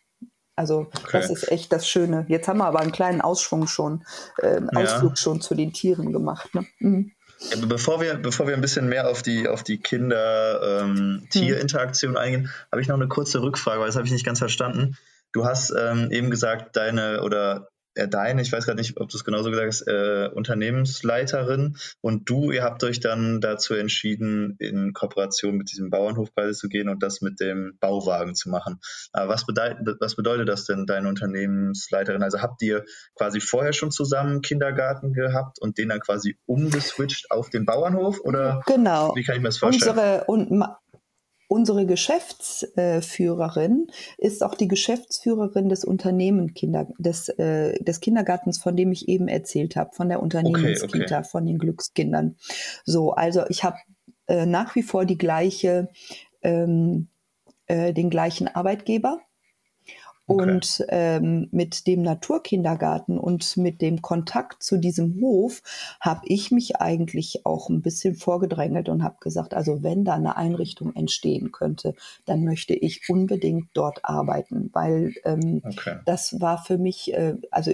Also 0.54 0.90
okay. 0.94 1.08
das 1.12 1.30
ist 1.30 1.50
echt 1.50 1.72
das 1.72 1.88
Schöne. 1.88 2.26
Jetzt 2.28 2.46
haben 2.48 2.58
wir 2.58 2.66
aber 2.66 2.80
einen 2.80 2.92
kleinen 2.92 3.20
Ausschwung 3.20 3.66
schon, 3.66 4.04
äh, 4.38 4.60
Ausflug 4.74 5.12
ja. 5.12 5.16
schon 5.16 5.40
zu 5.40 5.54
den 5.54 5.72
Tieren 5.72 6.12
gemacht. 6.12 6.54
Ne? 6.54 6.66
Mhm. 6.78 7.12
Bevor 7.66 8.00
wir, 8.00 8.14
bevor 8.14 8.46
wir 8.46 8.54
ein 8.54 8.60
bisschen 8.60 8.88
mehr 8.88 9.08
auf 9.08 9.22
die, 9.22 9.48
auf 9.48 9.64
die 9.64 9.78
Kinder-Tier-Interaktion 9.78 12.12
ähm, 12.12 12.16
hm. 12.16 12.22
eingehen, 12.22 12.52
habe 12.70 12.80
ich 12.80 12.86
noch 12.86 12.94
eine 12.94 13.08
kurze 13.08 13.42
Rückfrage, 13.42 13.80
weil 13.80 13.88
das 13.88 13.96
habe 13.96 14.06
ich 14.06 14.12
nicht 14.12 14.24
ganz 14.24 14.38
verstanden. 14.38 14.96
Du 15.32 15.44
hast 15.44 15.74
ähm, 15.76 16.12
eben 16.12 16.30
gesagt, 16.30 16.76
deine 16.76 17.22
oder 17.22 17.71
äh, 17.94 18.09
deine, 18.09 18.42
ich 18.42 18.52
weiß 18.52 18.64
gerade 18.64 18.78
nicht, 18.78 18.98
ob 19.00 19.09
du 19.09 19.16
es 19.16 19.24
genauso 19.24 19.50
gesagt 19.50 19.68
hast, 19.68 19.87
äh, 19.87 20.28
Unternehmensleiterin 20.33 21.76
und 22.00 22.28
du, 22.28 22.50
ihr 22.50 22.62
habt 22.62 22.83
euch 22.85 23.00
dann 23.00 23.40
dazu 23.40 23.74
entschieden, 23.74 24.57
in 24.59 24.92
Kooperation 24.92 25.57
mit 25.57 25.70
diesem 25.70 25.90
Bauernhof 25.90 26.35
quasi 26.35 26.59
zu 26.59 26.68
gehen 26.68 26.88
und 26.88 27.02
das 27.02 27.20
mit 27.20 27.40
dem 27.40 27.76
Bauwagen 27.81 28.35
zu 28.35 28.50
machen. 28.50 28.81
Aber 29.12 29.33
was 29.33 29.46
bedeutet, 29.46 29.96
was 30.00 30.16
bedeutet 30.16 30.48
das 30.48 30.64
denn, 30.64 30.87
deine 30.87 31.09
Unternehmensleiterin? 31.09 32.22
Also 32.22 32.40
habt 32.40 32.62
ihr 32.62 32.85
quasi 33.14 33.40
vorher 33.40 33.72
schon 33.72 33.90
zusammen 33.90 34.42
Kindergarten 34.42 35.12
gehabt 35.12 35.59
und 35.61 35.78
den 35.78 35.88
dann 35.88 36.00
quasi 36.00 36.37
umgeswitcht 36.46 37.31
auf 37.31 37.50
den 37.50 37.66
Bauernhof 37.66 38.20
oder 38.20 38.62
genau. 38.66 39.12
wie 39.14 39.24
kann 39.24 39.37
ich 39.37 39.42
mir 39.42 39.48
das 39.48 39.59
vorstellen? 39.59 39.90
Unsere, 39.90 40.24
und 40.24 40.62
Unsere 41.52 41.84
Geschäftsführerin 41.84 43.88
ist 44.16 44.42
auch 44.42 44.54
die 44.54 44.68
Geschäftsführerin 44.68 45.68
des 45.68 45.84
Unternehmen 45.84 46.54
Kinder, 46.54 46.88
des, 46.96 47.28
äh, 47.28 47.78
des 47.84 48.00
Kindergartens, 48.00 48.56
von 48.56 48.74
dem 48.74 48.90
ich 48.90 49.06
eben 49.06 49.28
erzählt 49.28 49.76
habe, 49.76 49.90
von 49.92 50.08
der 50.08 50.22
Unternehmenskita, 50.22 51.04
okay, 51.04 51.14
okay. 51.14 51.28
von 51.30 51.44
den 51.44 51.58
Glückskindern. 51.58 52.36
So, 52.86 53.12
also 53.12 53.42
ich 53.50 53.64
habe 53.64 53.76
äh, 54.28 54.46
nach 54.46 54.74
wie 54.76 54.82
vor 54.82 55.04
die 55.04 55.18
gleiche, 55.18 55.90
ähm, 56.40 57.08
äh, 57.66 57.92
den 57.92 58.08
gleichen 58.08 58.48
Arbeitgeber 58.48 59.20
und 60.26 60.85
ähm, 60.88 61.48
mit 61.50 61.87
dem 61.87 62.02
Naturkindergarten 62.02 63.18
und 63.18 63.56
mit 63.56 63.80
dem 63.80 64.02
Kontakt 64.02 64.62
zu 64.62 64.76
diesem 64.76 65.20
Hof 65.20 65.62
habe 66.00 66.22
ich 66.24 66.50
mich 66.50 66.76
eigentlich 66.76 67.44
auch 67.44 67.68
ein 67.68 67.82
bisschen 67.82 68.14
vorgedrängelt 68.14 68.88
und 68.88 69.02
habe 69.02 69.16
gesagt, 69.20 69.52
also 69.52 69.82
wenn 69.82 70.04
da 70.04 70.14
eine 70.14 70.37
Einrichtung 70.37 70.94
entstehen 70.94 71.50
könnte, 71.50 71.94
dann 72.24 72.44
möchte 72.44 72.74
ich 72.74 73.08
unbedingt 73.08 73.68
dort 73.74 74.04
arbeiten, 74.04 74.70
weil 74.72 75.14
ähm, 75.24 75.61
okay. 75.64 75.96
das 76.06 76.40
war 76.40 76.62
für 76.62 76.78
mich, 76.78 77.12
äh, 77.14 77.35
also 77.50 77.72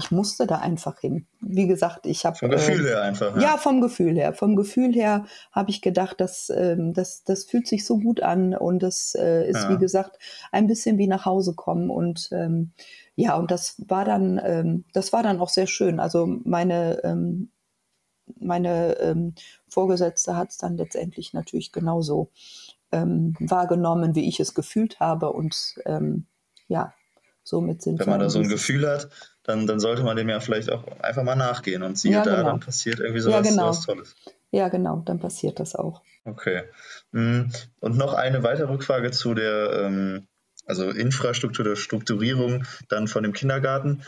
ich 0.00 0.10
musste 0.10 0.46
da 0.46 0.56
einfach 0.56 0.98
hin. 0.98 1.26
Wie 1.40 1.66
gesagt, 1.66 2.06
ich 2.06 2.24
habe. 2.24 2.36
Vom 2.36 2.48
Gefühl 2.48 2.86
äh, 2.86 2.88
her 2.88 3.02
einfach. 3.02 3.36
Ja. 3.36 3.42
ja. 3.42 3.56
vom 3.58 3.82
Gefühl 3.82 4.16
her. 4.16 4.32
Vom 4.32 4.56
Gefühl 4.56 4.94
her 4.94 5.26
habe 5.52 5.70
ich 5.70 5.82
gedacht, 5.82 6.20
dass, 6.20 6.48
ähm, 6.48 6.94
das, 6.94 7.22
das 7.24 7.44
fühlt 7.44 7.68
sich 7.68 7.84
so 7.84 7.98
gut 7.98 8.22
an 8.22 8.54
und 8.54 8.82
das 8.82 9.14
äh, 9.14 9.46
ist, 9.48 9.64
ja. 9.64 9.70
wie 9.70 9.76
gesagt, 9.76 10.18
ein 10.52 10.66
bisschen 10.66 10.96
wie 10.96 11.06
nach 11.06 11.26
Hause 11.26 11.54
kommen. 11.54 11.90
Und 11.90 12.30
ähm, 12.32 12.72
ja, 13.14 13.36
und 13.36 13.50
das 13.50 13.76
war 13.88 14.06
dann, 14.06 14.40
ähm, 14.42 14.84
das 14.94 15.12
war 15.12 15.22
dann 15.22 15.38
auch 15.38 15.50
sehr 15.50 15.66
schön. 15.66 16.00
Also 16.00 16.26
meine, 16.26 17.04
ähm, 17.04 17.50
meine 18.38 18.98
ähm, 19.00 19.34
Vorgesetzte 19.68 20.34
hat 20.34 20.50
es 20.50 20.56
dann 20.56 20.78
letztendlich 20.78 21.34
natürlich 21.34 21.72
genauso 21.72 22.30
ähm, 22.90 23.34
wahrgenommen, 23.38 24.14
wie 24.14 24.26
ich 24.26 24.40
es 24.40 24.54
gefühlt 24.54 24.98
habe. 24.98 25.30
Und 25.30 25.74
ja, 26.68 26.94
somit 27.50 27.82
sind 27.82 27.98
Wenn 27.98 28.08
man 28.08 28.20
da 28.20 28.30
so 28.30 28.38
ein 28.38 28.48
Gefühl 28.48 28.88
hat, 28.88 29.10
dann, 29.42 29.66
dann 29.66 29.80
sollte 29.80 30.02
man 30.02 30.16
dem 30.16 30.28
ja 30.28 30.40
vielleicht 30.40 30.70
auch 30.70 30.84
einfach 31.00 31.24
mal 31.24 31.36
nachgehen 31.36 31.82
und 31.82 31.98
siehe 31.98 32.14
ja, 32.14 32.24
da, 32.24 32.36
genau. 32.36 32.50
dann 32.50 32.60
passiert 32.60 33.00
irgendwie 33.00 33.20
sowas, 33.20 33.44
ja, 33.44 33.50
genau. 33.50 33.72
sowas 33.72 33.86
Tolles. 33.86 34.14
Ja, 34.52 34.68
genau, 34.68 35.02
dann 35.04 35.18
passiert 35.18 35.60
das 35.60 35.74
auch. 35.74 36.02
Okay. 36.24 36.62
Hm, 37.12 37.50
und 37.80 37.96
noch 37.96 38.14
eine 38.14 38.42
weitere 38.42 38.70
Rückfrage 38.70 39.10
zu 39.10 39.34
der 39.34 39.72
ähm, 39.84 40.28
also 40.66 40.90
Infrastruktur, 40.90 41.64
der 41.64 41.76
Strukturierung 41.76 42.64
dann 42.88 43.08
von 43.08 43.22
dem 43.22 43.32
Kindergarten. 43.32 44.02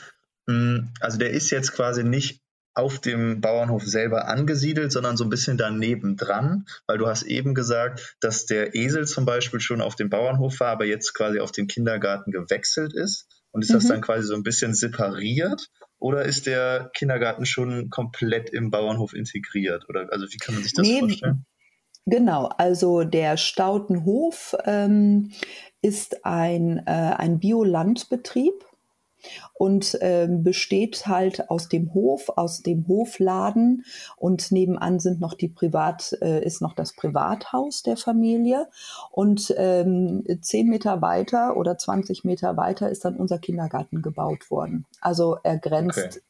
Hm, 0.46 0.88
also 1.00 1.18
der 1.18 1.30
ist 1.30 1.50
jetzt 1.50 1.72
quasi 1.72 2.04
nicht 2.04 2.40
auf 2.74 2.98
dem 3.00 3.40
Bauernhof 3.40 3.84
selber 3.84 4.28
angesiedelt, 4.28 4.92
sondern 4.92 5.16
so 5.16 5.24
ein 5.24 5.30
bisschen 5.30 5.58
daneben 5.58 6.16
dran, 6.16 6.64
weil 6.86 6.98
du 6.98 7.06
hast 7.06 7.24
eben 7.24 7.54
gesagt, 7.54 8.16
dass 8.20 8.46
der 8.46 8.74
Esel 8.74 9.06
zum 9.06 9.26
Beispiel 9.26 9.60
schon 9.60 9.80
auf 9.80 9.96
dem 9.96 10.08
Bauernhof 10.10 10.60
war, 10.60 10.70
aber 10.70 10.86
jetzt 10.86 11.12
quasi 11.14 11.40
auf 11.40 11.52
den 11.52 11.66
Kindergarten 11.66 12.30
gewechselt 12.30 12.94
ist. 12.94 13.26
Und 13.50 13.62
ist 13.62 13.68
mhm. 13.68 13.74
das 13.74 13.88
dann 13.88 14.00
quasi 14.00 14.26
so 14.26 14.34
ein 14.34 14.42
bisschen 14.42 14.72
separiert 14.72 15.68
oder 15.98 16.24
ist 16.24 16.46
der 16.46 16.90
Kindergarten 16.94 17.46
schon 17.46 17.90
komplett 17.90 18.50
im 18.50 18.70
Bauernhof 18.70 19.14
integriert? 19.14 19.88
Oder 19.88 20.08
also 20.10 20.26
wie 20.30 20.38
kann 20.38 20.54
man 20.54 20.64
sich 20.64 20.72
das 20.72 20.86
nee, 20.86 20.98
vorstellen? 20.98 21.44
Genau, 22.06 22.46
also 22.46 23.04
der 23.04 23.36
Stautenhof 23.36 24.56
ähm, 24.64 25.30
ist 25.82 26.24
ein, 26.24 26.78
äh, 26.86 26.90
ein 26.90 27.38
Biolandbetrieb 27.38 28.64
und 29.54 29.94
äh, 30.00 30.28
besteht 30.30 31.06
halt 31.06 31.50
aus 31.50 31.68
dem 31.68 31.94
Hof, 31.94 32.30
aus 32.36 32.62
dem 32.62 32.88
Hofladen 32.88 33.84
und 34.16 34.52
nebenan 34.52 34.98
sind 34.98 35.20
noch 35.20 35.34
die 35.34 35.48
Privat, 35.48 36.16
äh, 36.20 36.44
ist 36.44 36.60
noch 36.60 36.74
das 36.74 36.94
Privathaus 36.94 37.82
der 37.82 37.96
Familie 37.96 38.68
und 39.10 39.54
ähm, 39.56 40.24
zehn 40.40 40.68
Meter 40.68 41.02
weiter 41.02 41.56
oder 41.56 41.78
20 41.78 42.24
Meter 42.24 42.56
weiter 42.56 42.90
ist 42.90 43.04
dann 43.04 43.16
unser 43.16 43.38
Kindergarten 43.38 44.02
gebaut 44.02 44.50
worden. 44.50 44.86
Also 45.00 45.38
er 45.42 45.58
grenzt 45.58 45.98
okay. 45.98 46.20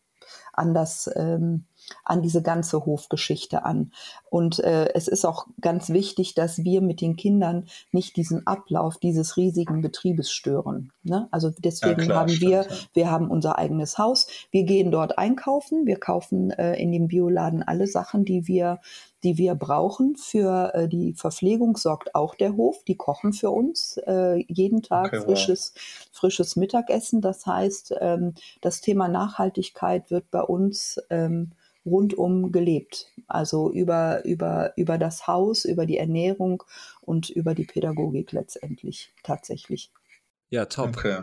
an 0.53 0.75
das 0.75 1.11
ähm, 1.15 1.65
an 2.05 2.23
diese 2.23 2.43
ganze 2.43 2.85
Hofgeschichte 2.85 3.65
an. 3.65 3.93
Und 4.31 4.59
äh, 4.61 4.93
es 4.95 5.09
ist 5.09 5.25
auch 5.25 5.47
ganz 5.61 5.91
wichtig, 5.91 6.35
dass 6.35 6.65
wir 6.65 6.81
mit 6.81 7.01
den 7.01 7.17
Kindern 7.17 7.67
nicht 7.91 8.17
diesen 8.17 8.47
Ablauf 8.47 8.99
dieses 8.99 9.37
riesigen 9.37 9.83
Betriebes 9.83 10.31
stören. 10.31 10.93
Ne? 11.03 11.29
Also 11.31 11.51
deswegen 11.59 12.01
ja, 12.01 12.07
klar, 12.07 12.21
haben 12.21 12.41
wir, 12.41 12.65
stimmt, 12.65 12.81
ja. 12.81 12.87
wir 12.95 13.11
haben 13.11 13.31
unser 13.31 13.59
eigenes 13.59 13.99
Haus. 13.99 14.27
Wir 14.51 14.65
gehen 14.65 14.91
dort 14.91 15.19
einkaufen. 15.19 15.87
Wir 15.87 15.99
kaufen 15.99 16.51
äh, 16.51 16.75
in 16.75 16.93
dem 16.93 17.09
Bioladen 17.09 17.63
alle 17.63 17.87
Sachen, 17.87 18.25
die 18.25 18.47
wir 18.47 18.81
die 19.25 19.39
wir 19.39 19.55
brauchen. 19.55 20.17
Für 20.17 20.75
äh, 20.75 20.89
die 20.89 21.15
Verpflegung 21.15 21.77
sorgt 21.77 22.15
auch 22.15 22.35
der 22.35 22.57
Hof. 22.57 22.83
Die 22.85 22.97
kochen 22.97 23.33
für 23.33 23.51
uns 23.51 23.99
äh, 24.07 24.45
jeden 24.49 24.83
Tag 24.83 25.13
okay, 25.13 25.23
frisches, 25.23 25.73
wow. 25.75 26.09
frisches 26.13 26.57
Mittagessen. 26.57 27.21
Das 27.21 27.47
heißt, 27.47 27.95
ähm, 28.01 28.35
das 28.61 28.81
Thema 28.81 29.09
Nachhaltigkeit 29.09 30.11
wird 30.11 30.31
bei 30.31 30.43
uns 30.43 31.01
ähm, 31.11 31.53
rundum 31.85 32.53
gelebt. 32.53 33.13
Also 33.27 33.73
über, 33.73 34.25
über, 34.25 34.73
über 34.77 34.99
das 34.99 35.27
Haus, 35.27 35.65
über 35.65 35.87
die 35.87 35.99
Ernährung 35.99 36.63
und 37.01 37.31
über 37.31 37.55
die 37.55 37.65
Pädagogik 37.65 38.33
letztendlich 38.33 39.13
tatsächlich. 39.23 39.93
Ja, 40.51 40.67
top. 40.67 40.91
Okay. 40.91 41.23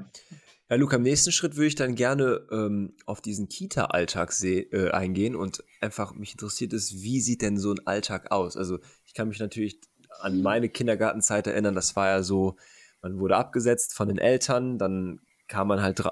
Ja, 0.70 0.76
Luca, 0.76 0.98
im 0.98 1.04
nächsten 1.04 1.32
Schritt 1.32 1.56
würde 1.56 1.68
ich 1.68 1.76
dann 1.76 1.96
gerne 1.96 2.48
ähm, 2.52 2.96
auf 3.08 3.22
diesen 3.22 3.50
Kita-Alltag 3.50 4.34
äh, 4.44 4.92
eingehen 4.92 5.36
und 5.36 5.64
einfach 5.82 6.14
mich 6.14 6.34
interessiert 6.34 6.74
ist, 6.74 7.02
wie 7.02 7.22
sieht 7.22 7.42
denn 7.42 7.58
so 7.58 7.72
ein 7.72 7.88
Alltag 7.88 8.32
aus? 8.32 8.56
Also 8.56 8.78
ich 9.06 9.16
kann 9.16 9.30
mich 9.30 9.40
natürlich 9.40 9.80
an 10.22 10.42
meine 10.42 10.70
Kindergartenzeit 10.70 11.48
erinnern, 11.48 11.74
das 11.74 11.96
war 11.96 12.08
ja 12.08 12.24
so, 12.24 12.56
man 13.02 13.20
wurde 13.20 13.38
abgesetzt 13.38 13.96
von 13.96 14.10
den 14.10 14.20
Eltern, 14.20 14.78
dann 14.78 15.22
kam 15.48 15.68
man 15.68 15.82
halt 15.82 16.04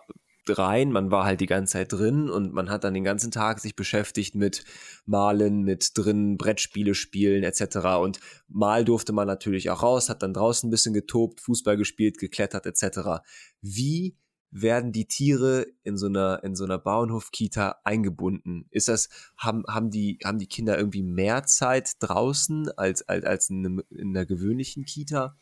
rein, 0.49 0.91
man 0.91 1.11
war 1.11 1.25
halt 1.25 1.41
die 1.41 1.45
ganze 1.45 1.73
Zeit 1.73 1.93
drin 1.93 2.29
und 2.29 2.53
man 2.53 2.69
hat 2.69 2.83
dann 2.83 2.93
den 2.93 3.03
ganzen 3.03 3.31
Tag 3.31 3.59
sich 3.59 3.75
beschäftigt 3.75 4.35
mit 4.35 4.63
Malen, 5.05 5.63
mit 5.63 5.91
drin 5.95 6.37
Brettspiele 6.37 6.95
spielen 6.95 7.43
etc. 7.43 7.77
Und 8.01 8.19
mal 8.47 8.85
durfte 8.85 9.13
man 9.13 9.27
natürlich 9.27 9.69
auch 9.69 9.83
raus, 9.83 10.09
hat 10.09 10.23
dann 10.23 10.33
draußen 10.33 10.67
ein 10.67 10.71
bisschen 10.71 10.93
getobt, 10.93 11.41
Fußball 11.41 11.77
gespielt, 11.77 12.17
geklettert 12.17 12.65
etc. 12.65 13.21
Wie 13.61 14.15
werden 14.51 14.91
die 14.91 15.07
Tiere 15.07 15.67
in 15.83 15.97
so 15.97 16.07
einer 16.07 16.41
in 16.43 16.55
so 16.55 16.63
einer 16.63 16.77
Bauernhof-Kita 16.77 17.81
eingebunden? 17.83 18.67
Ist 18.71 18.87
das 18.87 19.09
haben 19.37 19.63
haben 19.67 19.89
die 19.89 20.19
haben 20.23 20.39
die 20.39 20.47
Kinder 20.47 20.77
irgendwie 20.77 21.03
mehr 21.03 21.43
Zeit 21.43 21.91
draußen 21.99 22.69
als 22.77 23.07
als 23.07 23.25
als 23.25 23.49
in, 23.49 23.65
einem, 23.65 23.83
in 23.89 24.15
einer 24.15 24.25
gewöhnlichen 24.25 24.85
Kita? 24.85 25.37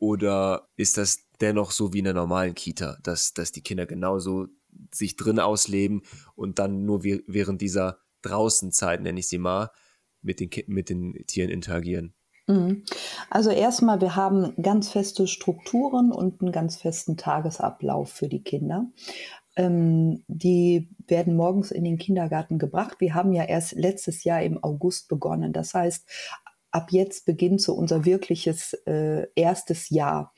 Oder 0.00 0.68
ist 0.76 0.96
das 0.96 1.28
dennoch 1.40 1.70
so 1.70 1.92
wie 1.92 1.98
in 1.98 2.06
der 2.06 2.14
normalen 2.14 2.54
Kita, 2.54 2.98
dass, 3.02 3.34
dass 3.34 3.52
die 3.52 3.62
Kinder 3.62 3.86
genauso 3.86 4.48
sich 4.92 5.14
drin 5.14 5.38
ausleben 5.38 6.02
und 6.34 6.58
dann 6.58 6.84
nur 6.84 7.04
während 7.04 7.60
dieser 7.60 7.98
Draußenzeit, 8.22 9.00
nenne 9.02 9.20
ich 9.20 9.28
sie 9.28 9.38
mal, 9.38 9.70
mit 10.22 10.40
den, 10.40 10.50
mit 10.66 10.88
den 10.90 11.24
Tieren 11.26 11.50
interagieren? 11.50 12.14
Mhm. 12.46 12.84
Also 13.28 13.50
erstmal, 13.50 14.00
wir 14.00 14.16
haben 14.16 14.54
ganz 14.60 14.88
feste 14.88 15.26
Strukturen 15.26 16.12
und 16.12 16.40
einen 16.40 16.52
ganz 16.52 16.76
festen 16.76 17.16
Tagesablauf 17.16 18.10
für 18.10 18.28
die 18.28 18.42
Kinder. 18.42 18.86
Ähm, 19.56 20.22
die 20.28 20.88
werden 21.06 21.36
morgens 21.36 21.70
in 21.70 21.84
den 21.84 21.98
Kindergarten 21.98 22.58
gebracht. 22.58 22.96
Wir 23.00 23.14
haben 23.14 23.32
ja 23.32 23.44
erst 23.44 23.72
letztes 23.72 24.24
Jahr 24.24 24.42
im 24.42 24.62
August 24.62 25.08
begonnen. 25.08 25.52
Das 25.52 25.74
heißt, 25.74 26.08
ab 26.70 26.92
jetzt 26.92 27.26
beginnt 27.26 27.60
so 27.60 27.74
unser 27.74 28.04
wirkliches 28.04 28.74
äh, 28.86 29.26
erstes 29.34 29.90
Jahr. 29.90 30.32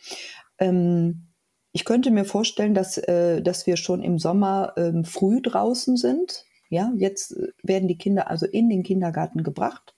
Ähm, 0.59 1.29
ich 1.73 1.85
könnte 1.85 2.11
mir 2.11 2.25
vorstellen, 2.25 2.75
dass, 2.75 2.99
äh, 2.99 3.43
dass 3.43 3.67
wir 3.67 3.77
schon 3.77 4.03
im 4.03 4.19
Sommer 4.19 4.75
ähm, 4.77 5.05
früh 5.05 5.41
draußen 5.41 5.97
sind. 5.97 6.45
Ja, 6.69 6.93
jetzt 6.97 7.33
äh, 7.33 7.49
werden 7.63 7.89
die 7.89 7.99
Kinder 7.99 8.31
also 8.31 8.47
in 8.47 8.69
den 8.69 8.83
Kindergarten 8.83 9.43
gebracht. 9.43 9.95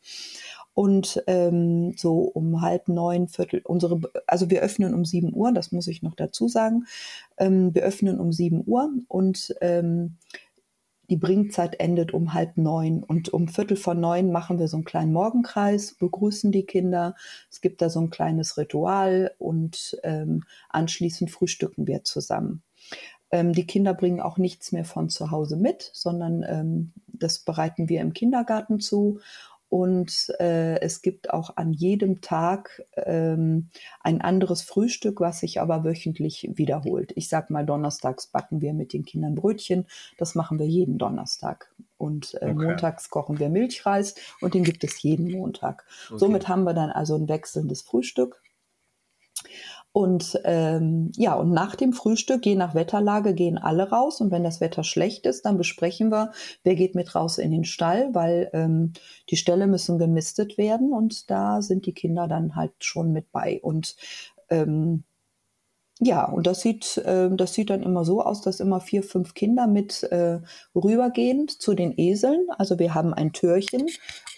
Und 0.72 1.22
ähm, 1.28 1.94
so 1.96 2.18
um 2.18 2.60
halb 2.60 2.88
neun, 2.88 3.28
Viertel, 3.28 3.60
unsere, 3.64 4.00
also 4.26 4.50
wir 4.50 4.60
öffnen 4.60 4.92
um 4.92 5.04
sieben 5.04 5.32
Uhr, 5.32 5.52
das 5.52 5.70
muss 5.70 5.86
ich 5.86 6.02
noch 6.02 6.16
dazu 6.16 6.48
sagen. 6.48 6.86
Ähm, 7.38 7.72
wir 7.74 7.82
öffnen 7.82 8.18
um 8.18 8.32
sieben 8.32 8.64
Uhr 8.66 8.90
und 9.06 9.54
ähm, 9.60 10.16
die 11.10 11.16
Bringzeit 11.16 11.80
endet 11.80 12.12
um 12.14 12.34
halb 12.34 12.56
neun 12.56 13.02
und 13.02 13.28
um 13.28 13.48
Viertel 13.48 13.76
vor 13.76 13.94
neun 13.94 14.32
machen 14.32 14.58
wir 14.58 14.68
so 14.68 14.76
einen 14.76 14.84
kleinen 14.84 15.12
Morgenkreis, 15.12 15.94
begrüßen 15.94 16.52
die 16.52 16.64
Kinder. 16.64 17.14
Es 17.50 17.60
gibt 17.60 17.82
da 17.82 17.90
so 17.90 18.00
ein 18.00 18.10
kleines 18.10 18.56
Ritual 18.56 19.32
und 19.38 19.98
ähm, 20.02 20.44
anschließend 20.68 21.30
frühstücken 21.30 21.86
wir 21.86 22.04
zusammen. 22.04 22.62
Ähm, 23.30 23.52
die 23.52 23.66
Kinder 23.66 23.94
bringen 23.94 24.20
auch 24.20 24.38
nichts 24.38 24.72
mehr 24.72 24.84
von 24.84 25.08
zu 25.08 25.30
Hause 25.30 25.56
mit, 25.56 25.90
sondern 25.92 26.42
ähm, 26.42 26.92
das 27.06 27.40
bereiten 27.40 27.88
wir 27.88 28.00
im 28.00 28.12
Kindergarten 28.12 28.80
zu 28.80 29.20
und 29.74 30.30
äh, 30.38 30.78
es 30.82 31.02
gibt 31.02 31.30
auch 31.30 31.56
an 31.56 31.72
jedem 31.72 32.20
Tag 32.20 32.84
ähm, 32.94 33.70
ein 33.98 34.20
anderes 34.20 34.62
Frühstück, 34.62 35.18
was 35.18 35.40
sich 35.40 35.60
aber 35.60 35.82
wöchentlich 35.82 36.48
wiederholt. 36.54 37.10
Ich 37.16 37.28
sag 37.28 37.50
mal, 37.50 37.66
donnerstags 37.66 38.28
backen 38.28 38.60
wir 38.60 38.72
mit 38.72 38.92
den 38.92 39.04
Kindern 39.04 39.34
Brötchen. 39.34 39.86
Das 40.16 40.36
machen 40.36 40.60
wir 40.60 40.66
jeden 40.66 40.96
Donnerstag. 40.96 41.72
Und 41.98 42.34
äh, 42.34 42.50
okay. 42.50 42.54
montags 42.54 43.10
kochen 43.10 43.40
wir 43.40 43.48
Milchreis 43.48 44.14
und 44.40 44.54
den 44.54 44.62
gibt 44.62 44.84
es 44.84 45.02
jeden 45.02 45.32
Montag. 45.32 45.84
Okay. 46.06 46.20
Somit 46.20 46.46
haben 46.46 46.62
wir 46.62 46.74
dann 46.74 46.90
also 46.90 47.16
ein 47.16 47.28
wechselndes 47.28 47.82
Frühstück. 47.82 48.43
Und 49.96 50.40
ähm, 50.42 51.12
ja, 51.14 51.34
und 51.36 51.52
nach 51.52 51.76
dem 51.76 51.92
Frühstück, 51.92 52.44
je 52.44 52.56
nach 52.56 52.74
Wetterlage, 52.74 53.32
gehen 53.32 53.58
alle 53.58 53.90
raus. 53.90 54.20
Und 54.20 54.32
wenn 54.32 54.42
das 54.42 54.60
Wetter 54.60 54.82
schlecht 54.82 55.24
ist, 55.24 55.42
dann 55.44 55.56
besprechen 55.56 56.10
wir, 56.10 56.32
wer 56.64 56.74
geht 56.74 56.96
mit 56.96 57.14
raus 57.14 57.38
in 57.38 57.52
den 57.52 57.62
Stall, 57.62 58.12
weil 58.12 58.50
ähm, 58.54 58.92
die 59.30 59.36
Ställe 59.36 59.68
müssen 59.68 59.98
gemistet 59.98 60.58
werden 60.58 60.92
und 60.92 61.30
da 61.30 61.62
sind 61.62 61.86
die 61.86 61.92
Kinder 61.92 62.26
dann 62.26 62.56
halt 62.56 62.72
schon 62.80 63.12
mit 63.12 63.30
bei. 63.30 63.60
Und 63.62 63.94
ähm, 64.50 65.04
Ja, 66.06 66.26
und 66.26 66.46
das 66.46 66.60
sieht, 66.60 66.98
äh, 66.98 67.30
das 67.34 67.54
sieht 67.54 67.70
dann 67.70 67.82
immer 67.82 68.04
so 68.04 68.20
aus, 68.20 68.42
dass 68.42 68.60
immer 68.60 68.78
vier, 68.80 69.02
fünf 69.02 69.32
Kinder 69.32 69.66
mit 69.66 70.02
äh, 70.02 70.38
rübergehen 70.74 71.48
zu 71.48 71.72
den 71.72 71.94
Eseln. 71.96 72.46
Also 72.58 72.78
wir 72.78 72.94
haben 72.94 73.14
ein 73.14 73.32
Türchen 73.32 73.86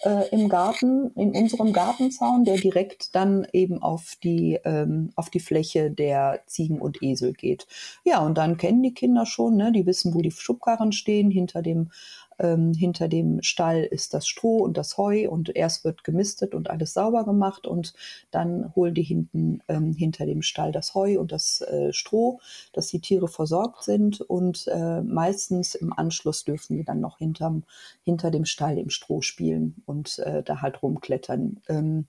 äh, 0.03 0.29
im 0.29 0.47
Garten, 0.47 1.11
in 1.15 1.35
unserem 1.35 1.73
Gartenzaun, 1.73 2.45
der 2.45 2.55
direkt 2.55 3.13
dann 3.15 3.45
eben 3.51 3.81
auf 3.83 4.13
die, 4.23 4.57
ähm, 4.63 5.09
auf 5.17 5.29
die 5.29 5.41
Fläche 5.41 5.91
der 5.91 6.39
Ziegen 6.45 6.79
und 6.79 7.03
Esel 7.03 7.33
geht. 7.33 7.67
Ja, 8.05 8.25
und 8.25 8.37
dann 8.37 8.55
kennen 8.55 8.81
die 8.81 8.93
Kinder 8.93 9.25
schon, 9.25 9.57
ne? 9.57 9.73
die 9.73 9.85
wissen, 9.85 10.13
wo 10.13 10.21
die 10.21 10.31
Schubkarren 10.31 10.93
stehen, 10.93 11.29
hinter 11.31 11.61
dem 11.61 11.89
ähm, 12.39 12.73
hinter 12.73 13.07
dem 13.07 13.41
Stall 13.41 13.83
ist 13.83 14.13
das 14.13 14.27
Stroh 14.27 14.57
und 14.57 14.77
das 14.77 14.97
Heu 14.97 15.29
und 15.29 15.55
erst 15.55 15.83
wird 15.83 16.03
gemistet 16.03 16.53
und 16.53 16.69
alles 16.69 16.93
sauber 16.93 17.25
gemacht 17.25 17.67
und 17.67 17.93
dann 18.31 18.73
holen 18.75 18.93
die 18.93 19.03
hinten 19.03 19.61
ähm, 19.67 19.93
hinter 19.93 20.25
dem 20.25 20.41
Stall 20.41 20.71
das 20.71 20.93
Heu 20.93 21.19
und 21.19 21.31
das 21.31 21.61
äh, 21.61 21.93
Stroh, 21.93 22.39
dass 22.73 22.87
die 22.87 22.99
Tiere 23.01 23.27
versorgt 23.27 23.83
sind 23.83 24.21
und 24.21 24.67
äh, 24.67 25.01
meistens 25.01 25.75
im 25.75 25.93
Anschluss 25.93 26.43
dürfen 26.43 26.77
die 26.77 26.83
dann 26.83 26.99
noch 26.99 27.17
hinterm, 27.17 27.63
hinter 28.03 28.31
dem 28.31 28.45
Stall 28.45 28.77
im 28.77 28.89
Stroh 28.89 29.21
spielen 29.21 29.81
und 29.85 30.19
äh, 30.19 30.43
da 30.43 30.61
halt 30.61 30.81
rumklettern. 30.81 31.61
Ähm, 31.67 32.07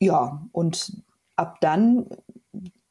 ja, 0.00 0.46
und 0.52 1.02
ab 1.36 1.60
dann 1.60 2.06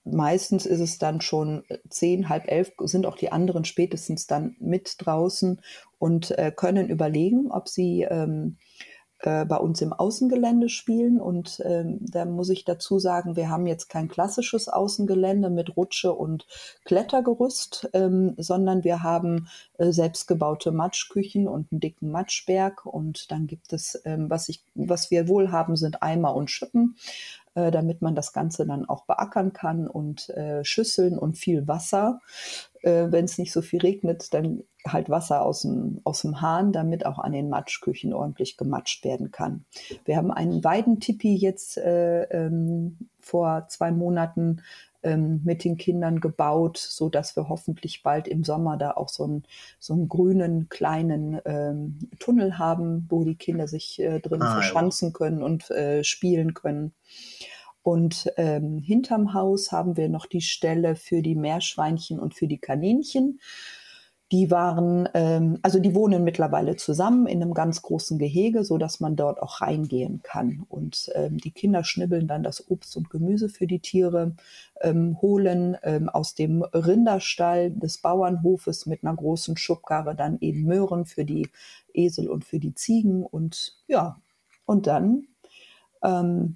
meistens 0.04 0.66
ist 0.66 0.80
es 0.80 0.98
dann 0.98 1.22
schon 1.22 1.64
zehn, 1.90 2.30
halb 2.30 2.52
elf, 2.52 2.72
sind 2.80 3.06
auch 3.06 3.18
die 3.18 3.32
anderen 3.32 3.66
spätestens 3.66 4.28
dann 4.28 4.56
mit 4.60 4.96
draußen 5.00 5.62
und 6.00 6.32
äh, 6.38 6.52
können 6.56 6.90
überlegen, 6.90 7.52
ob 7.52 7.70
sie 7.70 8.04
ähm, 8.04 8.58
äh, 9.24 9.46
bei 9.46 9.58
uns 9.58 9.82
im 9.82 9.94
Außengelände 9.94 10.68
spielen. 10.68 11.22
Und 11.22 11.62
ähm, 11.64 12.00
da 12.02 12.26
muss 12.26 12.50
ich 12.50 12.66
dazu 12.66 12.98
sagen, 12.98 13.36
wir 13.36 13.50
haben 13.50 13.68
jetzt 13.68 13.88
kein 13.88 14.08
klassisches 14.08 14.68
Außengelände 14.68 15.52
mit 15.52 15.78
Rutsche 15.78 16.14
und 16.14 16.48
Klettergerüst, 16.86 17.90
ähm, 17.94 18.34
sondern 18.38 18.84
wir 18.84 19.04
haben 19.04 19.48
äh, 19.78 19.92
selbstgebaute 19.92 20.72
Matschküchen 20.72 21.48
und 21.48 21.72
einen 21.72 21.82
dicken 21.82 22.10
Matschberg. 22.10 22.86
Und 22.88 23.32
dann 23.32 23.46
gibt 23.46 23.74
es, 23.74 24.02
ähm, 24.06 24.30
was, 24.30 24.50
ich, 24.50 24.64
was 24.74 25.12
wir 25.12 25.28
wohl 25.28 25.52
haben, 25.52 25.76
sind 25.76 26.02
Eimer 26.02 26.36
und 26.36 26.50
Schippen 26.50 26.96
äh, 27.56 27.72
damit 27.72 28.02
man 28.02 28.16
das 28.16 28.34
Ganze 28.34 28.66
dann 28.66 28.88
auch 28.88 29.06
beackern 29.06 29.54
kann 29.54 29.88
und 29.88 30.30
äh, 30.30 30.64
Schüsseln 30.64 31.18
und 31.18 31.38
viel 31.38 31.68
Wasser. 31.68 32.20
Äh, 32.82 33.08
Wenn 33.10 33.26
es 33.26 33.38
nicht 33.38 33.52
so 33.52 33.62
viel 33.62 33.82
regnet, 33.82 34.34
dann 34.34 34.64
halt 34.88 35.10
Wasser 35.10 35.44
aus 35.44 35.62
dem, 35.62 36.02
aus 36.04 36.22
dem 36.22 36.42
Hahn, 36.42 36.72
damit 36.72 37.06
auch 37.06 37.20
an 37.20 37.34
den 37.34 37.50
Matschküchen 37.50 38.14
ordentlich 38.14 38.58
gematscht 38.58 39.04
werden 39.04 39.32
kann. 39.32 39.66
Wir 40.06 40.18
haben 40.18 40.32
einen 40.32 40.64
Weidentipi 40.64 41.36
jetzt 41.36 41.78
äh, 41.78 42.24
ähm, 42.24 42.98
vor 43.20 43.68
zwei 43.68 43.92
Monaten 43.92 44.62
ähm, 45.04 45.42
mit 45.44 45.64
den 45.64 45.78
Kindern 45.78 46.20
gebaut, 46.20 46.78
so 46.78 47.10
dass 47.10 47.36
wir 47.36 47.50
hoffentlich 47.50 48.04
bald 48.04 48.28
im 48.28 48.44
Sommer 48.44 48.78
da 48.78 48.92
auch 48.92 49.10
so 49.10 49.24
einen, 49.24 49.44
so 49.80 49.94
einen 49.94 50.08
grünen 50.08 50.70
kleinen 50.70 51.40
ähm, 51.46 52.00
Tunnel 52.20 52.58
haben, 52.58 53.06
wo 53.10 53.24
die 53.24 53.36
Kinder 53.36 53.68
sich 53.68 54.00
äh, 54.00 54.20
drin 54.20 54.42
ah, 54.42 54.54
verschanzen 54.54 55.10
ja. 55.10 55.14
können 55.14 55.44
und 55.44 55.70
äh, 55.72 56.04
spielen 56.04 56.54
können. 56.54 56.94
Und 57.84 58.32
ähm, 58.38 58.78
hinterm 58.80 59.34
Haus 59.34 59.72
haben 59.72 59.98
wir 59.98 60.08
noch 60.08 60.28
die 60.28 60.42
Stelle 60.42 60.96
für 60.96 61.22
die 61.22 61.36
Meerschweinchen 61.36 62.20
und 62.20 62.36
für 62.36 62.48
die 62.48 62.60
Kaninchen. 62.60 63.40
Die 64.32 64.50
waren, 64.50 65.10
ähm, 65.14 65.60
also 65.62 65.80
die 65.80 65.94
wohnen 65.94 66.24
mittlerweile 66.24 66.78
zusammen 66.78 67.28
in 67.28 67.42
einem 67.42 67.54
ganz 67.54 67.82
großen 67.82 68.18
Gehege, 68.18 68.64
so 68.64 68.78
dass 68.78 69.02
man 69.02 69.18
dort 69.18 69.42
auch 69.42 69.60
reingehen 69.60 70.22
kann. 70.24 70.66
Und 70.70 71.12
ähm, 71.16 71.38
die 71.38 71.52
Kinder 71.52 71.84
schnibbeln 71.84 72.28
dann 72.28 72.42
das 72.42 72.70
Obst 72.72 72.96
und 72.96 73.10
Gemüse 73.10 73.50
für 73.50 73.68
die 73.68 73.80
Tiere, 73.80 74.36
ähm, 74.80 75.22
holen 75.22 75.76
ähm, 75.84 76.08
aus 76.08 76.34
dem 76.34 76.62
Rinderstall 76.62 77.72
des 77.72 77.98
Bauernhofes 77.98 78.86
mit 78.86 79.04
einer 79.04 79.16
großen 79.16 79.58
Schubkarre 79.58 80.16
dann 80.16 80.38
eben 80.40 80.64
Möhren 80.64 81.06
für 81.06 81.26
die 81.26 81.50
Esel 81.94 82.30
und 82.30 82.46
für 82.46 82.60
die 82.60 82.74
Ziegen 82.74 83.24
und 83.24 83.78
ja, 83.88 84.22
und 84.66 84.88
dann 84.88 85.28
ähm, 86.04 86.56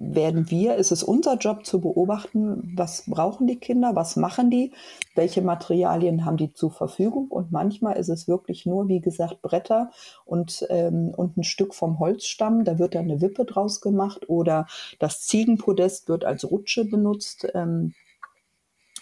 werden 0.00 0.50
wir, 0.50 0.76
ist 0.76 0.92
es 0.92 1.02
unser 1.02 1.36
Job 1.36 1.66
zu 1.66 1.80
beobachten, 1.80 2.72
was 2.76 3.04
brauchen 3.06 3.46
die 3.46 3.58
Kinder, 3.58 3.96
was 3.96 4.16
machen 4.16 4.50
die, 4.50 4.72
welche 5.14 5.42
Materialien 5.42 6.24
haben 6.24 6.36
die 6.36 6.52
zur 6.52 6.70
Verfügung 6.70 7.28
und 7.28 7.50
manchmal 7.50 7.96
ist 7.96 8.08
es 8.08 8.28
wirklich 8.28 8.64
nur, 8.64 8.88
wie 8.88 9.00
gesagt, 9.00 9.42
Bretter 9.42 9.90
und, 10.24 10.66
ähm, 10.70 11.12
und 11.16 11.36
ein 11.36 11.44
Stück 11.44 11.74
vom 11.74 11.98
Holzstamm, 11.98 12.64
da 12.64 12.78
wird 12.78 12.94
dann 12.94 13.04
eine 13.04 13.20
Wippe 13.20 13.44
draus 13.44 13.80
gemacht 13.80 14.28
oder 14.28 14.66
das 15.00 15.22
Ziegenpodest 15.22 16.08
wird 16.08 16.24
als 16.24 16.48
Rutsche 16.48 16.84
benutzt. 16.84 17.48
Ähm, 17.54 17.94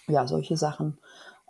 ja, 0.09 0.27
solche 0.27 0.57
Sachen. 0.57 0.99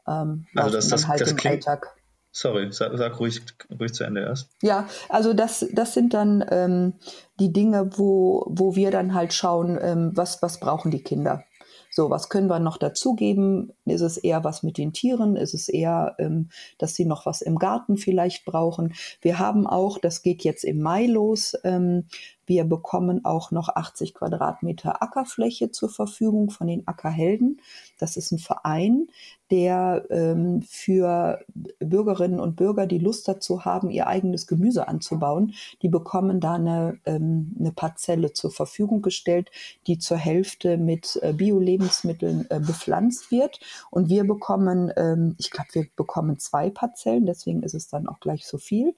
Ähm, 0.09 0.46
also 0.54 0.70
das, 0.70 0.88
das, 0.88 1.06
halt 1.06 1.20
das, 1.20 1.37
klingt, 1.37 1.68
Alltag. 1.68 1.96
Sorry, 2.37 2.70
sag, 2.70 2.92
sag, 2.99 3.18
ruhig, 3.18 3.40
ruhig 3.81 3.94
zu 3.94 4.05
Ende 4.05 4.20
erst. 4.20 4.51
Ja, 4.61 4.87
also 5.09 5.33
das, 5.33 5.66
das 5.72 5.94
sind 5.94 6.12
dann 6.12 6.44
ähm, 6.51 6.92
die 7.40 7.51
Dinge, 7.51 7.88
wo, 7.96 8.44
wo 8.51 8.77
wir 8.77 8.90
dann 8.90 9.14
halt 9.14 9.33
schauen, 9.33 9.79
ähm, 9.81 10.11
was, 10.14 10.42
was 10.42 10.61
brauchen 10.61 10.90
die 10.90 11.03
Kinder. 11.03 11.44
So, 11.90 12.11
was 12.11 12.29
können 12.29 12.49
wir 12.49 12.59
noch 12.59 12.77
dazugeben? 12.77 13.72
Ist 13.87 14.03
es 14.03 14.18
eher 14.18 14.44
was 14.44 14.62
mit 14.62 14.77
den 14.77 14.92
Tieren? 14.92 15.35
Ist 15.35 15.55
es 15.55 15.70
eher, 15.70 16.14
ähm, 16.18 16.51
dass 16.77 16.94
sie 16.94 17.07
noch 17.07 17.25
was 17.25 17.40
im 17.40 17.57
Garten 17.57 17.96
vielleicht 17.96 18.44
brauchen? 18.44 18.92
Wir 19.22 19.38
haben 19.38 19.66
auch, 19.66 19.99
das 19.99 20.20
geht 20.20 20.44
jetzt 20.44 20.62
im 20.62 20.83
Mai 20.83 21.07
los, 21.07 21.57
ähm, 21.64 22.05
wir 22.46 22.64
bekommen 22.64 23.24
auch 23.24 23.50
noch 23.50 23.68
80 23.68 24.14
Quadratmeter 24.14 25.02
Ackerfläche 25.02 25.70
zur 25.70 25.88
Verfügung 25.88 26.50
von 26.50 26.66
den 26.66 26.87
Ackerhelden. 26.87 27.61
Das 27.98 28.16
ist 28.16 28.32
ein 28.32 28.38
Verein, 28.38 29.09
der 29.50 30.04
ähm, 30.11 30.62
für 30.62 31.44
Bürgerinnen 31.78 32.40
und 32.40 32.56
Bürger, 32.56 32.87
die 32.87 32.98
Lust 32.98 33.28
dazu 33.28 33.64
haben, 33.64 33.90
ihr 33.90 34.06
eigenes 34.06 34.46
Gemüse 34.46 34.88
anzubauen, 34.88 35.54
die 35.82 35.88
bekommen 35.88 36.40
da 36.40 36.54
eine, 36.54 36.98
ähm, 37.04 37.54
eine 37.59 37.72
Parzelle 37.72 38.32
zur 38.32 38.50
Verfügung 38.50 39.02
gestellt, 39.02 39.50
die 39.87 39.98
zur 39.98 40.16
Hälfte 40.16 40.78
mit 40.78 41.18
äh, 41.22 41.32
Bio-Lebensmitteln 41.32 42.46
äh, 42.50 42.61
bepflanzt 42.61 43.30
wird. 43.30 43.61
Und 43.90 44.09
wir 44.09 44.24
bekommen, 44.24 44.92
ähm, 44.96 45.37
ich 45.38 45.50
glaube, 45.50 45.68
wir 45.72 45.87
bekommen 45.94 46.38
zwei 46.38 46.70
Parzellen, 46.70 47.26
deswegen 47.26 47.62
ist 47.62 47.74
es 47.74 47.88
dann 47.88 48.09
auch 48.09 48.20
gleich 48.20 48.46
so 48.46 48.59
viel. 48.59 48.94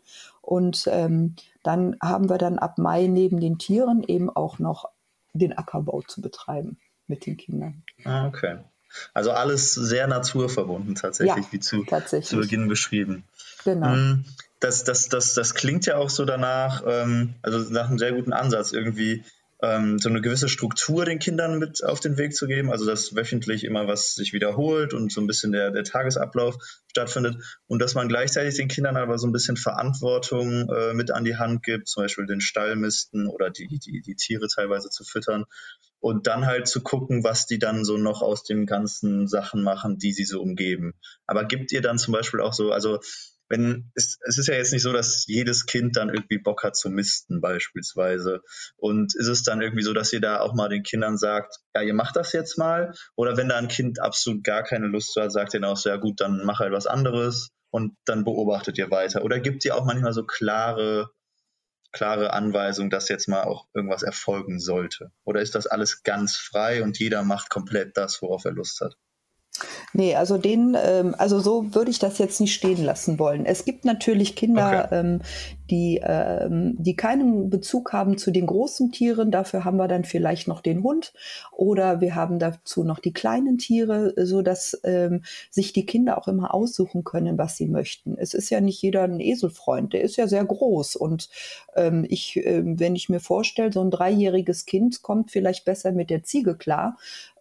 Und 0.48 0.88
ähm, 0.90 1.36
dann 1.62 1.98
haben 2.02 2.30
wir 2.30 2.38
dann 2.38 2.58
ab 2.58 2.78
Mai 2.78 3.06
neben 3.06 3.38
den 3.38 3.58
Tieren 3.58 4.02
eben 4.02 4.30
auch 4.30 4.58
noch 4.58 4.88
den 5.34 5.52
Ackerbau 5.52 6.00
zu 6.00 6.22
betreiben 6.22 6.78
mit 7.06 7.26
den 7.26 7.36
Kindern. 7.36 7.82
Ah, 8.06 8.26
okay. 8.26 8.60
Also 9.12 9.32
alles 9.32 9.74
sehr 9.74 10.06
naturverbunden 10.06 10.94
tatsächlich, 10.94 11.44
ja, 11.44 11.52
wie 11.52 11.60
zu, 11.60 11.84
tatsächlich. 11.84 12.30
zu 12.30 12.38
Beginn 12.38 12.66
beschrieben. 12.66 13.24
Genau. 13.62 13.92
Hm, 13.92 14.24
das, 14.58 14.84
das, 14.84 15.10
das, 15.10 15.34
das 15.34 15.54
klingt 15.54 15.84
ja 15.84 15.98
auch 15.98 16.08
so 16.08 16.24
danach, 16.24 16.82
ähm, 16.86 17.34
also 17.42 17.58
nach 17.70 17.90
einem 17.90 17.98
sehr 17.98 18.12
guten 18.12 18.32
Ansatz, 18.32 18.72
irgendwie 18.72 19.24
ähm, 19.60 19.98
so 19.98 20.08
eine 20.08 20.20
gewisse 20.20 20.48
Struktur 20.48 21.04
den 21.04 21.18
Kindern 21.18 21.58
mit 21.58 21.82
auf 21.84 22.00
den 22.00 22.16
Weg 22.16 22.34
zu 22.34 22.46
geben, 22.46 22.70
also 22.70 22.86
dass 22.86 23.16
wöchentlich 23.16 23.64
immer 23.64 23.88
was 23.88 24.14
sich 24.14 24.32
wiederholt 24.32 24.94
und 24.94 25.12
so 25.12 25.20
ein 25.20 25.26
bisschen 25.26 25.52
der, 25.52 25.70
der 25.70 25.84
Tagesablauf 25.84 26.56
stattfindet. 26.88 27.36
Und 27.66 27.80
dass 27.80 27.94
man 27.94 28.08
gleichzeitig 28.08 28.56
den 28.56 28.68
Kindern 28.68 28.96
aber 28.96 29.18
so 29.18 29.26
ein 29.26 29.32
bisschen 29.32 29.56
Verantwortung 29.56 30.68
äh, 30.68 30.94
mit 30.94 31.10
an 31.10 31.24
die 31.24 31.36
Hand 31.36 31.64
gibt, 31.64 31.88
zum 31.88 32.04
Beispiel 32.04 32.26
den 32.26 32.40
Stallmisten 32.40 33.26
oder 33.26 33.50
die, 33.50 33.66
die, 33.66 34.00
die 34.00 34.14
Tiere 34.14 34.46
teilweise 34.48 34.90
zu 34.90 35.04
füttern. 35.04 35.44
Und 36.00 36.28
dann 36.28 36.46
halt 36.46 36.68
zu 36.68 36.80
gucken, 36.80 37.24
was 37.24 37.46
die 37.46 37.58
dann 37.58 37.84
so 37.84 37.96
noch 37.96 38.22
aus 38.22 38.44
den 38.44 38.66
ganzen 38.66 39.26
Sachen 39.26 39.62
machen, 39.62 39.98
die 39.98 40.12
sie 40.12 40.24
so 40.24 40.40
umgeben. 40.40 40.94
Aber 41.26 41.44
gibt 41.44 41.72
ihr 41.72 41.82
dann 41.82 41.98
zum 41.98 42.12
Beispiel 42.12 42.40
auch 42.40 42.52
so, 42.52 42.70
also 42.70 43.00
wenn 43.48 43.90
es, 43.94 44.18
es 44.26 44.38
ist 44.38 44.48
ja 44.48 44.54
jetzt 44.54 44.72
nicht 44.72 44.82
so, 44.82 44.92
dass 44.92 45.26
jedes 45.26 45.66
Kind 45.66 45.96
dann 45.96 46.08
irgendwie 46.10 46.38
Bock 46.38 46.62
hat 46.64 46.76
zu 46.76 46.90
misten 46.90 47.40
beispielsweise. 47.40 48.42
Und 48.76 49.14
ist 49.14 49.28
es 49.28 49.42
dann 49.42 49.62
irgendwie 49.62 49.82
so, 49.82 49.94
dass 49.94 50.12
ihr 50.12 50.20
da 50.20 50.40
auch 50.40 50.54
mal 50.54 50.68
den 50.68 50.82
Kindern 50.82 51.16
sagt, 51.16 51.56
ja, 51.74 51.82
ihr 51.82 51.94
macht 51.94 52.16
das 52.16 52.32
jetzt 52.32 52.58
mal? 52.58 52.92
Oder 53.16 53.36
wenn 53.36 53.48
da 53.48 53.56
ein 53.56 53.68
Kind 53.68 54.00
absolut 54.00 54.44
gar 54.44 54.62
keine 54.62 54.86
Lust 54.86 55.16
hat, 55.16 55.32
sagt 55.32 55.54
ihr 55.54 55.60
dann 55.60 55.70
auch 55.70 55.76
so, 55.76 55.88
ja 55.88 55.96
gut, 55.96 56.20
dann 56.20 56.44
mach 56.44 56.60
halt 56.60 56.72
was 56.72 56.86
anderes 56.86 57.50
und 57.70 57.96
dann 58.04 58.24
beobachtet 58.24 58.78
ihr 58.78 58.90
weiter. 58.90 59.22
Oder 59.22 59.40
gibt 59.40 59.64
ihr 59.64 59.76
auch 59.76 59.84
manchmal 59.84 60.12
so 60.12 60.24
klare, 60.24 61.10
klare 61.92 62.32
Anweisungen, 62.32 62.90
dass 62.90 63.08
jetzt 63.08 63.28
mal 63.28 63.44
auch 63.44 63.66
irgendwas 63.74 64.02
erfolgen 64.02 64.60
sollte? 64.60 65.10
Oder 65.24 65.40
ist 65.40 65.54
das 65.54 65.66
alles 65.66 66.02
ganz 66.02 66.36
frei 66.36 66.82
und 66.82 66.98
jeder 66.98 67.22
macht 67.22 67.50
komplett 67.50 67.96
das, 67.96 68.20
worauf 68.20 68.44
er 68.44 68.52
Lust 68.52 68.80
hat? 68.80 68.94
Nee, 69.94 70.14
also 70.14 70.36
den, 70.36 70.76
ähm, 70.80 71.14
also 71.16 71.40
so 71.40 71.74
würde 71.74 71.90
ich 71.90 71.98
das 71.98 72.18
jetzt 72.18 72.40
nicht 72.40 72.54
stehen 72.54 72.84
lassen 72.84 73.18
wollen. 73.18 73.46
Es 73.46 73.64
gibt 73.64 73.84
natürlich 73.84 74.36
Kinder, 74.36 74.84
okay. 74.86 75.00
ähm, 75.00 75.20
die, 75.70 76.00
ähm, 76.02 76.76
die 76.78 76.94
keinen 76.94 77.50
Bezug 77.50 77.92
haben 77.92 78.18
zu 78.18 78.30
den 78.30 78.46
großen 78.46 78.92
Tieren. 78.92 79.30
Dafür 79.30 79.64
haben 79.64 79.76
wir 79.76 79.88
dann 79.88 80.04
vielleicht 80.04 80.46
noch 80.46 80.60
den 80.60 80.82
Hund 80.82 81.12
oder 81.52 82.00
wir 82.00 82.14
haben 82.14 82.38
dazu 82.38 82.84
noch 82.84 82.98
die 82.98 83.12
kleinen 83.12 83.58
Tiere, 83.58 84.14
so 84.16 84.42
dass 84.42 84.78
ähm, 84.84 85.22
sich 85.50 85.72
die 85.72 85.86
Kinder 85.86 86.18
auch 86.18 86.28
immer 86.28 86.54
aussuchen 86.54 87.04
können, 87.04 87.38
was 87.38 87.56
sie 87.56 87.66
möchten. 87.66 88.16
Es 88.18 88.34
ist 88.34 88.50
ja 88.50 88.60
nicht 88.60 88.82
jeder 88.82 89.04
ein 89.04 89.20
Eselfreund, 89.20 89.92
der 89.94 90.02
ist 90.02 90.16
ja 90.16 90.26
sehr 90.26 90.44
groß 90.44 90.96
und 90.96 91.28
ähm, 91.76 92.06
ich, 92.08 92.36
äh, 92.36 92.62
wenn 92.64 92.94
ich 92.94 93.08
mir 93.08 93.20
vorstelle, 93.20 93.72
so 93.72 93.80
ein 93.80 93.90
dreijähriges 93.90 94.66
Kind 94.66 95.02
kommt 95.02 95.30
vielleicht 95.30 95.64
besser 95.64 95.92
mit 95.92 96.10
der 96.10 96.24
Ziege 96.24 96.56
klar 96.56 96.96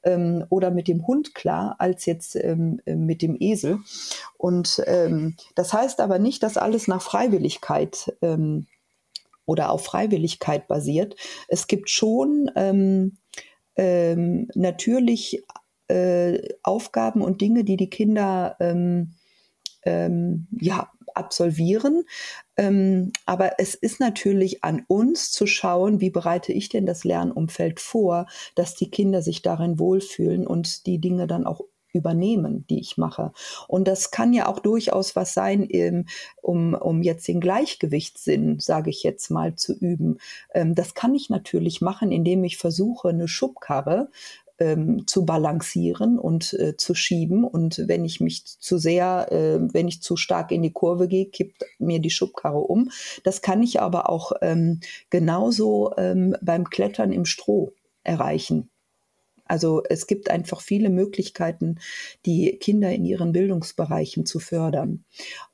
ähm, 0.08 0.46
oder 0.50 0.72
mit 0.72 0.88
dem 0.88 1.06
Hund 1.06 1.36
klar 1.36 1.76
als 1.80 2.06
jetzt 2.06 2.36
ähm, 2.36 2.80
äh, 2.86 2.96
mit 2.96 3.22
dem 3.22 3.36
Esel. 3.40 3.80
Und 4.38 4.82
ähm, 4.88 5.36
das 5.56 5.74
heißt 5.74 6.00
aber 6.00 6.18
nicht, 6.18 6.42
dass 6.44 6.58
alles 6.58 6.88
nach 6.88 7.02
Freiwilligkeit 7.02 8.16
ähm, 8.22 8.68
oder 9.46 9.72
auf 9.72 9.84
Freiwilligkeit 9.84 10.68
basiert. 10.68 11.16
Es 11.48 11.68
gibt 11.68 11.90
schon 11.90 12.50
ähm, 12.56 13.18
ähm, 13.76 14.48
natürlich 14.56 15.44
äh, 15.90 16.40
Aufgaben 16.64 17.22
und 17.22 17.42
Dinge, 17.42 17.64
die 17.64 17.78
die 17.78 17.90
Kinder 17.90 18.56
ja, 20.60 20.92
absolvieren. 21.18 22.04
Ähm, 22.56 23.12
aber 23.26 23.60
es 23.60 23.76
ist 23.76 24.00
natürlich 24.00 24.64
an 24.64 24.84
uns 24.88 25.32
zu 25.32 25.48
schauen, 25.48 26.00
wie 26.02 26.10
bereite 26.10 26.54
ich 26.54 26.70
denn 26.70 26.86
das 26.86 27.04
Lernumfeld 27.04 27.80
vor, 27.80 28.28
dass 28.56 28.76
die 28.76 28.90
Kinder 28.90 29.22
sich 29.22 29.42
darin 29.42 29.80
wohlfühlen 29.80 30.48
und 30.48 30.86
die 30.86 31.00
Dinge 31.00 31.28
dann 31.28 31.46
auch 31.46 31.62
übernehmen, 31.94 32.66
die 32.70 32.80
ich 32.80 32.98
mache. 32.98 33.32
Und 33.68 33.88
das 33.88 34.12
kann 34.12 34.34
ja 34.34 34.48
auch 34.48 34.60
durchaus 34.60 35.16
was 35.16 35.34
sein, 35.34 35.68
ähm, 35.70 36.06
um, 36.42 36.74
um 36.74 37.02
jetzt 37.02 37.28
den 37.28 37.42
Gleichgewichtssinn, 37.42 38.60
sage 38.60 38.90
ich 38.90 39.04
jetzt 39.04 39.30
mal, 39.30 39.56
zu 39.56 39.74
üben. 39.74 40.18
Ähm, 40.54 40.76
das 40.76 40.94
kann 40.94 41.16
ich 41.16 41.30
natürlich 41.30 41.82
machen, 41.82 42.12
indem 42.12 42.44
ich 42.44 42.58
versuche, 42.58 43.10
eine 43.10 43.28
Schubkarre 43.28 44.10
ähm, 44.60 45.06
zu 45.08 45.26
balancieren 45.26 46.20
und 46.20 46.54
äh, 46.54 46.78
zu 46.78 46.94
schieben. 46.94 47.44
Und 47.44 47.84
wenn 47.88 48.06
ich 48.06 48.20
mich 48.20 48.46
zu 48.46 48.78
sehr, 48.78 49.32
äh, 49.32 49.60
wenn 49.74 49.88
ich 49.88 50.02
zu 50.02 50.16
stark 50.16 50.52
in 50.52 50.64
die 50.64 50.74
Kurve 50.74 51.08
gehe, 51.08 51.26
kippt 51.26 51.64
mir 51.80 52.00
die 52.00 52.10
Schubkarre 52.10 52.60
um. 52.60 52.92
Das 53.24 53.42
kann 53.42 53.62
ich 53.62 53.82
aber 53.82 54.10
auch 54.10 54.32
ähm, 54.42 54.80
genauso 55.10 55.94
ähm, 55.98 56.36
beim 56.42 56.70
Klettern 56.70 57.12
im 57.12 57.26
Stroh 57.26 57.74
erreichen. 58.04 58.70
Also 59.48 59.82
es 59.90 60.08
gibt 60.08 60.30
einfach 60.30 60.62
viele 60.62 60.90
Möglichkeiten, 60.90 61.80
die 62.26 62.58
Kinder 62.58 62.92
in 62.92 63.06
ihren 63.06 63.32
Bildungsbereichen 63.32 64.26
zu 64.26 64.40
fördern. 64.40 65.06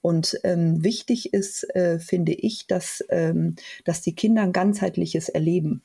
Und 0.01 0.39
ähm, 0.43 0.83
wichtig 0.83 1.33
ist, 1.33 1.63
äh, 1.75 1.99
finde 1.99 2.33
ich, 2.33 2.67
dass, 2.67 3.03
ähm, 3.09 3.55
dass 3.85 4.01
die 4.01 4.15
Kinder 4.15 4.41
ein 4.41 4.51
ganzheitliches 4.51 5.29
Erleben 5.29 5.83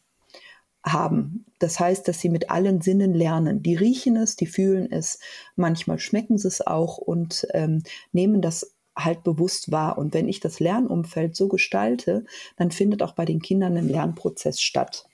haben. 0.84 1.44
Das 1.58 1.80
heißt, 1.80 2.06
dass 2.06 2.20
sie 2.20 2.28
mit 2.28 2.50
allen 2.50 2.80
Sinnen 2.80 3.14
lernen. 3.14 3.62
Die 3.62 3.74
riechen 3.74 4.16
es, 4.16 4.36
die 4.36 4.46
fühlen 4.46 4.90
es, 4.90 5.18
manchmal 5.56 5.98
schmecken 5.98 6.38
sie 6.38 6.48
es 6.48 6.66
auch 6.66 6.98
und 6.98 7.46
ähm, 7.52 7.82
nehmen 8.12 8.40
das 8.40 8.74
halt 8.96 9.22
bewusst 9.22 9.70
wahr. 9.70 9.98
Und 9.98 10.14
wenn 10.14 10.28
ich 10.28 10.40
das 10.40 10.60
Lernumfeld 10.60 11.36
so 11.36 11.48
gestalte, 11.48 12.24
dann 12.56 12.70
findet 12.70 13.02
auch 13.02 13.14
bei 13.14 13.24
den 13.24 13.40
Kindern 13.40 13.76
ein 13.76 13.88
Lernprozess 13.88 14.60
statt. 14.60 15.06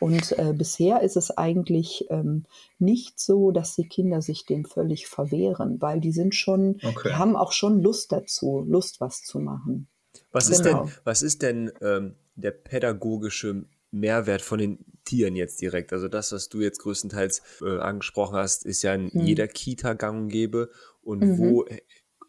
Und 0.00 0.32
äh, 0.38 0.52
bisher 0.52 1.02
ist 1.02 1.16
es 1.16 1.30
eigentlich 1.30 2.06
ähm, 2.10 2.44
nicht 2.78 3.18
so, 3.18 3.52
dass 3.52 3.74
die 3.74 3.88
Kinder 3.88 4.22
sich 4.22 4.44
dem 4.44 4.64
völlig 4.64 5.06
verwehren, 5.06 5.80
weil 5.80 6.00
die 6.00 6.12
sind 6.12 6.34
schon, 6.34 6.78
okay. 6.82 7.08
die 7.08 7.14
haben 7.14 7.36
auch 7.36 7.52
schon 7.52 7.80
Lust 7.80 8.12
dazu, 8.12 8.64
Lust 8.66 9.00
was 9.00 9.22
zu 9.22 9.38
machen. 9.38 9.88
Was 10.32 10.46
genau. 10.46 10.56
ist 10.56 10.64
denn, 10.64 11.02
was 11.04 11.22
ist 11.22 11.42
denn 11.42 11.72
ähm, 11.80 12.16
der 12.34 12.50
pädagogische 12.50 13.64
Mehrwert 13.94 14.42
von 14.42 14.58
den 14.58 14.78
Tieren 15.04 15.36
jetzt 15.36 15.60
direkt. 15.60 15.92
Also 15.92 16.08
das, 16.08 16.32
was 16.32 16.48
du 16.48 16.60
jetzt 16.60 16.80
größtenteils 16.80 17.42
äh, 17.62 17.78
angesprochen 17.78 18.36
hast, 18.36 18.64
ist 18.64 18.82
ja 18.82 18.94
in 18.94 19.10
mhm. 19.12 19.20
jeder 19.20 19.48
Kita 19.48 19.94
gang 19.94 20.22
und 20.22 20.28
gäbe. 20.28 20.70
Und 21.02 21.20
mhm. 21.20 21.38
wo, 21.38 21.64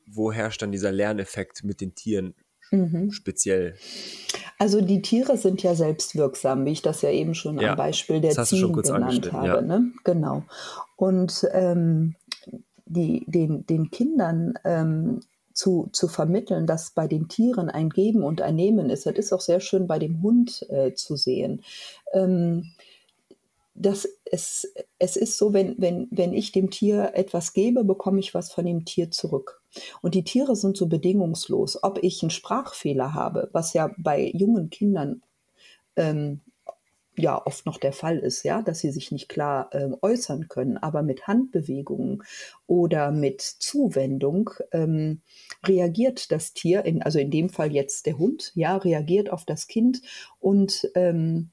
wo 0.05 0.31
herrscht 0.31 0.61
dann 0.61 0.71
dieser 0.71 0.91
Lerneffekt 0.91 1.63
mit 1.63 1.81
den 1.81 1.95
Tieren 1.95 2.35
mhm. 2.71 3.11
speziell? 3.11 3.75
Also 4.59 4.81
die 4.81 5.01
Tiere 5.01 5.37
sind 5.37 5.63
ja 5.63 5.75
selbstwirksam, 5.75 6.65
wie 6.65 6.71
ich 6.71 6.81
das 6.81 7.01
ja 7.01 7.11
eben 7.11 7.33
schon 7.33 7.59
ja, 7.59 7.71
am 7.71 7.77
Beispiel 7.77 8.21
der 8.21 8.31
Ziegen 8.43 8.73
genannt 8.73 9.31
habe. 9.31 9.47
Ja. 9.47 9.61
Ne? 9.61 9.91
Genau. 10.03 10.43
Und 10.95 11.47
ähm, 11.51 12.15
die, 12.85 13.25
den, 13.27 13.65
den 13.65 13.89
Kindern 13.89 14.53
ähm, 14.63 15.21
zu, 15.55 15.89
zu 15.93 16.07
vermitteln, 16.07 16.67
dass 16.67 16.91
bei 16.91 17.07
den 17.07 17.27
Tieren 17.27 17.69
ein 17.69 17.89
Geben 17.89 18.23
und 18.23 18.41
ein 18.41 18.55
Nehmen 18.55 18.89
ist. 18.89 19.05
Das 19.05 19.15
ist 19.15 19.33
auch 19.33 19.41
sehr 19.41 19.61
schön 19.61 19.87
bei 19.87 19.97
dem 19.97 20.21
Hund 20.21 20.69
äh, 20.69 20.93
zu 20.93 21.15
sehen. 21.15 21.63
Ähm, 22.13 22.73
das, 23.73 24.07
es, 24.25 24.71
es 24.99 25.15
ist 25.17 25.37
so, 25.37 25.53
wenn, 25.53 25.75
wenn, 25.77 26.07
wenn 26.11 26.33
ich 26.33 26.51
dem 26.51 26.69
Tier 26.69 27.11
etwas 27.13 27.53
gebe, 27.53 27.83
bekomme 27.83 28.19
ich 28.19 28.33
was 28.33 28.51
von 28.51 28.65
dem 28.65 28.85
Tier 28.85 29.11
zurück. 29.11 29.61
Und 30.01 30.13
die 30.13 30.23
Tiere 30.23 30.55
sind 30.55 30.77
so 30.77 30.87
bedingungslos. 30.87 31.83
Ob 31.83 32.01
ich 32.03 32.21
einen 32.21 32.29
Sprachfehler 32.29 33.13
habe, 33.13 33.49
was 33.51 33.73
ja 33.73 33.91
bei 33.97 34.31
jungen 34.33 34.69
Kindern 34.69 35.21
ähm, 35.95 36.41
ja 37.17 37.41
oft 37.45 37.65
noch 37.65 37.77
der 37.77 37.93
Fall 37.93 38.19
ist, 38.19 38.43
ja, 38.43 38.61
dass 38.61 38.79
sie 38.79 38.91
sich 38.91 39.11
nicht 39.11 39.29
klar 39.29 39.69
äh, 39.73 39.89
äußern 40.01 40.47
können, 40.47 40.77
aber 40.77 41.01
mit 41.03 41.27
Handbewegungen 41.27 42.23
oder 42.67 43.11
mit 43.11 43.41
Zuwendung 43.41 44.49
ähm, 44.71 45.21
reagiert 45.65 46.31
das 46.31 46.53
Tier, 46.53 46.85
in, 46.85 47.01
also 47.01 47.19
in 47.19 47.31
dem 47.31 47.49
Fall 47.49 47.71
jetzt 47.71 48.05
der 48.05 48.17
Hund, 48.17 48.51
ja, 48.55 48.77
reagiert 48.77 49.31
auf 49.31 49.45
das 49.45 49.67
Kind 49.67 50.01
und 50.39 50.89
ähm, 50.95 51.51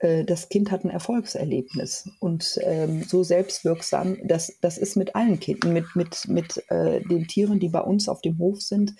äh, 0.00 0.24
das 0.24 0.48
Kind 0.48 0.70
hat 0.70 0.84
ein 0.84 0.90
Erfolgserlebnis. 0.90 2.10
Und 2.18 2.58
ähm, 2.62 3.04
so 3.04 3.22
selbstwirksam, 3.22 4.18
das, 4.24 4.58
das 4.60 4.78
ist 4.78 4.96
mit 4.96 5.14
allen 5.14 5.38
Kindern, 5.38 5.72
mit, 5.72 5.94
mit, 5.94 6.28
mit 6.28 6.64
äh, 6.70 7.00
den 7.02 7.28
Tieren, 7.28 7.60
die 7.60 7.68
bei 7.68 7.80
uns 7.80 8.08
auf 8.08 8.20
dem 8.20 8.38
Hof 8.38 8.60
sind, 8.60 8.94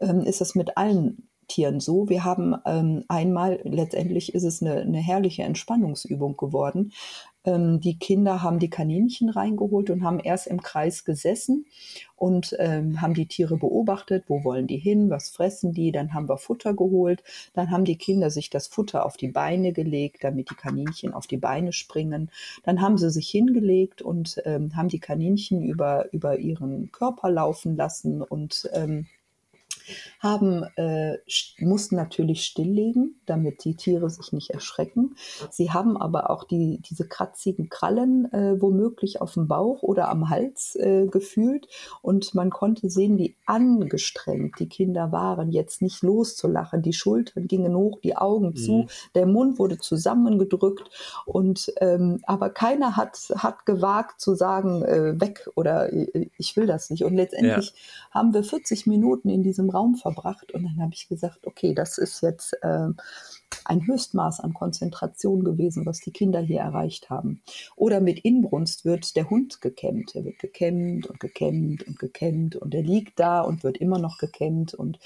ähm, 0.00 0.20
ist 0.22 0.40
es 0.40 0.54
mit 0.54 0.76
allen 0.76 1.25
Tieren 1.48 1.80
so. 1.80 2.08
Wir 2.08 2.24
haben 2.24 2.56
ähm, 2.64 3.04
einmal, 3.08 3.60
letztendlich 3.64 4.34
ist 4.34 4.44
es 4.44 4.62
eine, 4.62 4.80
eine 4.80 4.98
herrliche 4.98 5.42
Entspannungsübung 5.42 6.36
geworden. 6.36 6.92
Ähm, 7.46 7.80
die 7.80 7.98
Kinder 7.98 8.42
haben 8.42 8.58
die 8.58 8.68
Kaninchen 8.68 9.30
reingeholt 9.30 9.88
und 9.90 10.02
haben 10.02 10.20
erst 10.20 10.48
im 10.48 10.60
Kreis 10.60 11.04
gesessen 11.04 11.66
und 12.16 12.56
ähm, 12.58 13.00
haben 13.00 13.14
die 13.14 13.26
Tiere 13.26 13.56
beobachtet, 13.56 14.24
wo 14.28 14.42
wollen 14.44 14.66
die 14.66 14.78
hin, 14.78 15.08
was 15.10 15.30
fressen 15.30 15.72
die, 15.72 15.92
dann 15.92 16.12
haben 16.12 16.28
wir 16.28 16.38
Futter 16.38 16.74
geholt, 16.74 17.22
dann 17.54 17.70
haben 17.70 17.84
die 17.84 17.96
Kinder 17.96 18.30
sich 18.30 18.50
das 18.50 18.66
Futter 18.66 19.06
auf 19.06 19.16
die 19.16 19.28
Beine 19.28 19.72
gelegt, 19.72 20.24
damit 20.24 20.50
die 20.50 20.56
Kaninchen 20.56 21.14
auf 21.14 21.26
die 21.26 21.36
Beine 21.36 21.72
springen, 21.72 22.30
dann 22.64 22.80
haben 22.80 22.98
sie 22.98 23.10
sich 23.10 23.28
hingelegt 23.28 24.02
und 24.02 24.42
ähm, 24.44 24.74
haben 24.76 24.88
die 24.88 25.00
Kaninchen 25.00 25.62
über, 25.62 26.12
über 26.12 26.38
ihren 26.38 26.90
Körper 26.90 27.30
laufen 27.30 27.76
lassen 27.76 28.22
und 28.22 28.68
ähm, 28.72 29.06
haben, 30.20 30.64
äh, 30.76 31.18
mussten 31.58 31.96
natürlich 31.96 32.44
stilllegen, 32.44 33.20
damit 33.26 33.64
die 33.64 33.76
Tiere 33.76 34.10
sich 34.10 34.32
nicht 34.32 34.50
erschrecken. 34.50 35.16
Sie 35.50 35.70
haben 35.70 35.96
aber 35.96 36.30
auch 36.30 36.44
die, 36.44 36.80
diese 36.88 37.06
kratzigen 37.06 37.68
Krallen 37.68 38.32
äh, 38.32 38.60
womöglich 38.60 39.20
auf 39.20 39.34
dem 39.34 39.48
Bauch 39.48 39.82
oder 39.82 40.08
am 40.08 40.30
Hals 40.30 40.76
äh, 40.76 41.06
gefühlt 41.06 41.68
und 42.02 42.34
man 42.34 42.50
konnte 42.50 42.90
sehen, 42.90 43.18
wie 43.18 43.36
angestrengt 43.46 44.58
die 44.58 44.68
Kinder 44.68 45.12
waren, 45.12 45.50
jetzt 45.50 45.82
nicht 45.82 46.02
loszulachen. 46.02 46.82
Die 46.82 46.92
Schultern 46.92 47.46
gingen 47.46 47.74
hoch, 47.74 48.00
die 48.00 48.16
Augen 48.16 48.48
mhm. 48.48 48.56
zu, 48.56 48.86
der 49.14 49.26
Mund 49.26 49.58
wurde 49.58 49.78
zusammengedrückt 49.78 50.90
und 51.24 51.72
ähm, 51.80 52.20
aber 52.24 52.50
keiner 52.50 52.96
hat, 52.96 53.32
hat 53.36 53.66
gewagt 53.66 54.20
zu 54.20 54.34
sagen, 54.34 54.82
äh, 54.82 55.20
weg 55.20 55.48
oder 55.54 55.92
äh, 55.92 56.28
ich 56.38 56.56
will 56.56 56.66
das 56.66 56.90
nicht. 56.90 57.04
Und 57.04 57.14
letztendlich 57.14 57.68
ja. 57.70 58.10
haben 58.10 58.34
wir 58.34 58.44
40 58.44 58.86
Minuten 58.86 59.28
in 59.28 59.42
diesem 59.42 59.70
Raum 59.76 59.94
verbracht 59.94 60.52
und 60.52 60.64
dann 60.64 60.80
habe 60.80 60.94
ich 60.94 61.08
gesagt, 61.08 61.46
okay, 61.46 61.74
das 61.74 61.98
ist 61.98 62.22
jetzt 62.22 62.54
äh, 62.62 62.88
ein 63.64 63.86
Höchstmaß 63.86 64.40
an 64.40 64.54
Konzentration 64.54 65.44
gewesen, 65.44 65.86
was 65.86 66.00
die 66.00 66.12
Kinder 66.12 66.40
hier 66.40 66.60
erreicht 66.60 67.10
haben. 67.10 67.42
Oder 67.76 68.00
mit 68.00 68.20
Inbrunst 68.20 68.84
wird 68.84 69.16
der 69.16 69.28
Hund 69.30 69.60
gekämmt. 69.60 70.14
Er 70.14 70.24
wird 70.24 70.38
gekämmt 70.38 71.06
und 71.06 71.20
gekämmt 71.20 71.86
und 71.86 71.98
gekämmt 71.98 72.56
und 72.56 72.74
er 72.74 72.82
liegt 72.82 73.18
da 73.18 73.40
und 73.40 73.64
wird 73.64 73.78
immer 73.78 73.98
noch 73.98 74.18
gekämmt 74.18 74.74
und 74.74 74.98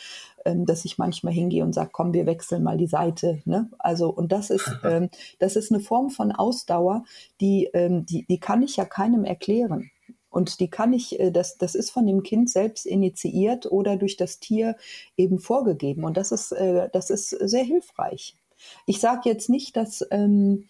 ähm, 0.44 0.66
dass 0.66 0.84
ich 0.84 0.98
manchmal 0.98 1.32
hingehe 1.32 1.64
und 1.64 1.74
sage, 1.74 1.90
komm, 1.92 2.12
wir 2.12 2.26
wechseln 2.26 2.62
mal 2.62 2.76
die 2.76 2.86
Seite. 2.86 3.42
Ne? 3.44 3.70
Also 3.78 4.10
und 4.10 4.32
das 4.32 4.50
ist 4.50 4.70
ähm, 4.84 5.10
das 5.38 5.56
ist 5.56 5.72
eine 5.72 5.80
Form 5.80 6.10
von 6.10 6.32
Ausdauer, 6.32 7.04
die 7.40 7.68
ähm, 7.72 8.06
die 8.06 8.24
die 8.26 8.40
kann 8.40 8.62
ich 8.62 8.76
ja 8.76 8.84
keinem 8.84 9.24
erklären. 9.24 9.90
Und 10.30 10.60
die 10.60 10.68
kann 10.68 10.92
ich, 10.92 11.18
äh, 11.20 11.30
das, 11.30 11.58
das 11.58 11.74
ist 11.74 11.90
von 11.90 12.06
dem 12.06 12.22
Kind 12.22 12.48
selbst 12.48 12.86
initiiert 12.86 13.70
oder 13.70 13.96
durch 13.96 14.16
das 14.16 14.38
Tier 14.38 14.76
eben 15.16 15.38
vorgegeben. 15.38 16.04
Und 16.04 16.16
das 16.16 16.32
ist, 16.32 16.52
äh, 16.52 16.88
das 16.92 17.10
ist 17.10 17.30
sehr 17.30 17.64
hilfreich. 17.64 18.36
Ich 18.86 19.00
sage 19.00 19.22
jetzt 19.24 19.48
nicht, 19.48 19.76
dass, 19.76 20.06
ähm, 20.10 20.66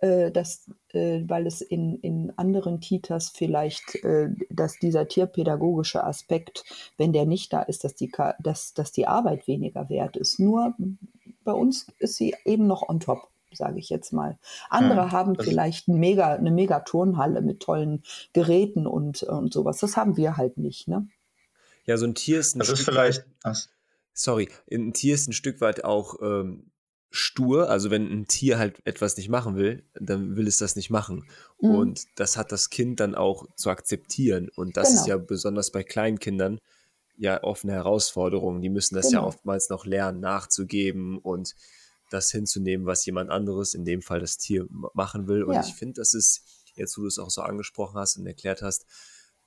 äh, 0.00 0.30
dass 0.30 0.70
äh, 0.92 1.22
weil 1.26 1.46
es 1.46 1.60
in, 1.60 1.96
in 2.00 2.32
anderen 2.36 2.80
Kitas 2.80 3.30
vielleicht, 3.30 3.96
äh, 4.04 4.30
dass 4.50 4.78
dieser 4.78 5.08
tierpädagogische 5.08 6.04
Aspekt, 6.04 6.64
wenn 6.96 7.12
der 7.12 7.26
nicht 7.26 7.52
da 7.52 7.62
ist, 7.62 7.84
dass 7.84 7.94
die, 7.94 8.10
dass, 8.40 8.74
dass 8.74 8.92
die 8.92 9.06
Arbeit 9.06 9.46
weniger 9.46 9.88
wert 9.88 10.16
ist. 10.16 10.38
Nur 10.38 10.74
bei 11.44 11.52
uns 11.52 11.86
ist 11.98 12.16
sie 12.16 12.34
eben 12.44 12.66
noch 12.66 12.88
on 12.88 13.00
top 13.00 13.31
sage 13.56 13.78
ich 13.78 13.88
jetzt 13.88 14.12
mal. 14.12 14.38
Andere 14.68 15.04
hm, 15.04 15.12
haben 15.12 15.36
vielleicht 15.36 15.88
ein 15.88 15.98
mega, 15.98 16.34
eine 16.34 16.50
mega 16.50 16.80
Turnhalle 16.80 17.42
mit 17.42 17.60
tollen 17.60 18.02
Geräten 18.32 18.86
und, 18.86 19.22
und 19.22 19.52
sowas. 19.52 19.78
Das 19.78 19.96
haben 19.96 20.16
wir 20.16 20.36
halt 20.36 20.58
nicht. 20.58 20.88
Ne? 20.88 21.08
Ja, 21.84 21.96
so 21.96 22.06
ein 22.06 22.14
Tier 22.14 22.40
ist 22.40 22.54
ein 22.54 22.60
das 22.60 22.68
Stück 22.68 22.78
ist 22.78 22.84
vielleicht. 22.84 23.26
Weit, 23.42 23.68
sorry, 24.14 24.48
ein 24.70 24.92
Tier 24.92 25.14
ist 25.14 25.28
ein 25.28 25.32
Stück 25.32 25.60
weit 25.60 25.84
auch 25.84 26.16
ähm, 26.22 26.70
stur. 27.10 27.68
Also 27.68 27.90
wenn 27.90 28.10
ein 28.10 28.26
Tier 28.26 28.58
halt 28.58 28.84
etwas 28.84 29.16
nicht 29.16 29.28
machen 29.28 29.56
will, 29.56 29.84
dann 29.94 30.36
will 30.36 30.48
es 30.48 30.58
das 30.58 30.76
nicht 30.76 30.90
machen. 30.90 31.26
Mhm. 31.60 31.70
Und 31.70 32.04
das 32.16 32.36
hat 32.36 32.52
das 32.52 32.70
Kind 32.70 33.00
dann 33.00 33.14
auch 33.14 33.46
zu 33.56 33.70
akzeptieren. 33.70 34.48
Und 34.54 34.76
das 34.76 34.88
genau. 34.88 35.00
ist 35.00 35.06
ja 35.06 35.16
besonders 35.18 35.70
bei 35.70 35.82
kleinen 35.82 36.18
Kindern 36.18 36.58
ja 37.16 37.42
oft 37.42 37.64
eine 37.64 37.74
Herausforderung. 37.74 38.60
Die 38.60 38.70
müssen 38.70 38.94
das 38.94 39.08
genau. 39.08 39.22
ja 39.22 39.26
oftmals 39.26 39.68
noch 39.68 39.84
lernen, 39.84 40.20
nachzugeben 40.20 41.18
und 41.18 41.54
das 42.12 42.30
hinzunehmen, 42.30 42.86
was 42.86 43.04
jemand 43.06 43.30
anderes, 43.30 43.74
in 43.74 43.84
dem 43.84 44.02
Fall 44.02 44.20
das 44.20 44.38
Tier, 44.38 44.66
machen 44.94 45.28
will. 45.28 45.42
Und 45.42 45.54
ja. 45.54 45.60
ich 45.60 45.74
finde, 45.74 45.94
das 45.94 46.14
ist, 46.14 46.42
jetzt 46.74 46.96
wo 46.96 47.02
du 47.02 47.08
es 47.08 47.18
auch 47.18 47.30
so 47.30 47.42
angesprochen 47.42 47.98
hast 47.98 48.16
und 48.16 48.26
erklärt 48.26 48.62
hast, 48.62 48.86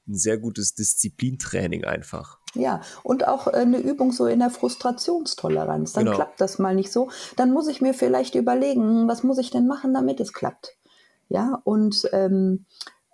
ein 0.07 0.15
sehr 0.15 0.37
gutes 0.37 0.75
Disziplintraining 0.75 1.83
einfach. 1.83 2.39
Ja, 2.53 2.81
und 3.03 3.27
auch 3.27 3.47
äh, 3.47 3.57
eine 3.57 3.79
Übung 3.79 4.11
so 4.11 4.27
in 4.27 4.39
der 4.39 4.49
Frustrationstoleranz. 4.49 5.93
Dann 5.93 6.05
genau. 6.05 6.17
klappt 6.17 6.41
das 6.41 6.59
mal 6.59 6.75
nicht 6.75 6.91
so. 6.91 7.09
Dann 7.35 7.51
muss 7.51 7.67
ich 7.67 7.81
mir 7.81 7.93
vielleicht 7.93 8.35
überlegen, 8.35 8.81
hm, 8.81 9.07
was 9.07 9.23
muss 9.23 9.37
ich 9.37 9.49
denn 9.49 9.67
machen, 9.67 9.93
damit 9.93 10.19
es 10.19 10.33
klappt. 10.33 10.77
Ja, 11.27 11.59
und, 11.63 12.07
ähm, 12.13 12.65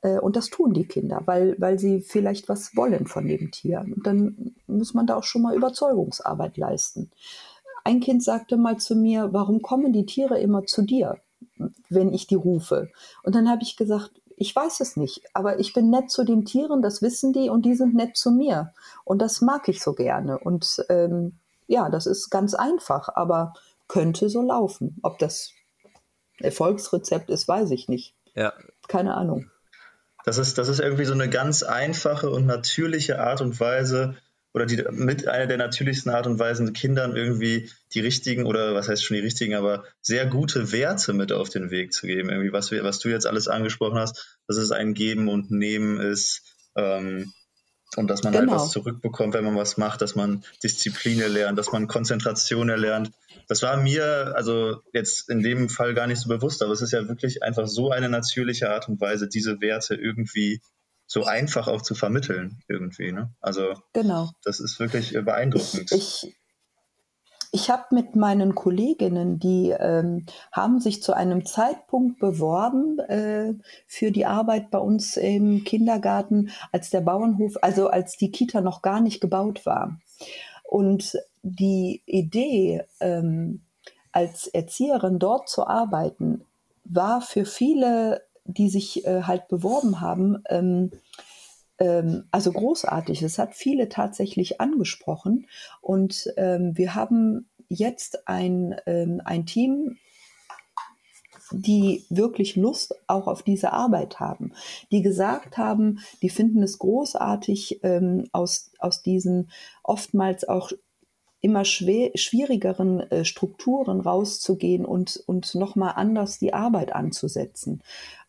äh, 0.01 0.19
und 0.19 0.35
das 0.35 0.49
tun 0.49 0.73
die 0.73 0.85
Kinder, 0.85 1.21
weil, 1.25 1.55
weil 1.59 1.79
sie 1.79 2.01
vielleicht 2.01 2.49
was 2.49 2.75
wollen 2.75 3.07
von 3.07 3.25
dem 3.25 3.51
Tier. 3.51 3.81
Und 3.81 4.05
dann 4.05 4.55
muss 4.67 4.93
man 4.93 5.07
da 5.07 5.15
auch 5.15 5.23
schon 5.23 5.41
mal 5.41 5.55
Überzeugungsarbeit 5.55 6.57
leisten. 6.57 7.11
Ein 7.83 7.99
Kind 7.99 8.23
sagte 8.23 8.57
mal 8.57 8.77
zu 8.77 8.95
mir, 8.95 9.29
warum 9.31 9.61
kommen 9.61 9.93
die 9.93 10.05
Tiere 10.05 10.39
immer 10.39 10.65
zu 10.65 10.83
dir, 10.83 11.17
wenn 11.89 12.13
ich 12.13 12.27
die 12.27 12.35
rufe? 12.35 12.89
Und 13.23 13.35
dann 13.35 13.49
habe 13.49 13.63
ich 13.63 13.77
gesagt, 13.77 14.11
ich 14.35 14.55
weiß 14.55 14.79
es 14.79 14.97
nicht, 14.97 15.21
aber 15.33 15.59
ich 15.59 15.73
bin 15.73 15.89
nett 15.89 16.09
zu 16.09 16.23
den 16.23 16.45
Tieren, 16.45 16.81
das 16.81 17.01
wissen 17.01 17.31
die 17.31 17.49
und 17.49 17.63
die 17.63 17.75
sind 17.75 17.93
nett 17.93 18.17
zu 18.17 18.31
mir. 18.31 18.73
Und 19.03 19.21
das 19.21 19.41
mag 19.41 19.67
ich 19.67 19.83
so 19.83 19.93
gerne. 19.93 20.39
Und 20.39 20.83
ähm, 20.89 21.37
ja, 21.67 21.89
das 21.89 22.07
ist 22.07 22.29
ganz 22.31 22.53
einfach, 22.53 23.09
aber 23.13 23.53
könnte 23.87 24.29
so 24.29 24.41
laufen. 24.41 24.97
Ob 25.03 25.19
das 25.19 25.51
Erfolgsrezept 26.39 27.29
ist, 27.29 27.47
weiß 27.47 27.71
ich 27.71 27.87
nicht. 27.87 28.15
Ja. 28.33 28.53
Keine 28.87 29.15
Ahnung. 29.15 29.51
Das 30.23 30.37
ist, 30.37 30.57
das 30.57 30.69
ist 30.69 30.79
irgendwie 30.79 31.05
so 31.05 31.13
eine 31.13 31.29
ganz 31.29 31.63
einfache 31.63 32.29
und 32.29 32.45
natürliche 32.45 33.19
Art 33.19 33.41
und 33.41 33.59
Weise, 33.59 34.15
oder 34.53 34.65
die 34.65 34.83
mit 34.91 35.27
einer 35.27 35.47
der 35.47 35.57
natürlichsten 35.57 36.11
Art 36.11 36.27
und 36.27 36.39
Weisen 36.39 36.73
Kindern 36.73 37.15
irgendwie 37.15 37.69
die 37.93 38.01
richtigen 38.01 38.45
oder 38.45 38.73
was 38.73 38.89
heißt 38.89 39.03
schon 39.03 39.15
die 39.15 39.23
richtigen, 39.23 39.55
aber 39.55 39.83
sehr 40.01 40.25
gute 40.25 40.71
Werte 40.71 41.13
mit 41.13 41.31
auf 41.31 41.49
den 41.49 41.71
Weg 41.71 41.93
zu 41.93 42.07
geben. 42.07 42.29
Irgendwie 42.29 42.51
was 42.51 42.71
wir, 42.71 42.83
was 42.83 42.99
du 42.99 43.09
jetzt 43.09 43.27
alles 43.27 43.47
angesprochen 43.47 43.97
hast, 43.97 44.39
dass 44.47 44.57
es 44.57 44.71
ein 44.71 44.93
Geben 44.93 45.29
und 45.29 45.51
Nehmen 45.51 45.99
ist 45.99 46.41
ähm, 46.75 47.31
und 47.95 48.07
dass 48.07 48.23
man 48.23 48.33
genau. 48.33 48.51
halt 48.51 48.61
was 48.61 48.71
zurückbekommt, 48.71 49.33
wenn 49.33 49.45
man 49.45 49.55
was 49.55 49.77
macht, 49.77 50.01
dass 50.01 50.15
man 50.15 50.43
Disziplin 50.63 51.19
erlernt, 51.19 51.57
dass 51.57 51.71
man 51.71 51.87
Konzentration 51.87 52.69
erlernt. 52.69 53.11
Das 53.47 53.61
war 53.63 53.77
mir 53.77 54.33
also 54.35 54.81
jetzt 54.93 55.29
in 55.29 55.43
dem 55.43 55.69
Fall 55.69 55.93
gar 55.93 56.07
nicht 56.07 56.19
so 56.19 56.29
bewusst, 56.29 56.61
aber 56.61 56.73
es 56.73 56.81
ist 56.81 56.91
ja 56.91 57.07
wirklich 57.07 57.43
einfach 57.43 57.67
so 57.67 57.91
eine 57.91 58.09
natürliche 58.09 58.69
Art 58.69 58.87
und 58.87 58.99
Weise, 59.01 59.27
diese 59.27 59.61
Werte 59.61 59.95
irgendwie 59.95 60.61
so 61.11 61.25
einfach 61.25 61.67
auch 61.67 61.81
zu 61.81 61.93
vermitteln 61.93 62.63
irgendwie. 62.69 63.11
Ne? 63.11 63.33
Also 63.41 63.73
genau. 63.91 64.29
das 64.45 64.61
ist 64.61 64.79
wirklich 64.79 65.11
beeindruckend. 65.11 65.91
Ich, 65.91 66.33
ich 67.51 67.69
habe 67.69 67.83
mit 67.91 68.15
meinen 68.15 68.55
Kolleginnen, 68.55 69.37
die 69.37 69.71
ähm, 69.77 70.25
haben 70.53 70.79
sich 70.79 71.03
zu 71.03 71.11
einem 71.13 71.45
Zeitpunkt 71.45 72.19
beworben 72.19 72.99
äh, 72.99 73.55
für 73.87 74.11
die 74.11 74.25
Arbeit 74.25 74.71
bei 74.71 74.77
uns 74.77 75.17
im 75.17 75.65
Kindergarten, 75.65 76.51
als 76.71 76.91
der 76.91 77.01
Bauernhof, 77.01 77.57
also 77.61 77.89
als 77.89 78.15
die 78.15 78.31
Kita 78.31 78.61
noch 78.61 78.81
gar 78.81 79.01
nicht 79.01 79.19
gebaut 79.19 79.65
war. 79.65 79.99
Und 80.63 81.17
die 81.43 82.03
Idee, 82.05 82.85
ähm, 83.01 83.63
als 84.13 84.47
Erzieherin 84.47 85.19
dort 85.19 85.49
zu 85.49 85.67
arbeiten, 85.67 86.45
war 86.85 87.19
für 87.19 87.43
viele 87.43 88.21
die 88.45 88.69
sich 88.69 89.05
äh, 89.05 89.23
halt 89.23 89.47
beworben 89.47 90.01
haben, 90.01 90.43
ähm, 90.49 90.91
ähm, 91.79 92.25
also 92.31 92.51
großartig. 92.51 93.21
Es 93.21 93.37
hat 93.37 93.55
viele 93.55 93.89
tatsächlich 93.89 94.61
angesprochen 94.61 95.47
und 95.81 96.31
ähm, 96.37 96.77
wir 96.77 96.95
haben 96.95 97.49
jetzt 97.69 98.27
ein, 98.27 98.75
ähm, 98.85 99.21
ein 99.25 99.45
Team, 99.45 99.97
die 101.51 102.05
wirklich 102.09 102.55
Lust 102.55 102.95
auch 103.07 103.27
auf 103.27 103.43
diese 103.43 103.73
Arbeit 103.73 104.19
haben, 104.19 104.53
die 104.91 105.01
gesagt 105.01 105.57
haben, 105.57 105.99
die 106.21 106.29
finden 106.29 106.63
es 106.63 106.79
großartig, 106.79 107.81
ähm, 107.83 108.27
aus, 108.31 108.71
aus 108.79 109.01
diesen 109.01 109.49
oftmals 109.83 110.47
auch 110.47 110.71
immer 111.41 111.65
schwer, 111.65 112.11
schwierigeren 112.15 112.99
äh, 113.11 113.25
Strukturen 113.25 113.99
rauszugehen 113.99 114.85
und, 114.85 115.21
und 115.25 115.55
nochmal 115.55 115.93
anders 115.95 116.37
die 116.37 116.53
Arbeit 116.53 116.93
anzusetzen. 116.93 117.81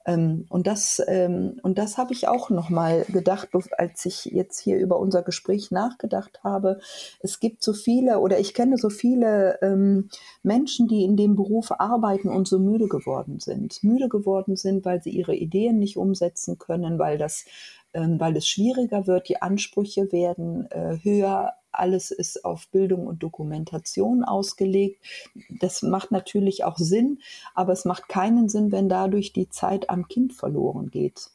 Ähm, 0.06 0.46
und 0.48 0.66
das, 0.66 1.02
ähm, 1.06 1.58
und 1.62 1.78
das 1.78 1.98
habe 1.98 2.12
ich 2.12 2.28
auch 2.28 2.50
nochmal 2.50 3.04
gedacht, 3.08 3.50
als 3.78 4.04
ich 4.06 4.26
jetzt 4.26 4.58
hier 4.58 4.78
über 4.78 4.98
unser 4.98 5.22
Gespräch 5.22 5.70
nachgedacht 5.70 6.40
habe. 6.42 6.80
Es 7.20 7.40
gibt 7.40 7.62
so 7.62 7.72
viele 7.72 8.18
oder 8.18 8.38
ich 8.38 8.54
kenne 8.54 8.76
so 8.76 8.90
viele 8.90 9.58
ähm, 9.62 10.08
Menschen, 10.42 10.88
die 10.88 11.04
in 11.04 11.16
dem 11.16 11.36
Beruf 11.36 11.72
arbeiten 11.72 12.28
und 12.28 12.48
so 12.48 12.58
müde 12.58 12.88
geworden 12.88 13.40
sind. 13.40 13.82
Müde 13.82 14.08
geworden 14.08 14.56
sind, 14.56 14.84
weil 14.84 15.02
sie 15.02 15.10
ihre 15.10 15.34
Ideen 15.34 15.78
nicht 15.78 15.96
umsetzen 15.96 16.58
können, 16.58 16.98
weil 16.98 17.18
das 17.18 17.44
ähm, 17.94 18.18
weil 18.18 18.36
es 18.36 18.48
schwieriger 18.48 19.06
wird, 19.06 19.28
die 19.28 19.42
Ansprüche 19.42 20.12
werden 20.12 20.70
äh, 20.70 20.98
höher, 21.02 21.52
alles 21.72 22.10
ist 22.10 22.44
auf 22.44 22.68
Bildung 22.68 23.06
und 23.06 23.22
Dokumentation 23.22 24.24
ausgelegt. 24.24 25.04
Das 25.60 25.82
macht 25.82 26.10
natürlich 26.10 26.64
auch 26.64 26.78
Sinn, 26.78 27.20
aber 27.54 27.72
es 27.72 27.84
macht 27.84 28.08
keinen 28.08 28.48
Sinn, 28.48 28.72
wenn 28.72 28.88
dadurch 28.88 29.32
die 29.32 29.48
Zeit 29.48 29.90
am 29.90 30.08
Kind 30.08 30.32
verloren 30.32 30.90
geht. 30.90 31.30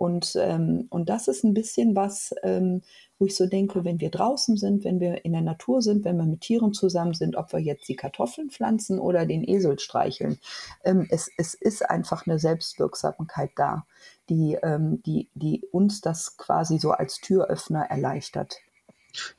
Und, 0.00 0.34
ähm, 0.40 0.86
und 0.88 1.10
das 1.10 1.28
ist 1.28 1.44
ein 1.44 1.52
bisschen 1.52 1.94
was, 1.94 2.34
ähm, 2.42 2.80
wo 3.18 3.26
ich 3.26 3.36
so 3.36 3.46
denke, 3.46 3.84
wenn 3.84 4.00
wir 4.00 4.10
draußen 4.10 4.56
sind, 4.56 4.82
wenn 4.82 4.98
wir 4.98 5.26
in 5.26 5.32
der 5.32 5.42
Natur 5.42 5.82
sind, 5.82 6.06
wenn 6.06 6.16
wir 6.16 6.24
mit 6.24 6.40
Tieren 6.40 6.72
zusammen 6.72 7.12
sind, 7.12 7.36
ob 7.36 7.52
wir 7.52 7.60
jetzt 7.60 7.86
die 7.86 7.96
Kartoffeln 7.96 8.48
pflanzen 8.48 8.98
oder 8.98 9.26
den 9.26 9.46
Esel 9.46 9.78
streicheln, 9.78 10.38
ähm, 10.84 11.06
es, 11.10 11.30
es 11.36 11.52
ist 11.52 11.90
einfach 11.90 12.26
eine 12.26 12.38
Selbstwirksamkeit 12.38 13.50
da, 13.56 13.84
die, 14.30 14.56
ähm, 14.62 15.02
die, 15.02 15.28
die 15.34 15.66
uns 15.70 16.00
das 16.00 16.38
quasi 16.38 16.78
so 16.78 16.92
als 16.92 17.20
Türöffner 17.20 17.82
erleichtert. 17.82 18.56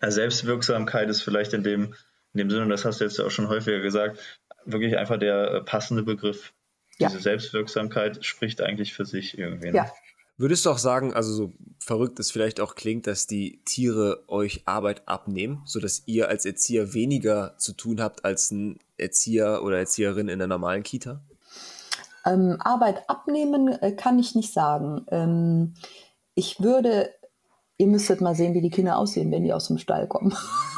Ja, 0.02 0.12
Selbstwirksamkeit 0.12 1.10
ist 1.10 1.22
vielleicht 1.22 1.54
in 1.54 1.64
dem, 1.64 1.94
in 2.34 2.38
dem 2.40 2.50
Sinne, 2.50 2.64
und 2.64 2.70
das 2.70 2.86
hast 2.86 3.00
du 3.00 3.06
jetzt 3.06 3.20
auch 3.20 3.32
schon 3.32 3.50
häufiger 3.50 3.80
gesagt, 3.80 4.20
wirklich 4.66 4.98
einfach 4.98 5.18
der 5.18 5.52
äh, 5.52 5.62
passende 5.62 6.04
Begriff. 6.04 6.54
Ja. 6.98 7.10
Diese 7.10 7.22
Selbstwirksamkeit 7.22 8.24
spricht 8.24 8.62
eigentlich 8.62 8.94
für 8.94 9.06
sich 9.06 9.38
irgendwie. 9.38 9.72
Ne? 9.72 9.78
Ja. 9.78 9.92
Würdest 10.38 10.66
du 10.66 10.72
auch 10.72 10.78
sagen, 10.78 11.14
also 11.14 11.34
so 11.34 11.54
verrückt 11.80 12.20
es 12.20 12.32
vielleicht 12.32 12.60
auch 12.60 12.74
klingt, 12.74 13.06
dass 13.06 13.28
die 13.28 13.62
Tiere 13.64 14.24
euch 14.28 14.64
Arbeit 14.66 15.08
abnehmen, 15.08 15.62
sodass 15.66 16.04
ihr 16.08 16.30
als 16.30 16.46
Erzieher 16.46 16.94
weniger 16.94 17.56
zu 17.58 17.74
tun 17.74 18.02
habt 18.02 18.26
als 18.26 18.50
ein 18.50 18.80
Erzieher 18.98 19.62
oder 19.64 19.78
Erzieherin 19.78 20.30
in 20.30 20.40
der 20.40 20.48
normalen 20.48 20.84
Kita? 20.84 21.22
Ähm, 22.26 22.58
Arbeit 22.60 23.08
abnehmen 23.08 23.68
äh, 23.68 23.92
kann 23.92 24.20
ich 24.20 24.36
nicht 24.36 24.54
sagen. 24.54 25.06
Ähm, 25.12 25.74
ich 26.34 26.60
würde 26.60 27.12
ihr 27.82 27.88
müsstet 27.88 28.22
mal 28.22 28.36
sehen, 28.36 28.54
wie 28.54 28.62
die 28.62 28.70
Kinder 28.70 28.98
aussehen, 28.98 29.32
wenn 29.32 29.44
die 29.44 29.52
aus 29.52 29.68
dem 29.68 29.80
Stall 29.80 30.08
kommen. 30.08 30.34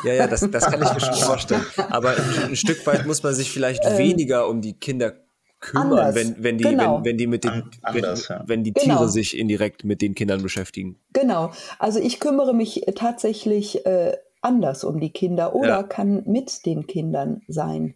Ja, 0.05 0.13
ja, 0.13 0.27
das, 0.27 0.49
das 0.49 0.65
kann 0.65 0.81
ich 0.81 0.93
mir 0.93 0.99
schon 1.01 1.13
vorstellen. 1.15 1.65
Aber 1.89 2.11
ein, 2.11 2.49
ein 2.49 2.55
Stück 2.55 2.85
weit 2.87 3.05
muss 3.05 3.21
man 3.23 3.33
sich 3.33 3.51
vielleicht 3.51 3.85
ähm, 3.85 3.97
weniger 3.97 4.47
um 4.47 4.61
die 4.61 4.73
Kinder 4.73 5.13
kümmern, 5.59 5.99
anders, 5.99 6.15
wenn, 6.15 6.43
wenn, 6.43 6.57
die, 6.57 6.63
genau. 6.63 6.97
wenn, 6.97 7.05
wenn 7.05 7.17
die 7.17 7.27
mit 7.27 7.43
den, 7.43 7.63
anders, 7.81 8.29
wenn, 8.29 8.37
ja. 8.37 8.43
wenn, 8.47 8.63
die 8.63 8.73
Tiere 8.73 8.97
genau. 8.97 9.07
sich 9.07 9.37
indirekt 9.37 9.83
mit 9.83 10.01
den 10.01 10.15
Kindern 10.15 10.41
beschäftigen. 10.41 10.97
Genau. 11.11 11.51
Also 11.77 11.99
ich 11.99 12.21
kümmere 12.21 12.53
mich 12.53 12.85
tatsächlich 12.95 13.85
äh, 13.85 14.17
anders 14.41 14.85
um 14.85 14.99
die 14.99 15.11
Kinder 15.11 15.55
oder 15.55 15.67
ja. 15.67 15.83
kann 15.83 16.23
mit 16.25 16.65
den 16.65 16.87
Kindern 16.87 17.41
sein. 17.49 17.95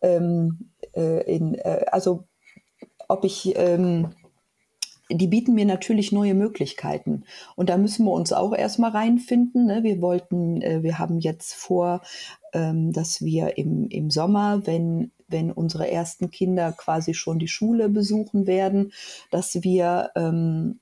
Ähm, 0.00 0.70
äh, 0.94 1.22
in, 1.30 1.54
äh, 1.56 1.84
also 1.92 2.24
ob 3.08 3.24
ich 3.24 3.52
ähm, 3.56 4.12
die 5.10 5.28
bieten 5.28 5.54
mir 5.54 5.66
natürlich 5.66 6.12
neue 6.12 6.34
Möglichkeiten. 6.34 7.24
Und 7.54 7.68
da 7.70 7.76
müssen 7.76 8.04
wir 8.06 8.12
uns 8.12 8.32
auch 8.32 8.52
erstmal 8.52 8.90
reinfinden. 8.90 9.66
Ne? 9.66 9.82
Wir 9.82 10.00
wollten, 10.00 10.60
äh, 10.62 10.82
wir 10.82 10.98
haben 10.98 11.20
jetzt 11.20 11.54
vor, 11.54 12.02
ähm, 12.52 12.92
dass 12.92 13.22
wir 13.24 13.56
im, 13.56 13.88
im 13.88 14.10
Sommer, 14.10 14.66
wenn, 14.66 15.12
wenn 15.28 15.52
unsere 15.52 15.90
ersten 15.90 16.30
Kinder 16.30 16.72
quasi 16.72 17.14
schon 17.14 17.38
die 17.38 17.48
Schule 17.48 17.88
besuchen 17.88 18.46
werden, 18.46 18.92
dass 19.30 19.62
wir 19.62 20.10
ähm, 20.16 20.80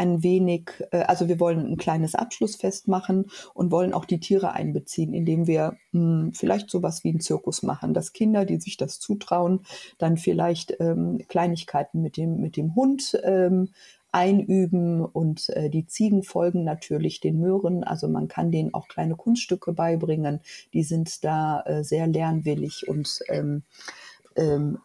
ein 0.00 0.22
wenig, 0.22 0.70
äh, 0.92 1.00
also 1.00 1.28
wir 1.28 1.38
wollen 1.38 1.66
ein 1.66 1.76
kleines 1.76 2.14
Abschlussfest 2.14 2.88
machen 2.88 3.26
und 3.52 3.70
wollen 3.70 3.92
auch 3.92 4.06
die 4.06 4.18
Tiere 4.18 4.52
einbeziehen, 4.52 5.12
indem 5.12 5.46
wir 5.46 5.76
mh, 5.92 6.00
hm, 6.22 6.32
vielleicht 6.34 6.70
sowas 6.70 7.04
wie 7.04 7.10
einen 7.10 7.20
Zirkus 7.20 7.62
machen, 7.62 7.92
dass 7.92 8.14
Kinder, 8.14 8.46
die 8.46 8.58
sich 8.58 8.78
das 8.78 8.98
zutrauen, 8.98 9.60
dann 9.98 10.16
vielleicht 10.16 10.74
ähm, 10.80 11.20
Kleinigkeiten 11.28 12.00
mit 12.00 12.16
dem, 12.16 12.40
mit 12.40 12.56
dem 12.56 12.74
Hund 12.74 13.20
ähm, 13.24 13.68
einüben 14.10 15.04
und 15.04 15.50
äh, 15.50 15.68
die 15.68 15.86
Ziegen 15.86 16.22
folgen 16.22 16.64
natürlich 16.64 17.20
den 17.20 17.38
Möhren. 17.38 17.84
Also 17.84 18.08
man 18.08 18.26
kann 18.26 18.50
denen 18.50 18.72
auch 18.72 18.88
kleine 18.88 19.16
Kunststücke 19.16 19.72
beibringen. 19.72 20.40
Die 20.72 20.82
sind 20.82 21.24
da 21.24 21.60
äh, 21.66 21.84
sehr 21.84 22.06
lernwillig 22.06 22.88
und 22.88 23.20
ähm, 23.28 23.62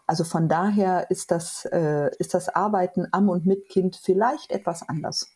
also 0.08 0.24
von 0.24 0.50
daher 0.50 1.10
ist 1.10 1.32
das, 1.32 1.66
äh, 1.72 2.10
ist 2.20 2.34
das 2.34 2.50
Arbeiten 2.50 3.08
am 3.12 3.30
und 3.30 3.46
mit 3.46 3.70
Kind 3.70 3.96
vielleicht 3.96 4.52
etwas 4.52 4.88
anders 4.88 5.30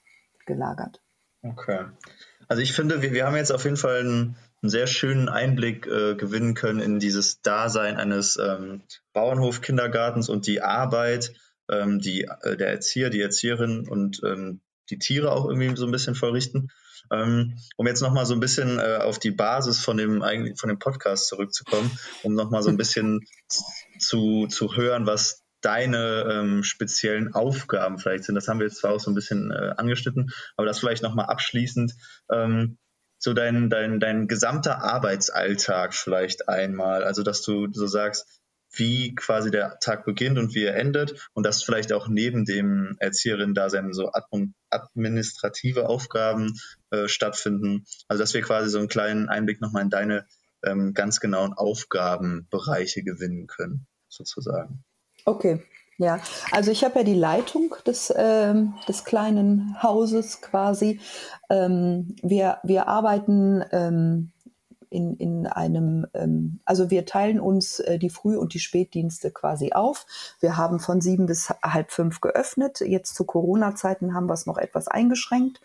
gelagert. 0.46 1.02
Okay. 1.42 1.86
Also 2.48 2.62
ich 2.62 2.74
finde, 2.74 3.02
wir, 3.02 3.14
wir 3.14 3.26
haben 3.26 3.36
jetzt 3.36 3.52
auf 3.52 3.64
jeden 3.64 3.78
Fall 3.78 4.00
einen, 4.00 4.36
einen 4.62 4.70
sehr 4.70 4.88
schönen 4.88 5.30
Einblick 5.30 5.88
äh, 5.88 6.16
gewinnen 6.16 6.54
können 6.54 6.80
in 6.80 7.00
dieses 7.00 7.42
Dasein 7.42 7.98
eines 7.98 8.38
ähm, 8.38 8.82
Bauernhof-Kindergartens 9.14 10.28
und 10.28 10.48
die 10.48 10.62
Arbeit, 10.62 11.34
ähm, 11.70 12.00
die 12.00 12.24
äh, 12.24 12.58
der 12.58 12.70
Erzieher, 12.72 13.10
die 13.10 13.22
Erzieherin 13.22 13.88
und 13.88 14.22
ähm, 14.26 14.62
die 14.90 14.98
Tiere 14.98 15.32
auch 15.32 15.46
irgendwie 15.46 15.76
so 15.76 15.86
ein 15.86 15.92
bisschen 15.92 16.16
vollrichten. 16.16 16.72
Ähm, 17.12 17.58
um 17.78 17.88
jetzt 17.88 18.02
nochmal 18.02 18.26
so 18.26 18.34
ein 18.34 18.40
bisschen 18.40 18.80
äh, 18.80 19.00
auf 19.02 19.20
die 19.20 19.32
Basis 19.32 19.80
von 19.80 19.98
dem, 19.98 20.22
von 20.56 20.70
dem 20.70 20.80
Podcast 20.80 21.28
zurückzukommen, 21.28 21.92
um 22.24 22.34
nochmal 22.34 22.64
so 22.64 22.70
ein 22.70 22.78
bisschen 22.78 23.26
zu, 23.98 24.48
zu 24.48 24.76
hören, 24.76 25.06
was 25.06 25.44
deine 25.62 26.26
ähm, 26.32 26.64
speziellen 26.64 27.34
Aufgaben 27.34 28.00
vielleicht 28.00 28.24
sind. 28.24 28.36
Das 28.36 28.48
haben 28.48 28.60
wir 28.60 28.68
jetzt 28.68 28.80
zwar 28.80 28.94
auch 28.94 29.00
so 29.00 29.12
ein 29.12 29.16
bisschen 29.16 29.52
äh, 29.52 29.74
angeschnitten, 29.78 30.32
aber 30.56 30.66
das 30.66 30.80
vielleicht 30.80 31.04
nochmal 31.04 31.26
abschließend. 31.26 31.94
Ähm, 32.32 32.78
so 33.22 33.34
dein, 33.34 33.70
dein, 33.70 34.00
dein 34.00 34.28
gesamter 34.28 34.82
Arbeitsalltag 34.82 35.94
vielleicht 35.94 36.48
einmal. 36.48 37.04
Also, 37.04 37.22
dass 37.22 37.42
du 37.42 37.68
so 37.74 37.86
sagst, 37.86 38.40
wie 38.72 39.14
quasi 39.16 39.52
der 39.52 39.80
Tag 39.80 40.06
beginnt 40.06 40.38
und 40.38 40.54
wie 40.54 40.64
er 40.64 40.76
endet 40.76 41.30
und 41.34 41.46
dass 41.46 41.64
vielleicht 41.64 41.92
auch 41.92 42.08
neben 42.08 42.46
dem 42.46 42.96
Erzieherinnen-Dasein 43.00 43.94
so 43.94 44.12
administrative 44.70 45.90
Aufgaben 45.90 46.60
äh, 46.92 47.08
stattfinden. 47.08 47.86
Also 48.08 48.24
dass 48.24 48.34
wir 48.34 48.42
quasi 48.42 48.70
so 48.70 48.80
einen 48.80 48.88
kleinen 48.88 49.30
Einblick 49.30 49.62
nochmal 49.62 49.84
in 49.84 49.90
deine 49.90 50.26
ähm, 50.64 50.94
ganz 50.94 51.20
genauen 51.20 51.54
Aufgabenbereiche 51.54 53.04
gewinnen 53.04 53.48
können, 53.48 53.88
sozusagen. 54.08 54.84
Okay, 55.26 55.64
ja, 55.98 56.20
also 56.52 56.72
ich 56.72 56.84
habe 56.86 57.00
ja 57.00 57.04
die 57.04 57.14
Leitung 57.14 57.76
des, 57.86 58.14
ähm, 58.16 58.74
des 58.88 59.04
kleinen 59.04 59.76
Hauses 59.84 60.42
quasi. 60.42 61.02
Ähm, 61.50 62.16
wir, 62.22 62.60
wir 62.64 62.88
arbeiten 62.88 63.64
ähm, 63.72 64.32
in, 64.90 65.16
in 65.18 65.46
einem, 65.46 66.08
ähm, 66.14 66.62
also 66.66 66.90
wir 66.90 67.06
teilen 67.06 67.40
uns 67.40 67.80
äh, 67.80 68.00
die 68.00 68.10
Früh- 68.10 68.38
und 68.38 68.54
die 68.54 68.60
Spätdienste 68.60 69.32
quasi 69.32 69.74
auf. 69.74 70.06
Wir 70.40 70.58
haben 70.58 70.80
von 70.80 71.02
sieben 71.02 71.26
bis 71.26 71.50
halb 71.50 71.92
fünf 71.92 72.22
geöffnet. 72.22 72.80
Jetzt 72.80 73.16
zu 73.16 73.26
Corona-Zeiten 73.26 74.14
haben 74.14 74.28
wir 74.28 74.34
es 74.34 74.46
noch 74.46 74.58
etwas 74.58 74.88
eingeschränkt. 74.88 75.62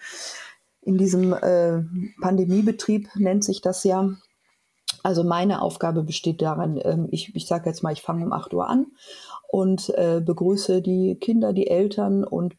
In 0.85 0.99
diesem 0.99 1.33
äh, 1.33 1.83
Pandemiebetrieb 2.21 3.09
nennt 3.17 3.43
sich 3.43 3.63
das 3.63 3.85
ja. 3.85 4.11
Also 5.03 5.25
meine 5.25 5.63
Aufgabe 5.63 6.03
besteht 6.03 6.43
darin, 6.43 6.81
ähm, 6.83 7.09
ich, 7.11 7.35
ich 7.35 7.47
sage 7.47 7.69
jetzt 7.69 7.83
mal, 7.83 7.93
ich 7.93 8.03
fange 8.03 8.25
um 8.25 8.33
8 8.33 8.53
Uhr 8.55 8.69
an 8.69 8.87
und 9.49 9.91
äh, 9.91 10.21
begrüße 10.25 10.83
die 10.83 11.17
Kinder, 11.17 11.53
die 11.53 11.69
Eltern 11.69 12.25
und 12.25 12.55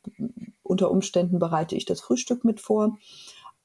unter 0.63 0.91
Umständen 0.91 1.39
bereite 1.39 1.75
ich 1.75 1.85
das 1.85 2.01
Frühstück 2.01 2.43
mit 2.43 2.59
vor. 2.59 2.97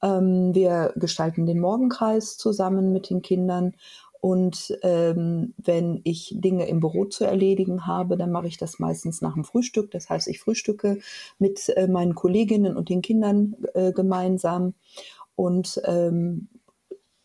Ähm, 0.03 0.53
wir 0.53 0.93
gestalten 0.95 1.45
den 1.45 1.59
Morgenkreis 1.59 2.37
zusammen 2.37 2.91
mit 2.93 3.09
den 3.09 3.21
Kindern. 3.21 3.73
Und 4.21 4.77
ähm, 4.83 5.55
wenn 5.57 5.99
ich 6.03 6.35
Dinge 6.37 6.67
im 6.67 6.79
Büro 6.79 7.05
zu 7.05 7.25
erledigen 7.25 7.87
habe, 7.87 8.17
dann 8.17 8.31
mache 8.31 8.47
ich 8.47 8.57
das 8.57 8.77
meistens 8.77 9.19
nach 9.21 9.33
dem 9.33 9.43
Frühstück. 9.43 9.89
Das 9.89 10.11
heißt, 10.11 10.27
ich 10.27 10.39
frühstücke 10.39 10.99
mit 11.39 11.69
äh, 11.69 11.87
meinen 11.87 12.13
Kolleginnen 12.13 12.77
und 12.77 12.89
den 12.89 13.01
Kindern 13.01 13.55
äh, 13.73 13.91
gemeinsam. 13.91 14.75
Und 15.35 15.81
ähm, 15.85 16.49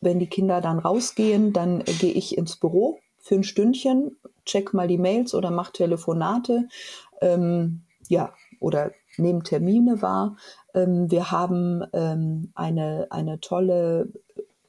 wenn 0.00 0.18
die 0.18 0.28
Kinder 0.28 0.62
dann 0.62 0.78
rausgehen, 0.78 1.52
dann 1.52 1.82
äh, 1.82 1.92
gehe 2.00 2.12
ich 2.12 2.38
ins 2.38 2.56
Büro 2.56 2.98
für 3.18 3.34
ein 3.34 3.44
Stündchen, 3.44 4.16
check 4.46 4.72
mal 4.72 4.88
die 4.88 4.98
Mails 4.98 5.34
oder 5.34 5.50
mache 5.50 5.72
Telefonate. 5.72 6.68
Ähm, 7.20 7.82
ja, 8.08 8.32
oder 8.60 8.92
nehme 9.18 9.42
Termine 9.42 10.00
wahr. 10.00 10.36
Ähm, 10.74 11.10
wir 11.10 11.30
haben 11.30 11.84
ähm, 11.92 12.52
eine, 12.54 13.08
eine 13.10 13.40
tolle 13.40 14.08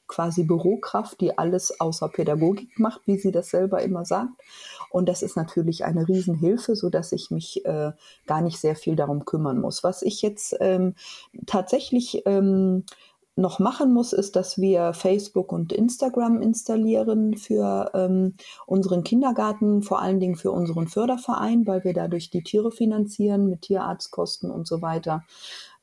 quasi 0.08 0.44
Bürokraft, 0.44 1.22
die 1.22 1.38
alles 1.38 1.80
außer 1.80 2.10
Pädagogik 2.10 2.80
macht, 2.80 3.02
wie 3.06 3.18
sie 3.18 3.32
das 3.32 3.50
selber 3.50 3.82
immer 3.82 4.06
sagt. 4.06 4.42
Und 4.90 5.10
das 5.10 5.22
ist 5.22 5.36
natürlich 5.36 5.86
eine 5.86 6.08
Riesenhilfe, 6.08 6.76
so 6.76 6.90
dass 6.90 7.12
ich 7.12 7.32
mich 7.32 7.66
äh, 7.66 7.92
gar 8.26 8.42
nicht 8.42 8.60
sehr 8.60 8.76
viel 8.76 8.96
darum 8.96 9.26
kümmern 9.26 9.60
muss. 9.60 9.84
Was 9.84 10.02
ich 10.02 10.22
jetzt 10.22 10.56
ähm, 10.60 10.96
tatsächlich 11.46 12.24
ähm, 12.26 12.84
noch 13.38 13.60
machen 13.60 13.94
muss, 13.94 14.14
ist, 14.14 14.36
dass 14.36 14.58
wir 14.58 14.94
Facebook 14.94 15.52
und 15.52 15.72
Instagram 15.72 16.42
installieren 16.42 17.38
für 17.38 17.92
ähm, 17.94 18.34
unseren 18.66 19.04
Kindergarten, 19.04 19.84
vor 19.84 20.02
allen 20.02 20.20
Dingen 20.20 20.36
für 20.36 20.52
unseren 20.52 20.88
Förderverein, 20.88 21.68
weil 21.68 21.84
wir 21.84 21.94
dadurch 21.94 22.32
die 22.32 22.42
Tiere 22.42 22.72
finanzieren 22.72 23.48
mit 23.48 23.62
Tierarztkosten 23.62 24.50
und 24.50 24.68
so 24.68 24.82
weiter. 24.82 25.24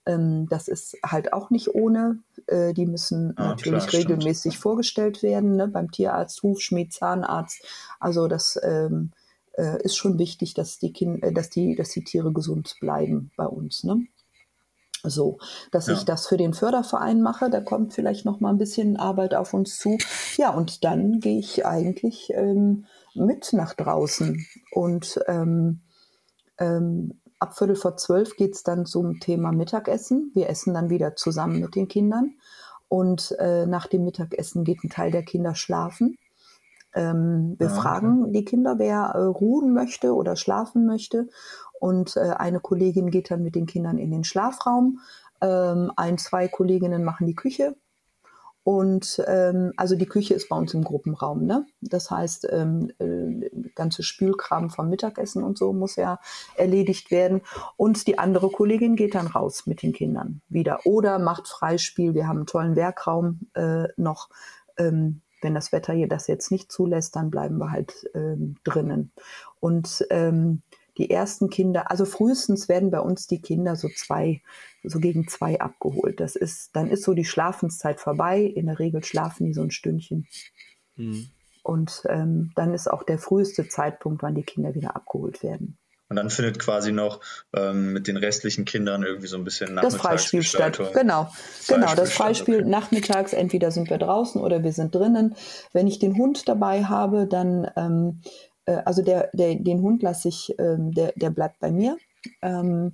Ähm, 0.06 0.46
das 0.48 0.68
ist 0.68 0.96
halt 1.04 1.32
auch 1.32 1.50
nicht 1.50 1.74
ohne. 1.74 2.18
Äh, 2.46 2.74
die 2.74 2.86
müssen 2.86 3.34
ah, 3.36 3.48
natürlich 3.48 3.86
klar, 3.86 4.02
regelmäßig 4.02 4.52
stimmt. 4.52 4.62
vorgestellt 4.62 5.22
werden, 5.22 5.56
ne? 5.56 5.68
beim 5.68 5.90
Tierarzt, 5.90 6.42
Hufschmied, 6.42 6.92
Zahnarzt. 6.92 7.64
Also 8.00 8.28
das 8.28 8.58
ähm, 8.62 9.12
äh, 9.56 9.82
ist 9.82 9.96
schon 9.96 10.18
wichtig, 10.18 10.54
dass 10.54 10.78
die, 10.78 10.92
kind, 10.92 11.22
äh, 11.22 11.32
dass, 11.32 11.50
die, 11.50 11.74
dass 11.74 11.90
die 11.90 12.04
Tiere 12.04 12.32
gesund 12.32 12.76
bleiben 12.80 13.30
bei 13.36 13.46
uns. 13.46 13.84
Ne? 13.84 14.06
So, 15.02 15.38
dass 15.70 15.86
ja. 15.86 15.94
ich 15.94 16.04
das 16.04 16.26
für 16.26 16.38
den 16.38 16.54
Förderverein 16.54 17.20
mache, 17.20 17.50
da 17.50 17.60
kommt 17.60 17.92
vielleicht 17.92 18.24
noch 18.24 18.40
mal 18.40 18.50
ein 18.50 18.58
bisschen 18.58 18.96
Arbeit 18.96 19.34
auf 19.34 19.52
uns 19.52 19.78
zu. 19.78 19.98
Ja, 20.36 20.50
und 20.50 20.82
dann 20.84 21.20
gehe 21.20 21.38
ich 21.38 21.64
eigentlich 21.64 22.30
ähm, 22.34 22.86
mit 23.14 23.52
nach 23.52 23.74
draußen. 23.74 24.44
Und 24.72 25.20
ähm, 25.28 25.82
ähm, 26.58 27.20
ab 27.44 27.58
Viertel 27.58 27.76
vor 27.76 27.98
zwölf 27.98 28.36
geht 28.36 28.54
es 28.54 28.62
dann 28.62 28.86
zum 28.86 29.20
Thema 29.20 29.52
Mittagessen. 29.52 30.30
Wir 30.34 30.48
essen 30.48 30.72
dann 30.72 30.88
wieder 30.88 31.14
zusammen 31.14 31.60
mit 31.60 31.74
den 31.74 31.88
Kindern. 31.88 32.36
Und 32.88 33.36
äh, 33.38 33.66
nach 33.66 33.86
dem 33.86 34.04
Mittagessen 34.04 34.64
geht 34.64 34.82
ein 34.82 34.88
Teil 34.88 35.10
der 35.10 35.24
Kinder 35.24 35.54
schlafen. 35.54 36.16
Ähm, 36.94 37.56
wir 37.58 37.66
ja, 37.66 37.72
okay. 37.72 37.82
fragen 37.82 38.32
die 38.32 38.46
Kinder, 38.46 38.78
wer 38.78 39.12
äh, 39.14 39.24
ruhen 39.24 39.74
möchte 39.74 40.14
oder 40.14 40.36
schlafen 40.36 40.86
möchte. 40.86 41.28
Und 41.78 42.16
äh, 42.16 42.30
eine 42.38 42.60
Kollegin 42.60 43.10
geht 43.10 43.30
dann 43.30 43.42
mit 43.42 43.56
den 43.56 43.66
Kindern 43.66 43.98
in 43.98 44.10
den 44.10 44.24
Schlafraum. 44.24 45.00
Ähm, 45.42 45.92
ein, 45.96 46.16
zwei 46.16 46.48
Kolleginnen 46.48 47.04
machen 47.04 47.26
die 47.26 47.34
Küche. 47.34 47.76
Und 48.64 49.22
ähm, 49.26 49.72
also 49.76 49.94
die 49.94 50.06
Küche 50.06 50.32
ist 50.32 50.48
bei 50.48 50.56
uns 50.56 50.72
im 50.72 50.84
Gruppenraum. 50.84 51.44
Ne? 51.44 51.66
Das 51.82 52.10
heißt, 52.10 52.48
ähm, 52.50 52.90
äh, 52.98 53.50
ganze 53.74 54.02
Spülkram 54.02 54.70
vom 54.70 54.88
Mittagessen 54.88 55.44
und 55.44 55.58
so 55.58 55.74
muss 55.74 55.96
ja 55.96 56.18
erledigt 56.56 57.10
werden. 57.10 57.42
Und 57.76 58.06
die 58.06 58.18
andere 58.18 58.48
Kollegin 58.48 58.96
geht 58.96 59.14
dann 59.14 59.26
raus 59.26 59.66
mit 59.66 59.82
den 59.82 59.92
Kindern 59.92 60.40
wieder 60.48 60.80
oder 60.86 61.18
macht 61.18 61.46
Freispiel. 61.46 62.14
Wir 62.14 62.26
haben 62.26 62.38
einen 62.38 62.46
tollen 62.46 62.74
Werkraum 62.74 63.40
äh, 63.52 63.84
noch. 63.98 64.30
Ähm, 64.78 65.20
wenn 65.42 65.54
das 65.54 65.72
Wetter 65.72 65.92
hier 65.92 66.08
das 66.08 66.26
jetzt 66.26 66.50
nicht 66.50 66.72
zulässt, 66.72 67.16
dann 67.16 67.30
bleiben 67.30 67.58
wir 67.58 67.70
halt 67.70 68.08
ähm, 68.14 68.56
drinnen. 68.64 69.12
Und 69.60 70.06
ähm, 70.08 70.62
die 70.98 71.10
ersten 71.10 71.50
Kinder, 71.50 71.90
also 71.90 72.04
frühestens 72.04 72.68
werden 72.68 72.90
bei 72.90 73.00
uns 73.00 73.26
die 73.26 73.40
Kinder 73.40 73.76
so 73.76 73.88
zwei, 73.88 74.42
so 74.82 75.00
gegen 75.00 75.26
zwei 75.28 75.60
abgeholt. 75.60 76.20
Das 76.20 76.36
ist, 76.36 76.74
dann 76.76 76.88
ist 76.88 77.02
so 77.02 77.14
die 77.14 77.24
Schlafenszeit 77.24 78.00
vorbei. 78.00 78.42
In 78.42 78.66
der 78.66 78.78
Regel 78.78 79.02
schlafen 79.02 79.46
die 79.46 79.54
so 79.54 79.62
ein 79.62 79.70
Stündchen. 79.70 80.26
Mhm. 80.96 81.28
Und 81.62 82.02
ähm, 82.08 82.52
dann 82.54 82.74
ist 82.74 82.90
auch 82.90 83.02
der 83.02 83.18
früheste 83.18 83.68
Zeitpunkt, 83.68 84.22
wann 84.22 84.34
die 84.34 84.42
Kinder 84.42 84.74
wieder 84.74 84.94
abgeholt 84.94 85.42
werden. 85.42 85.78
Und 86.10 86.16
dann 86.16 86.28
findet 86.28 86.58
quasi 86.58 86.92
noch 86.92 87.20
ähm, 87.56 87.92
mit 87.92 88.06
den 88.06 88.18
restlichen 88.18 88.66
Kindern 88.66 89.02
irgendwie 89.02 89.26
so 89.26 89.38
ein 89.38 89.44
bisschen 89.44 89.74
Das 89.76 89.96
Freispiel 89.96 90.42
statt. 90.42 90.78
Genau, 90.92 91.32
genau. 91.66 91.94
Das 91.94 92.12
Freispiel 92.12 92.60
okay. 92.60 92.68
nachmittags. 92.68 93.32
Entweder 93.32 93.70
sind 93.70 93.88
wir 93.88 93.98
draußen 93.98 94.40
oder 94.40 94.62
wir 94.62 94.72
sind 94.72 94.94
drinnen. 94.94 95.34
Wenn 95.72 95.86
ich 95.86 95.98
den 95.98 96.16
Hund 96.16 96.46
dabei 96.46 96.84
habe, 96.84 97.26
dann 97.26 97.70
ähm, 97.76 98.20
äh, 98.66 98.82
also 98.84 99.02
der, 99.02 99.30
der, 99.32 99.54
den 99.56 99.82
Hund 99.82 100.02
lasse 100.02 100.28
ich, 100.28 100.54
ähm, 100.58 100.92
der, 100.92 101.12
der 101.16 101.30
bleibt 101.30 101.60
bei 101.60 101.70
mir. 101.70 101.96
Ähm, 102.42 102.92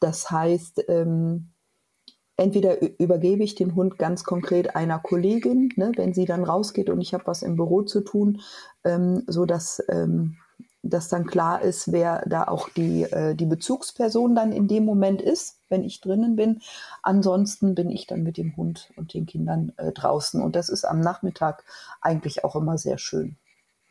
das 0.00 0.30
heißt, 0.30 0.84
ähm, 0.88 1.50
entweder 2.36 2.80
übergebe 2.98 3.44
ich 3.44 3.54
den 3.54 3.74
Hund 3.74 3.98
ganz 3.98 4.24
konkret 4.24 4.74
einer 4.74 4.98
Kollegin, 4.98 5.70
ne, 5.76 5.92
wenn 5.96 6.14
sie 6.14 6.24
dann 6.24 6.44
rausgeht 6.44 6.88
und 6.88 7.00
ich 7.00 7.12
habe 7.12 7.26
was 7.26 7.42
im 7.42 7.56
Büro 7.56 7.82
zu 7.82 8.00
tun, 8.00 8.40
ähm, 8.84 9.24
so 9.26 9.44
dass 9.44 9.82
ähm, 9.88 10.36
dass 10.82 11.08
dann 11.08 11.26
klar 11.26 11.60
ist, 11.60 11.92
wer 11.92 12.24
da 12.26 12.44
auch 12.44 12.68
die, 12.70 13.02
äh, 13.02 13.34
die 13.34 13.46
Bezugsperson 13.46 14.34
dann 14.34 14.52
in 14.52 14.66
dem 14.66 14.84
Moment 14.84 15.20
ist, 15.20 15.58
wenn 15.68 15.84
ich 15.84 16.00
drinnen 16.00 16.36
bin. 16.36 16.62
Ansonsten 17.02 17.74
bin 17.74 17.90
ich 17.90 18.06
dann 18.06 18.22
mit 18.22 18.36
dem 18.36 18.56
Hund 18.56 18.90
und 18.96 19.12
den 19.12 19.26
Kindern 19.26 19.72
äh, 19.76 19.92
draußen. 19.92 20.40
Und 20.40 20.56
das 20.56 20.68
ist 20.68 20.84
am 20.84 21.00
Nachmittag 21.00 21.64
eigentlich 22.00 22.44
auch 22.44 22.56
immer 22.56 22.78
sehr 22.78 22.98
schön. 22.98 23.36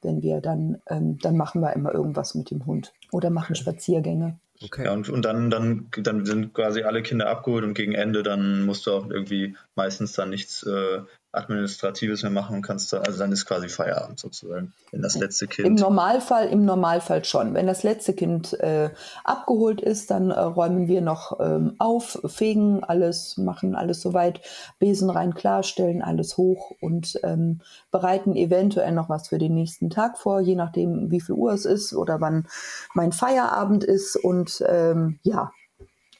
Wenn 0.02 0.22
wir 0.22 0.41
dann, 0.41 0.78
ähm, 0.88 1.18
dann 1.20 1.36
machen 1.36 1.62
wir 1.62 1.74
immer 1.74 1.93
irgendwas 1.93 2.36
mit 2.36 2.52
dem 2.52 2.66
Hund 2.66 2.93
oder 3.12 3.30
machen 3.30 3.56
Spaziergänge. 3.56 4.39
Okay. 4.62 4.86
Ja, 4.86 4.93
und, 4.93 5.10
und 5.10 5.24
dann, 5.24 5.50
dann, 5.50 5.89
dann 5.97 6.26
sind 6.26 6.54
quasi 6.54 6.84
alle 6.84 7.02
Kinder 7.02 7.30
abgeholt 7.30 7.64
und 7.64 7.76
gegen 7.76 7.93
Ende 7.93 8.24
dann 8.24 8.66
musst 8.66 8.86
du 8.88 8.91
auch 8.91 9.10
irgendwie 9.10 9.56
meistens 9.76 10.14
dann 10.14 10.30
nichts 10.30 10.64
äh, 10.64 11.02
Administratives 11.32 12.23
mehr 12.23 12.32
machen 12.32 12.63
kannst 12.63 12.91
du, 12.91 12.97
also 12.97 13.19
dann 13.19 13.32
ist 13.32 13.45
quasi 13.45 13.69
Feierabend 13.69 14.19
sozusagen, 14.19 14.73
wenn 14.91 15.03
das 15.03 15.15
letzte 15.15 15.45
Kind. 15.45 15.67
Im 15.67 15.75
Normalfall, 15.75 16.47
im 16.47 16.65
Normalfall 16.65 17.23
schon. 17.23 17.53
Wenn 17.53 17.67
das 17.67 17.84
letzte 17.84 18.13
Kind 18.13 18.59
äh, 18.59 18.89
abgeholt 19.23 19.80
ist, 19.80 20.09
dann 20.09 20.32
äh, 20.32 20.39
räumen 20.39 20.88
wir 20.88 21.01
noch 21.01 21.39
ähm, 21.39 21.75
auf, 21.77 22.19
fegen 22.25 22.84
alles, 22.84 23.38
machen 23.38 23.75
alles 23.75 24.01
soweit, 24.01 24.41
Besen 24.80 25.11
rein 25.11 25.36
klarstellen, 25.36 26.01
alles 26.01 26.36
hoch 26.38 26.71
und 26.82 27.19
ähm, 27.21 27.61
bereiten 27.91 28.36
eventuell 28.36 28.91
noch 28.91 29.09
was 29.09 29.27
für 29.27 29.38
den 29.38 29.53
nächsten 29.53 29.91
Tag 29.91 30.17
vor, 30.17 30.39
je 30.41 30.55
nachdem, 30.55 31.11
wie 31.11 31.21
viel 31.21 31.36
Uhr 31.36 31.53
es 31.53 31.65
ist 31.65 31.93
oder 31.93 32.21
wann 32.21 32.47
mein 32.95 33.11
Feierabend 33.11 33.84
ist. 33.84 34.15
Und 34.15 34.63
ähm, 34.67 35.19
ja, 35.21 35.51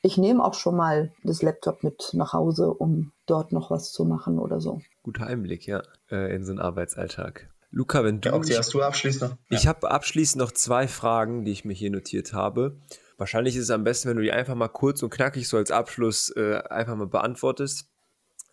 ich 0.04 0.18
nehme 0.18 0.44
auch 0.44 0.54
schon 0.54 0.76
mal 0.76 1.12
das 1.24 1.42
Laptop 1.42 1.84
mit 1.84 2.12
nach 2.14 2.34
Hause, 2.34 2.72
um 2.72 3.12
dort 3.26 3.52
noch 3.52 3.72
was 3.72 3.92
zu 3.92 4.06
machen 4.06 4.38
oder 4.38 4.62
so. 4.62 4.82
Guter 5.04 5.28
Einblick, 5.28 5.66
ja, 5.66 5.84
äh, 6.12 6.34
in 6.36 6.44
so 6.44 6.52
einen 6.52 6.60
Arbeitsalltag. 6.60 7.50
Luca, 7.72 8.04
wenn 8.04 8.22
du. 8.22 8.30
Ja, 8.30 8.36
okay, 8.36 8.58
hast 8.58 8.74
du 8.74 8.82
abschließend 8.82 9.32
noch? 9.32 9.38
Ich 9.50 9.64
ja. 9.64 9.70
habe 9.70 9.92
abschließend 9.92 10.40
noch 10.40 10.52
zwei 10.52 10.88
Fragen, 10.88 11.46
die 11.46 11.52
ich 11.52 11.66
mir 11.66 11.74
hier 11.74 11.92
notiert 11.92 12.34
habe. 12.34 12.80
Wahrscheinlich 13.18 13.56
ist 13.56 13.64
es 13.64 13.70
am 13.70 13.84
besten, 13.84 14.10
wenn 14.10 14.18
du 14.18 14.24
die 14.24 14.32
einfach 14.32 14.56
mal 14.56 14.70
kurz 14.70 15.04
und 15.04 15.10
knackig 15.10 15.48
so 15.48 15.58
als 15.58 15.72
Abschluss 15.72 16.30
äh, 16.36 16.62
einfach 16.70 16.96
mal 16.96 17.08
beantwortest. 17.08 17.90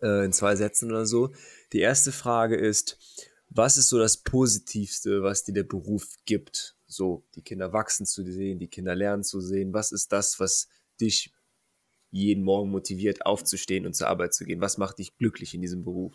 Äh, 0.01 0.25
in 0.25 0.31
zwei 0.31 0.55
Sätzen 0.55 0.91
oder 0.91 1.05
so. 1.05 1.31
Die 1.73 1.79
erste 1.79 2.11
Frage 2.11 2.55
ist: 2.55 2.97
Was 3.49 3.77
ist 3.77 3.89
so 3.89 3.97
das 3.97 4.17
Positivste, 4.17 5.23
was 5.23 5.43
dir 5.43 5.53
der 5.53 5.63
Beruf 5.63 6.05
gibt? 6.25 6.75
So, 6.85 7.25
die 7.35 7.41
Kinder 7.41 7.73
wachsen 7.73 8.05
zu 8.05 8.23
sehen, 8.23 8.59
die 8.59 8.69
Kinder 8.69 8.95
lernen 8.95 9.23
zu 9.23 9.41
sehen. 9.41 9.73
Was 9.73 9.91
ist 9.91 10.11
das, 10.11 10.39
was 10.39 10.69
dich 11.01 11.33
jeden 12.11 12.43
Morgen 12.43 12.69
motiviert, 12.69 13.25
aufzustehen 13.25 13.85
und 13.85 13.93
zur 13.93 14.07
Arbeit 14.07 14.33
zu 14.33 14.45
gehen? 14.45 14.61
Was 14.61 14.77
macht 14.77 14.99
dich 14.99 15.17
glücklich 15.17 15.53
in 15.53 15.61
diesem 15.61 15.83
Beruf? 15.83 16.13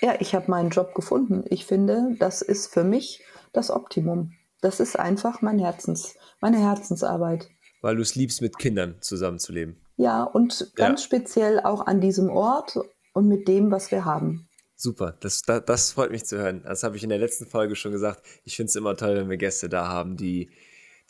Ja, 0.00 0.16
ich 0.20 0.34
habe 0.34 0.50
meinen 0.50 0.70
Job 0.70 0.94
gefunden. 0.94 1.44
Ich 1.48 1.66
finde, 1.66 2.16
das 2.18 2.42
ist 2.42 2.72
für 2.72 2.84
mich 2.84 3.22
das 3.52 3.70
Optimum. 3.70 4.32
Das 4.60 4.80
ist 4.80 4.98
einfach 4.98 5.42
mein 5.42 5.58
Herzens, 5.58 6.16
meine 6.40 6.58
Herzensarbeit. 6.58 7.48
Weil 7.80 7.96
du 7.96 8.02
es 8.02 8.16
liebst, 8.16 8.42
mit 8.42 8.58
Kindern 8.58 8.96
zusammenzuleben. 9.00 9.76
Ja, 9.96 10.24
und 10.24 10.72
ganz 10.74 11.00
ja. 11.00 11.06
speziell 11.06 11.60
auch 11.60 11.86
an 11.86 12.00
diesem 12.00 12.30
Ort 12.30 12.78
und 13.12 13.28
mit 13.28 13.48
dem, 13.48 13.70
was 13.70 13.90
wir 13.90 14.04
haben. 14.04 14.48
Super, 14.74 15.16
das, 15.20 15.42
das, 15.42 15.64
das 15.64 15.92
freut 15.92 16.12
mich 16.12 16.24
zu 16.24 16.38
hören. 16.38 16.62
Das 16.64 16.84
habe 16.84 16.96
ich 16.96 17.02
in 17.02 17.08
der 17.08 17.18
letzten 17.18 17.46
Folge 17.46 17.74
schon 17.74 17.90
gesagt. 17.90 18.22
Ich 18.44 18.56
finde 18.56 18.70
es 18.70 18.76
immer 18.76 18.96
toll, 18.96 19.16
wenn 19.16 19.28
wir 19.28 19.36
Gäste 19.36 19.68
da 19.68 19.88
haben, 19.88 20.16
die, 20.16 20.50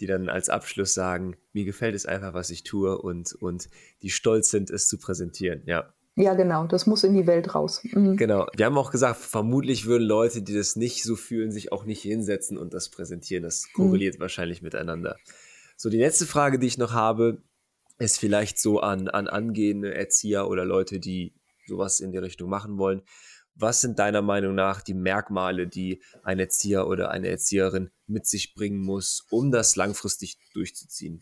die 0.00 0.06
dann 0.06 0.28
als 0.28 0.48
Abschluss 0.48 0.94
sagen, 0.94 1.36
mir 1.52 1.64
gefällt 1.64 1.94
es 1.94 2.06
einfach, 2.06 2.34
was 2.34 2.50
ich 2.50 2.62
tue 2.62 2.98
und, 2.98 3.34
und 3.34 3.68
die 4.02 4.10
stolz 4.10 4.50
sind, 4.50 4.70
es 4.70 4.88
zu 4.88 4.98
präsentieren. 4.98 5.62
Ja. 5.66 5.92
Ja, 6.16 6.34
genau, 6.34 6.66
das 6.66 6.86
muss 6.86 7.04
in 7.04 7.14
die 7.14 7.28
Welt 7.28 7.54
raus. 7.54 7.80
Mhm. 7.84 8.16
Genau. 8.16 8.48
Wir 8.56 8.66
haben 8.66 8.76
auch 8.76 8.90
gesagt, 8.90 9.20
vermutlich 9.20 9.86
würden 9.86 10.02
Leute, 10.06 10.42
die 10.42 10.54
das 10.54 10.74
nicht 10.74 11.04
so 11.04 11.14
fühlen, 11.14 11.52
sich 11.52 11.70
auch 11.70 11.84
nicht 11.84 12.02
hinsetzen 12.02 12.58
und 12.58 12.74
das 12.74 12.88
präsentieren. 12.88 13.44
Das 13.44 13.72
korreliert 13.72 14.16
mhm. 14.16 14.22
wahrscheinlich 14.22 14.60
miteinander. 14.60 15.16
So, 15.76 15.90
die 15.90 15.98
letzte 15.98 16.26
Frage, 16.26 16.58
die 16.58 16.66
ich 16.66 16.76
noch 16.76 16.92
habe, 16.92 17.40
ist 17.98 18.18
vielleicht 18.18 18.58
so 18.58 18.80
an, 18.80 19.06
an 19.06 19.28
angehende 19.28 19.94
Erzieher 19.94 20.48
oder 20.48 20.64
Leute, 20.64 20.98
die 20.98 21.34
sowas 21.68 22.00
in 22.00 22.10
die 22.10 22.18
Richtung 22.18 22.50
machen 22.50 22.78
wollen. 22.78 23.02
Was 23.58 23.80
sind 23.80 23.98
deiner 23.98 24.22
Meinung 24.22 24.54
nach 24.54 24.80
die 24.82 24.94
Merkmale, 24.94 25.66
die 25.66 26.00
ein 26.22 26.38
Erzieher 26.38 26.86
oder 26.86 27.10
eine 27.10 27.28
Erzieherin 27.28 27.90
mit 28.06 28.26
sich 28.26 28.54
bringen 28.54 28.80
muss, 28.80 29.26
um 29.30 29.50
das 29.50 29.74
langfristig 29.76 30.38
durchzuziehen? 30.54 31.18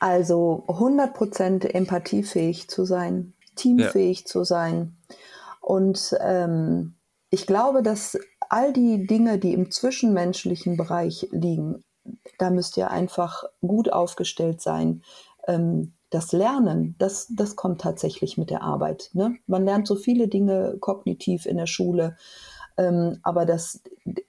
Also 0.00 0.64
100% 0.66 1.66
empathiefähig 1.66 2.68
zu 2.68 2.84
sein, 2.84 3.34
teamfähig 3.54 4.20
ja. 4.20 4.26
zu 4.26 4.44
sein. 4.44 4.96
Und 5.60 6.14
ähm, 6.20 6.96
ich 7.30 7.46
glaube, 7.46 7.82
dass 7.82 8.18
all 8.48 8.72
die 8.72 9.06
Dinge, 9.06 9.38
die 9.38 9.52
im 9.52 9.70
zwischenmenschlichen 9.70 10.76
Bereich 10.76 11.28
liegen, 11.30 11.84
da 12.38 12.50
müsst 12.50 12.76
ihr 12.76 12.90
einfach 12.90 13.44
gut 13.60 13.92
aufgestellt 13.92 14.60
sein. 14.60 15.02
Ähm, 15.48 15.95
das 16.10 16.32
Lernen, 16.32 16.94
das, 16.98 17.26
das 17.30 17.56
kommt 17.56 17.80
tatsächlich 17.80 18.38
mit 18.38 18.50
der 18.50 18.62
Arbeit. 18.62 19.10
Ne? 19.12 19.36
Man 19.46 19.64
lernt 19.64 19.86
so 19.86 19.96
viele 19.96 20.28
Dinge 20.28 20.76
kognitiv 20.80 21.46
in 21.46 21.56
der 21.56 21.66
Schule, 21.66 22.16
ähm, 22.76 23.18
aber 23.22 23.46
das, 23.46 23.82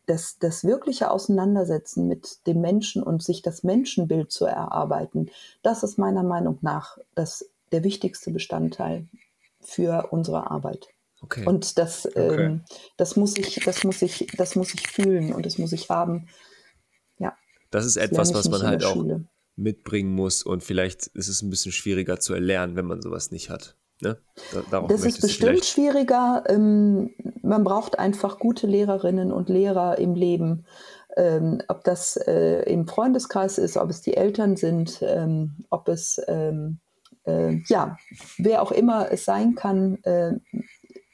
das, 0.06 0.38
das 0.40 0.64
wirkliche 0.64 1.12
Auseinandersetzen 1.12 2.08
mit 2.08 2.48
dem 2.48 2.62
Menschen 2.62 3.04
und 3.04 3.22
sich 3.22 3.42
das 3.42 3.64
Menschenbild 3.64 4.32
zu 4.32 4.46
erarbeiten, 4.46 5.30
das 5.62 5.84
ist 5.84 6.00
meiner 6.00 6.24
Meinung 6.24 6.58
nach 6.62 6.98
das, 7.14 7.50
der 7.72 7.84
wichtigste 7.84 8.32
Bestandteil 8.32 9.08
für 9.60 10.08
unsere 10.12 10.50
Arbeit. 10.50 10.88
Okay. 11.22 11.46
Und 11.46 11.78
das, 11.78 12.06
okay. 12.06 12.44
ähm, 12.44 12.64
das, 12.96 13.16
muss 13.16 13.38
ich, 13.38 13.62
das, 13.66 13.84
muss 13.84 14.02
ich, 14.02 14.28
das 14.38 14.56
muss 14.56 14.74
ich 14.74 14.88
fühlen 14.88 15.34
und 15.34 15.46
das 15.46 15.58
muss 15.58 15.74
ich 15.74 15.90
haben. 15.90 16.28
Ja. 17.18 17.36
Das 17.70 17.86
ist 17.86 17.98
etwas, 17.98 18.34
was 18.34 18.50
man 18.50 18.64
halt 18.64 18.84
auch 18.84 18.94
Schule 18.94 19.26
mitbringen 19.58 20.14
muss 20.14 20.44
und 20.44 20.64
vielleicht 20.64 21.08
ist 21.08 21.28
es 21.28 21.42
ein 21.42 21.50
bisschen 21.50 21.72
schwieriger 21.72 22.20
zu 22.20 22.34
erlernen, 22.34 22.76
wenn 22.76 22.86
man 22.86 23.02
sowas 23.02 23.32
nicht 23.32 23.50
hat. 23.50 23.76
Ne? 24.02 24.18
Da, 24.70 24.82
das 24.82 25.04
ist 25.04 25.22
bestimmt 25.22 25.66
schwieriger. 25.66 26.44
Ähm, 26.48 27.16
man 27.42 27.64
braucht 27.64 27.98
einfach 27.98 28.38
gute 28.38 28.68
Lehrerinnen 28.68 29.32
und 29.32 29.50
Lehrer 29.50 29.98
im 29.98 30.14
Leben. 30.14 30.66
Ähm, 31.16 31.64
ob 31.68 31.84
das 31.84 32.16
äh, 32.16 32.62
im 32.72 32.88
Freundeskreis 32.88 33.58
ist, 33.58 33.76
ob 33.76 33.90
es 33.90 34.02
die 34.02 34.16
Eltern 34.16 34.56
sind, 34.56 35.00
ähm, 35.02 35.66
ob 35.72 35.88
es, 35.88 36.22
ähm, 36.28 36.80
äh, 37.26 37.60
ja, 37.66 37.98
wer 38.38 38.62
auch 38.62 38.72
immer 38.72 39.12
es 39.12 39.26
sein 39.26 39.56
kann, 39.56 39.98
äh, 40.04 40.34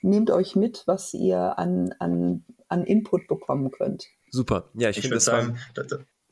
nehmt 0.02 0.30
euch 0.30 0.58
mit, 0.58 0.84
was 0.86 1.14
ihr 1.14 1.58
an, 1.58 1.96
an, 2.00 2.44
an 2.68 2.84
Input 2.84 3.28
bekommen 3.30 3.72
könnt. 3.72 4.08
Super. 4.30 4.70
Ja, 4.74 4.90
ich, 4.90 4.98
ich 4.98 5.10
das 5.10 5.24
sagen, 5.24 5.58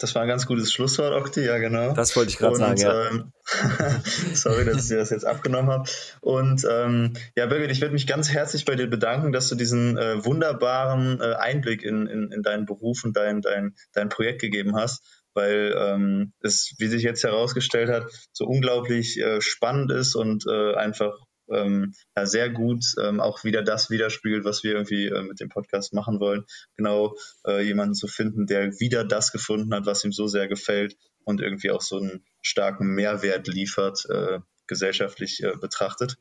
das 0.02 0.16
war 0.16 0.24
ein 0.24 0.28
ganz 0.28 0.48
gutes 0.48 0.74
Schlusswort, 0.74 1.14
Okti, 1.14 1.42
ja 1.42 1.58
genau. 1.60 1.94
Das 1.94 2.16
wollte 2.16 2.32
ich 2.32 2.38
gerade 2.38 2.56
sagen, 2.56 2.80
ja. 2.80 3.10
Ähm, 3.10 3.32
sorry, 4.34 4.66
dass 4.66 4.84
ich 4.84 4.88
dir 4.90 4.98
das 4.98 5.12
jetzt 5.12 5.26
abgenommen 5.26 5.72
habe. 5.72 5.90
Und 6.22 6.66
ähm, 6.70 7.14
ja, 7.36 7.46
Birgit, 7.46 7.72
ich 7.72 7.82
würde 7.82 7.94
mich 7.94 8.08
ganz 8.08 8.30
herzlich 8.30 8.66
bei 8.66 8.76
dir 8.76 8.88
bedanken, 8.88 9.32
dass 9.32 9.50
du 9.50 9.56
diesen 9.56 9.98
äh, 9.98 10.26
wunderbaren 10.26 11.20
äh, 11.22 11.36
Einblick 11.36 11.84
in, 11.84 12.08
in, 12.08 12.32
in 12.32 12.42
deinen 12.42 12.66
Beruf 12.66 13.04
und 13.04 13.16
dein, 13.16 13.42
dein, 13.42 13.76
dein 13.94 14.10
Projekt 14.10 14.42
gegeben 14.42 14.76
hast, 14.76 15.04
weil 15.34 15.76
ähm, 15.78 16.34
es, 16.42 16.74
wie 16.80 16.88
sich 16.88 17.04
jetzt 17.04 17.24
herausgestellt 17.24 17.90
hat, 17.90 18.06
so 18.32 18.46
unglaublich 18.46 19.20
äh, 19.20 19.42
spannend 19.42 19.92
ist 19.92 20.16
und 20.16 20.46
äh, 20.48 20.76
einfach 20.76 21.14
ähm, 21.52 21.94
ja, 22.16 22.26
sehr 22.26 22.50
gut 22.50 22.84
ähm, 23.02 23.20
auch 23.20 23.44
wieder 23.44 23.62
das 23.62 23.90
widerspiegelt, 23.90 24.46
was 24.46 24.64
wir 24.64 24.74
irgendwie 24.74 25.08
äh, 25.08 25.24
mit 25.24 25.40
dem 25.40 25.50
Podcast 25.50 25.94
machen 25.94 26.20
wollen. 26.20 26.46
Genau 26.76 27.16
äh, 27.46 27.62
jemanden 27.62 27.94
zu 27.94 28.08
finden, 28.08 28.48
der 28.48 28.80
wieder 28.80 29.04
das 29.04 29.32
gefunden 29.32 29.74
hat, 29.74 29.86
was 29.86 30.04
ihm 30.04 30.12
so 30.12 30.28
sehr 30.28 30.48
gefällt 30.48 30.98
und 31.24 31.42
irgendwie 31.42 31.72
auch 31.72 31.82
so 31.82 31.98
einen 31.98 32.24
starken 32.42 32.88
Mehrwert 32.88 33.48
liefert, 33.48 34.06
äh, 34.10 34.40
gesellschaftlich 34.68 35.44
äh, 35.44 35.56
betrachtet. 35.60 36.18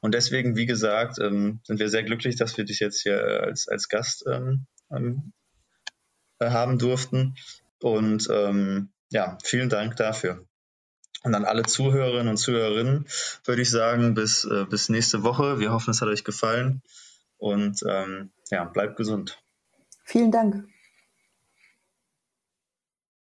Und 0.00 0.14
deswegen, 0.14 0.56
wie 0.56 0.66
gesagt, 0.66 1.18
ähm, 1.18 1.60
sind 1.64 1.80
wir 1.80 1.88
sehr 1.88 2.02
glücklich, 2.02 2.36
dass 2.36 2.56
wir 2.56 2.64
dich 2.64 2.80
jetzt 2.80 3.02
hier 3.02 3.18
äh, 3.18 3.38
als, 3.38 3.68
als 3.68 3.88
Gast 3.88 4.24
ähm, 4.26 4.66
ähm, 4.90 5.32
äh, 6.38 6.50
haben 6.50 6.78
durften. 6.78 7.34
Und 7.80 8.28
ähm, 8.30 8.90
ja, 9.10 9.38
vielen 9.44 9.68
Dank 9.68 9.96
dafür. 9.96 10.46
Und 11.26 11.34
an 11.34 11.44
alle 11.44 11.64
Zuhörerinnen 11.64 12.28
und 12.28 12.36
Zuhörerinnen 12.36 13.04
würde 13.44 13.60
ich 13.60 13.68
sagen, 13.68 14.14
bis, 14.14 14.44
äh, 14.44 14.64
bis 14.64 14.88
nächste 14.90 15.24
Woche. 15.24 15.58
Wir 15.58 15.72
hoffen, 15.72 15.90
es 15.90 16.00
hat 16.00 16.06
euch 16.08 16.22
gefallen 16.22 16.82
und 17.36 17.80
ähm, 17.84 18.30
ja, 18.52 18.62
bleibt 18.62 18.96
gesund. 18.96 19.36
Vielen 20.04 20.30
Dank. 20.30 20.68